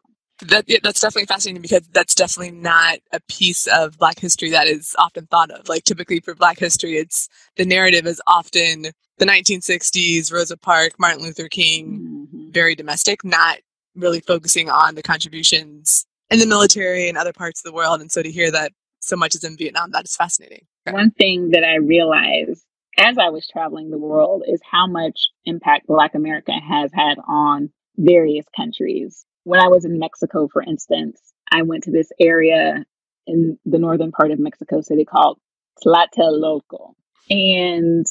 That 0.47 0.67
yeah, 0.69 0.79
that's 0.81 1.01
definitely 1.01 1.27
fascinating 1.27 1.63
because 1.63 1.89
that's 1.89 2.15
definitely 2.15 2.53
not 2.53 2.99
a 3.13 3.19
piece 3.29 3.67
of 3.67 3.99
Black 3.99 4.21
history 4.21 4.51
that 4.51 4.69
is 4.69 4.95
often 4.97 5.27
thought 5.27 5.51
of. 5.51 5.69
Like 5.69 5.83
typically 5.83 6.21
for 6.21 6.37
Black 6.37 6.61
history, 6.61 6.97
it's 6.97 7.29
the 7.57 7.65
narrative 7.65 8.07
is 8.07 8.23
often 8.29 8.87
the 9.19 9.27
1960s, 9.27 10.33
Rosa 10.33 10.57
Parks, 10.57 10.95
Martin 10.97 11.25
Luther 11.25 11.49
King, 11.49 12.29
Mhm. 12.33 12.53
very 12.53 12.77
domestic, 12.77 13.25
not 13.25 13.59
really 13.97 14.21
focusing 14.21 14.71
on 14.71 14.95
the 14.95 15.03
contributions 15.03 16.07
in 16.31 16.39
the 16.39 16.47
military 16.47 17.09
and 17.09 17.17
other 17.17 17.33
parts 17.33 17.61
of 17.61 17.71
the 17.71 17.75
world. 17.75 18.01
And 18.01 18.11
so 18.11 18.23
to 18.23 18.31
hear 18.31 18.51
that 18.51 18.73
so 19.01 19.17
much 19.17 19.35
is 19.35 19.45
in 19.45 19.57
Vietnam, 19.57 19.91
that 19.93 20.05
is 20.05 20.17
fascinating. 20.17 20.67
One 20.91 21.11
thing 21.11 21.51
that 21.51 21.65
I 21.65 21.77
realized 21.77 22.65
as 22.99 23.17
I 23.17 23.31
was 23.31 23.47
traveling 23.47 23.91
the 23.91 23.99
world 23.99 24.43
is 24.47 24.61
how 24.69 24.87
much 24.87 25.29
impact 25.45 25.87
Black 25.87 26.15
America 26.15 26.53
has 26.53 26.91
had 26.93 27.17
on 27.29 27.71
various 27.97 28.45
countries. 28.57 29.25
When 29.45 29.61
I 29.61 29.69
was 29.69 29.85
in 29.85 29.99
Mexico, 29.99 30.49
for 30.53 30.63
instance, 30.63 31.21
I 31.51 31.63
went 31.63 31.85
to 31.85 31.93
this 31.93 32.11
area 32.21 32.85
in 33.27 33.59
the 33.65 33.79
northern 33.79 34.11
part 34.11 34.31
of 34.31 34.39
Mexico 34.39 34.81
City 34.81 35.05
called 35.05 35.39
Tlatelolco. 35.85 36.95
And 37.31 38.05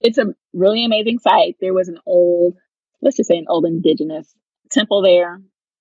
it's 0.00 0.18
a 0.18 0.34
really 0.54 0.84
amazing 0.84 1.18
site. 1.18 1.56
There 1.60 1.74
was 1.74 1.88
an 1.88 1.98
old, 2.06 2.56
let's 3.02 3.16
just 3.16 3.28
say 3.28 3.36
an 3.36 3.46
old 3.48 3.66
indigenous 3.66 4.32
temple 4.70 5.02
there. 5.02 5.40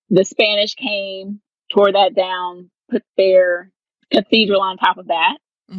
The 0.10 0.26
Spanish 0.26 0.76
came, 0.76 1.40
tore 1.74 1.92
that 1.92 2.16
down, 2.16 2.70
put 2.90 3.04
their 3.18 3.72
cathedral 4.12 4.62
on 4.62 4.78
top 4.78 4.98
of 4.98 5.08
that. 5.08 5.38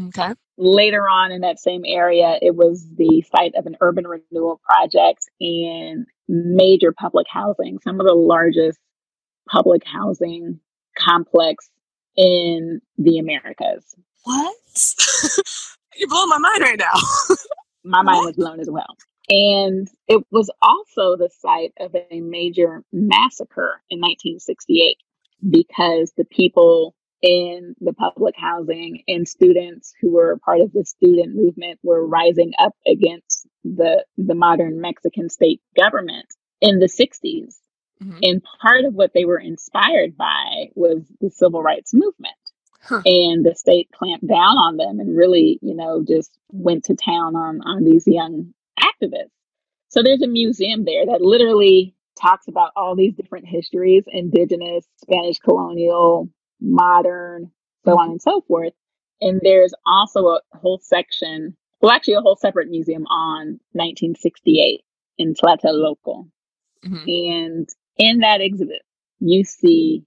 Okay. 0.08 0.34
Later 0.56 1.02
on 1.08 1.32
in 1.32 1.40
that 1.40 1.58
same 1.58 1.82
area, 1.86 2.38
it 2.40 2.54
was 2.54 2.86
the 2.96 3.24
site 3.34 3.54
of 3.56 3.66
an 3.66 3.76
urban 3.80 4.06
renewal 4.06 4.60
project 4.64 5.24
and 5.40 6.06
major 6.28 6.92
public 6.92 7.26
housing, 7.28 7.78
some 7.82 7.98
of 7.98 8.06
the 8.06 8.14
largest 8.14 8.78
public 9.48 9.82
housing 9.84 10.60
complex 10.98 11.70
in 12.16 12.80
the 12.98 13.18
Americas. 13.18 13.84
What? 14.24 14.56
You're 15.96 16.08
blowing 16.08 16.28
my 16.28 16.38
mind 16.38 16.62
right 16.62 16.78
now. 16.78 17.36
My 17.82 18.02
mind 18.02 18.26
was 18.26 18.36
blown 18.36 18.60
as 18.60 18.68
well. 18.70 18.94
And 19.30 19.88
it 20.06 20.22
was 20.30 20.50
also 20.60 21.16
the 21.16 21.30
site 21.40 21.72
of 21.80 21.94
a 21.94 22.20
major 22.20 22.82
massacre 22.92 23.80
in 23.88 24.00
1968 24.00 24.98
because 25.48 26.12
the 26.16 26.24
people 26.24 26.94
in 27.22 27.74
the 27.80 27.92
public 27.92 28.34
housing 28.36 29.02
and 29.06 29.28
students 29.28 29.92
who 30.00 30.12
were 30.12 30.40
part 30.44 30.60
of 30.60 30.72
the 30.72 30.84
student 30.84 31.34
movement 31.34 31.78
were 31.82 32.06
rising 32.06 32.52
up 32.58 32.74
against 32.86 33.46
the 33.64 34.04
the 34.16 34.34
modern 34.34 34.80
Mexican 34.80 35.28
state 35.28 35.60
government 35.76 36.26
in 36.60 36.78
the 36.78 36.88
60s. 36.88 37.58
Mhm. 38.02 38.18
And 38.22 38.42
part 38.62 38.84
of 38.86 38.94
what 38.94 39.12
they 39.12 39.26
were 39.26 39.38
inspired 39.38 40.16
by 40.16 40.70
was 40.74 41.02
the 41.20 41.30
civil 41.30 41.62
rights 41.62 41.92
movement. 41.92 42.34
Huh. 42.82 43.02
And 43.04 43.44
the 43.44 43.54
state 43.54 43.90
clamped 43.92 44.26
down 44.26 44.56
on 44.56 44.78
them 44.78 45.00
and 45.00 45.14
really, 45.14 45.58
you 45.60 45.74
know, 45.74 46.02
just 46.02 46.30
went 46.50 46.84
to 46.84 46.94
town 46.94 47.36
on 47.36 47.60
on 47.60 47.84
these 47.84 48.06
young 48.06 48.54
activists. 48.80 49.30
So 49.88 50.02
there's 50.02 50.22
a 50.22 50.28
museum 50.28 50.84
there 50.84 51.04
that 51.04 51.20
literally 51.20 51.94
talks 52.20 52.48
about 52.48 52.72
all 52.76 52.94
these 52.96 53.14
different 53.14 53.46
histories, 53.46 54.04
indigenous, 54.06 54.86
Spanish 54.96 55.38
colonial, 55.38 56.28
modern, 56.60 57.50
so 57.84 57.98
on 57.98 58.10
and 58.10 58.22
so 58.22 58.42
forth. 58.46 58.72
And 59.20 59.40
there's 59.42 59.72
also 59.86 60.26
a 60.26 60.40
whole 60.52 60.80
section, 60.82 61.56
well, 61.80 61.92
actually 61.92 62.14
a 62.14 62.20
whole 62.20 62.36
separate 62.36 62.68
museum 62.68 63.04
on 63.06 63.60
1968 63.72 64.82
in 65.18 65.34
Tlatelolco. 65.34 66.30
Mhm. 66.84 67.32
And 67.32 67.68
in 67.98 68.18
that 68.20 68.40
exhibit, 68.40 68.82
you 69.18 69.44
see 69.44 70.04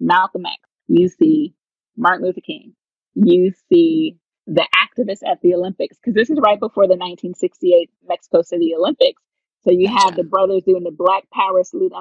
Malcolm 0.00 0.46
X, 0.46 0.56
you 0.86 1.08
see 1.08 1.54
Martin 1.96 2.26
Luther 2.26 2.40
King, 2.40 2.74
you 3.14 3.52
see 3.68 4.18
the 4.46 4.66
activists 4.76 5.26
at 5.26 5.40
the 5.40 5.54
Olympics, 5.54 5.96
because 5.96 6.14
this 6.14 6.30
is 6.30 6.38
right 6.40 6.60
before 6.60 6.86
the 6.86 6.96
1968 6.96 7.90
Mexico 8.06 8.42
City 8.42 8.74
Olympics. 8.76 9.22
So 9.64 9.70
you 9.70 9.88
Gotcha. 9.88 10.04
have 10.04 10.16
the 10.16 10.24
brothers 10.24 10.62
doing 10.64 10.84
the 10.84 10.90
Black 10.90 11.24
Power 11.32 11.64
salute. 11.64 11.92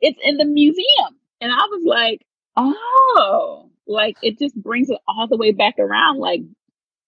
It's 0.00 0.18
in 0.22 0.36
the 0.36 0.44
museum. 0.44 1.16
And 1.40 1.52
I 1.52 1.66
was 1.70 1.82
like, 1.84 2.24
oh, 2.56 3.70
like 3.86 4.16
it 4.22 4.38
just 4.38 4.54
brings 4.54 4.90
it 4.90 4.98
all 5.08 5.28
the 5.28 5.36
way 5.36 5.52
back 5.52 5.78
around. 5.78 6.18
Like 6.18 6.40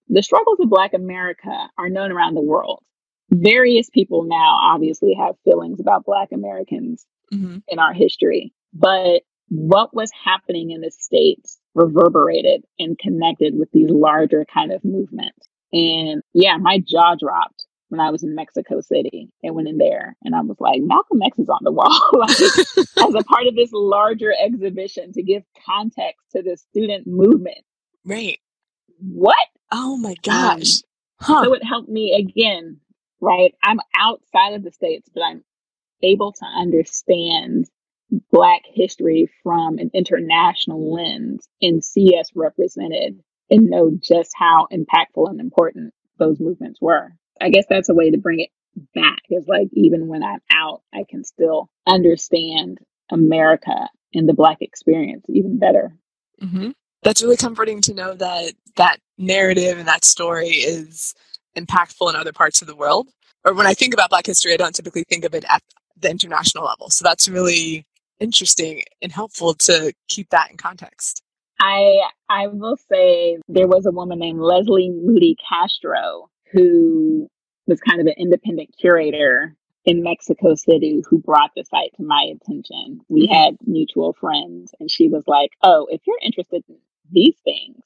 the 0.09 0.23
struggles 0.23 0.59
of 0.61 0.71
Black 0.71 0.95
America 0.95 1.71
are 1.79 1.89
known 1.89 2.13
around 2.13 2.35
the 2.35 2.41
world. 2.41 2.83
Various 3.31 3.91
people 3.91 4.25
now 4.25 4.59
obviously 4.63 5.15
have 5.19 5.35
feelings 5.45 5.81
about 5.81 6.05
Black 6.05 6.31
Americans 6.33 7.07
hmm 7.33 7.59
in 7.69 7.79
our 7.79 7.95
history, 7.95 8.53
but 8.75 9.23
what 9.49 9.95
was 9.95 10.11
happening 10.25 10.71
in 10.71 10.83
the 10.83 10.91
States 10.91 11.59
reverberated 11.75 12.65
and 12.79 12.99
connected 12.99 13.55
with 13.57 13.71
these 13.73 13.89
larger 13.91 14.45
kind 14.53 14.71
of 14.73 14.85
movements. 14.85 15.49
And 15.73 16.23
yeah, 16.35 16.57
my 16.59 16.79
jaw 16.79 17.15
dropped 17.19 17.64
when 17.95 18.05
I 18.05 18.11
was 18.11 18.25
in 18.25 18.35
Mexico 18.35 18.81
City 18.81 19.29
and 19.45 19.55
went 19.55 19.69
in 19.69 19.79
there 19.79 20.17
and 20.25 20.35
I 20.35 20.41
was 20.41 20.57
like, 20.59 20.81
Malcolm 20.83 21.21
X 21.25 21.39
is 21.39 21.49
on 21.49 21.61
the 21.63 21.71
wall. 21.79 22.11
like, 22.13 22.31
as 22.31 23.15
a 23.15 23.25
part 23.25 23.47
of 23.47 23.55
this 23.55 23.71
larger 23.73 24.33
exhibition 24.33 25.13
to 25.13 25.23
give 25.23 25.45
context 25.65 26.21
to 26.33 26.43
the 26.43 26.57
student 26.57 27.07
movement. 27.07 27.59
Right. 28.05 28.41
What? 28.99 29.37
Oh 29.71 29.97
my 29.97 30.11
Um, 30.11 30.15
gosh. 30.23 30.83
Huh. 31.21 31.45
So 31.45 31.55
it 31.55 31.63
helped 31.65 31.89
me 31.89 32.13
again, 32.19 32.81
right? 33.21 33.55
I'm 33.63 33.79
outside 33.97 34.55
of 34.55 34.65
the 34.65 34.73
States, 34.73 35.09
but 35.15 35.23
I'm 35.23 35.45
able 36.03 36.33
to 36.33 36.45
understand 36.45 37.67
Black 38.33 38.63
history 38.67 39.31
from 39.45 39.79
an 39.79 39.91
international 39.95 40.93
lens 40.93 41.49
and 41.63 41.85
see 41.85 42.17
us 42.19 42.31
represented 42.35 43.21
and 43.51 43.71
know 43.71 43.97
just 44.03 44.33
how 44.35 44.67
impactful 44.73 45.31
and 45.31 45.41
important 45.41 45.95
those 46.19 46.41
movements 46.41 46.81
were. 46.81 47.13
I 47.41 47.51
guess 47.51 47.65
that's 47.69 47.89
a 47.89 47.95
way 47.95 48.11
to 48.11 48.19
bring 48.19 48.41
it 48.41 48.51
back 48.95 49.21
is 49.31 49.47
like 49.47 49.69
even 49.73 50.09
when 50.09 50.23
I'm 50.23 50.41
out, 50.51 50.83
I 50.93 51.05
can 51.09 51.25
still 51.25 51.69
understand 51.87 52.79
America 53.11 53.89
and 54.13 54.29
the 54.29 54.35
Black 54.35 54.59
experience 54.61 55.25
even 55.29 55.59
better. 55.59 55.97
hmm 56.41 56.71
That's 57.03 57.23
really 57.23 57.37
comforting 57.37 57.81
to 57.83 57.95
know 57.95 58.15
that 58.15 58.53
that 58.77 58.99
narrative 59.19 59.79
and 59.79 59.89
that 59.89 60.05
story 60.05 60.49
is 60.49 61.15
impactful 61.57 62.11
in 62.11 62.17
other 62.17 62.33
parts 62.33 62.63
of 62.63 62.69
the 62.69 62.77
world. 62.77 63.09
Or 63.45 63.55
when 63.55 63.67
I 63.67 63.75
think 63.75 63.95
about 63.95 64.11
Black 64.11 64.27
history, 64.27 64.53
I 64.55 64.57
don't 64.57 64.75
typically 64.75 65.05
think 65.05 65.25
of 65.25 65.35
it 65.35 65.45
at 65.49 65.63
the 66.01 66.11
international 66.11 66.65
level. 66.65 66.91
So 66.91 67.03
that's 67.05 67.29
really 67.29 67.85
interesting 68.21 68.83
and 69.03 69.13
helpful 69.13 69.55
to 69.55 69.93
keep 70.09 70.31
that 70.31 70.51
in 70.51 70.57
context. 70.57 71.23
I 71.61 72.01
I 72.29 72.49
will 72.49 72.77
say 72.77 73.39
there 73.49 73.69
was 73.69 73.87
a 73.87 73.93
woman 73.93 74.19
named 74.19 74.41
Leslie 74.41 74.91
Moody 74.91 75.37
Castro 75.49 76.31
who 76.55 77.29
was 77.67 77.81
kind 77.81 78.01
of 78.01 78.07
an 78.07 78.15
independent 78.17 78.71
curator 78.79 79.57
in 79.85 80.03
Mexico 80.03 80.55
City 80.55 81.03
who 81.09 81.19
brought 81.19 81.51
the 81.55 81.65
site 81.65 81.91
to 81.97 82.03
my 82.03 82.33
attention. 82.35 83.01
We 83.09 83.27
mm-hmm. 83.27 83.35
had 83.35 83.57
mutual 83.67 84.15
friends 84.15 84.73
and 84.81 84.91
she 84.91 85.09
was 85.09 85.25
like, 85.27 85.51
"Oh, 85.63 85.87
if 85.91 86.01
you're 86.07 86.19
interested 86.23 86.65
in 86.69 86.77
these 87.13 87.37
things, 87.45 87.83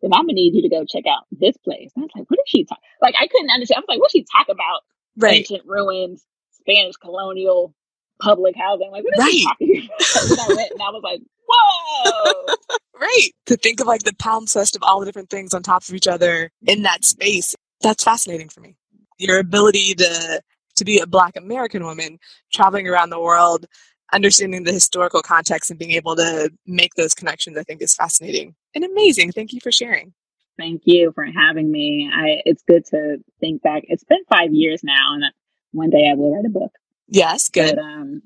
then 0.00 0.14
I'm 0.14 0.22
gonna 0.22 0.34
need 0.34 0.54
you 0.54 0.62
to 0.62 0.68
go 0.68 0.84
check 0.84 1.04
out 1.06 1.24
this 1.32 1.56
place." 1.58 1.90
And 1.94 2.04
I 2.04 2.06
was 2.06 2.10
like, 2.16 2.30
"What 2.30 2.38
is 2.40 2.48
she 2.48 2.64
talk?" 2.64 2.78
Like 3.02 3.14
I 3.20 3.26
couldn't 3.26 3.50
understand. 3.50 3.78
I 3.78 3.80
was 3.80 3.88
like, 3.88 4.00
"What 4.00 4.10
she 4.10 4.24
talk 4.24 4.48
about? 4.48 4.82
Right. 5.16 5.38
Ancient 5.38 5.66
ruins, 5.66 6.24
Spanish 6.52 6.96
colonial 6.96 7.74
public 8.22 8.56
housing? 8.56 8.90
Like 8.90 9.04
what 9.04 9.18
is 9.18 9.32
she 9.32 9.44
Right. 9.46 9.52
talking 9.52 9.88
about?" 9.98 10.30
And 10.30 10.40
I 10.40 10.54
went 10.54 10.70
and 10.72 10.82
I 10.82 10.90
was 10.90 11.02
like, 11.02 11.20
"Whoa!" 11.48 12.54
Right. 13.00 13.30
To 13.46 13.56
think 13.56 13.80
of 13.80 13.86
like 13.86 14.04
the 14.04 14.12
palimpsest 14.12 14.76
of 14.76 14.82
all 14.82 15.00
the 15.00 15.06
different 15.06 15.28
things 15.28 15.52
on 15.52 15.62
top 15.62 15.82
of 15.82 15.94
each 15.94 16.06
other 16.06 16.50
in 16.66 16.82
that 16.82 17.04
space. 17.04 17.54
That's 17.84 18.02
fascinating 18.02 18.48
for 18.48 18.60
me. 18.60 18.76
Your 19.18 19.38
ability 19.38 19.94
to 19.96 20.42
to 20.76 20.84
be 20.84 20.98
a 20.98 21.06
black 21.06 21.36
American 21.36 21.84
woman 21.84 22.18
traveling 22.52 22.88
around 22.88 23.10
the 23.10 23.20
world, 23.20 23.66
understanding 24.12 24.64
the 24.64 24.72
historical 24.72 25.22
context 25.22 25.70
and 25.70 25.78
being 25.78 25.92
able 25.92 26.16
to 26.16 26.50
make 26.66 26.94
those 26.94 27.14
connections, 27.14 27.56
I 27.56 27.62
think 27.62 27.80
is 27.80 27.94
fascinating 27.94 28.56
and 28.74 28.82
amazing. 28.84 29.30
Thank 29.30 29.52
you 29.52 29.60
for 29.60 29.70
sharing. 29.70 30.12
Thank 30.58 30.82
you 30.84 31.12
for 31.14 31.26
having 31.26 31.70
me. 31.70 32.10
I 32.12 32.42
it's 32.44 32.62
good 32.62 32.84
to 32.86 33.18
think 33.38 33.62
back. 33.62 33.84
It's 33.86 34.02
been 34.04 34.24
five 34.28 34.52
years 34.52 34.82
now, 34.82 35.14
and 35.14 35.24
one 35.72 35.90
day 35.90 36.08
I 36.10 36.14
will 36.14 36.34
write 36.34 36.46
a 36.46 36.50
book. 36.50 36.72
Yes, 37.06 37.50
good. 37.50 37.76
But 37.76 37.84
um, 37.84 38.22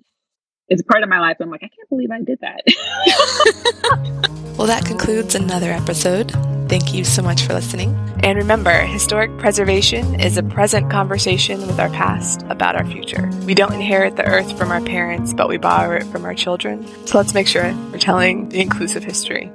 it's 0.68 0.82
a 0.82 0.84
part 0.84 1.02
of 1.02 1.09
my 1.09 1.18
life. 1.18 1.38
I'm 1.40 1.50
like, 1.50 1.64
I 1.64 1.68
can't 1.68 1.88
believe 1.88 2.11
I 2.11 2.20
did 2.22 2.38
that. 2.42 4.34
Well, 4.59 4.66
that 4.66 4.84
concludes 4.84 5.36
another 5.36 5.70
episode. 5.70 6.32
Thank 6.68 6.92
you 6.92 7.04
so 7.04 7.22
much 7.22 7.42
for 7.42 7.54
listening. 7.54 7.94
And 8.24 8.36
remember, 8.36 8.72
historic 8.72 9.38
preservation 9.38 10.18
is 10.18 10.36
a 10.36 10.42
present 10.42 10.90
conversation 10.90 11.61
with 11.61 11.78
our 11.78 11.88
past 11.90 12.42
about 12.48 12.74
our 12.74 12.84
future. 12.84 13.30
We 13.46 13.54
don't 13.54 13.72
inherit 13.72 14.16
the 14.16 14.24
earth 14.24 14.59
from 14.59 14.72
our 14.72 14.80
parents, 14.80 15.32
but 15.32 15.48
we 15.48 15.59
borrow 15.59 15.98
it 15.98 16.04
from 16.06 16.24
our 16.24 16.34
children. 16.34 16.84
So 17.06 17.18
let's 17.18 17.34
make 17.34 17.46
sure 17.46 17.72
we're 17.92 17.98
telling 17.98 18.48
the 18.48 18.61
inclusive 18.61 19.04
history. 19.04 19.52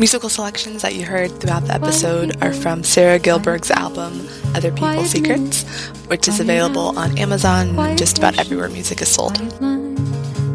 Musical 0.00 0.28
selections 0.28 0.82
that 0.82 0.96
you 0.96 1.06
heard 1.06 1.30
throughout 1.40 1.66
the 1.66 1.74
episode 1.74 2.36
are 2.42 2.52
from 2.52 2.82
Sarah 2.82 3.20
Gilberg's 3.20 3.70
album 3.70 4.26
Other 4.56 4.72
People's 4.72 5.10
Secrets, 5.10 5.62
which 6.08 6.26
is 6.26 6.40
available 6.40 6.98
on 6.98 7.16
Amazon 7.16 7.78
and 7.78 7.96
just 7.96 8.18
about 8.18 8.40
everywhere 8.40 8.70
music 8.70 9.00
is 9.02 9.08
sold. 9.08 9.36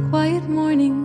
Quiet 0.10 0.44
morning, 0.50 1.05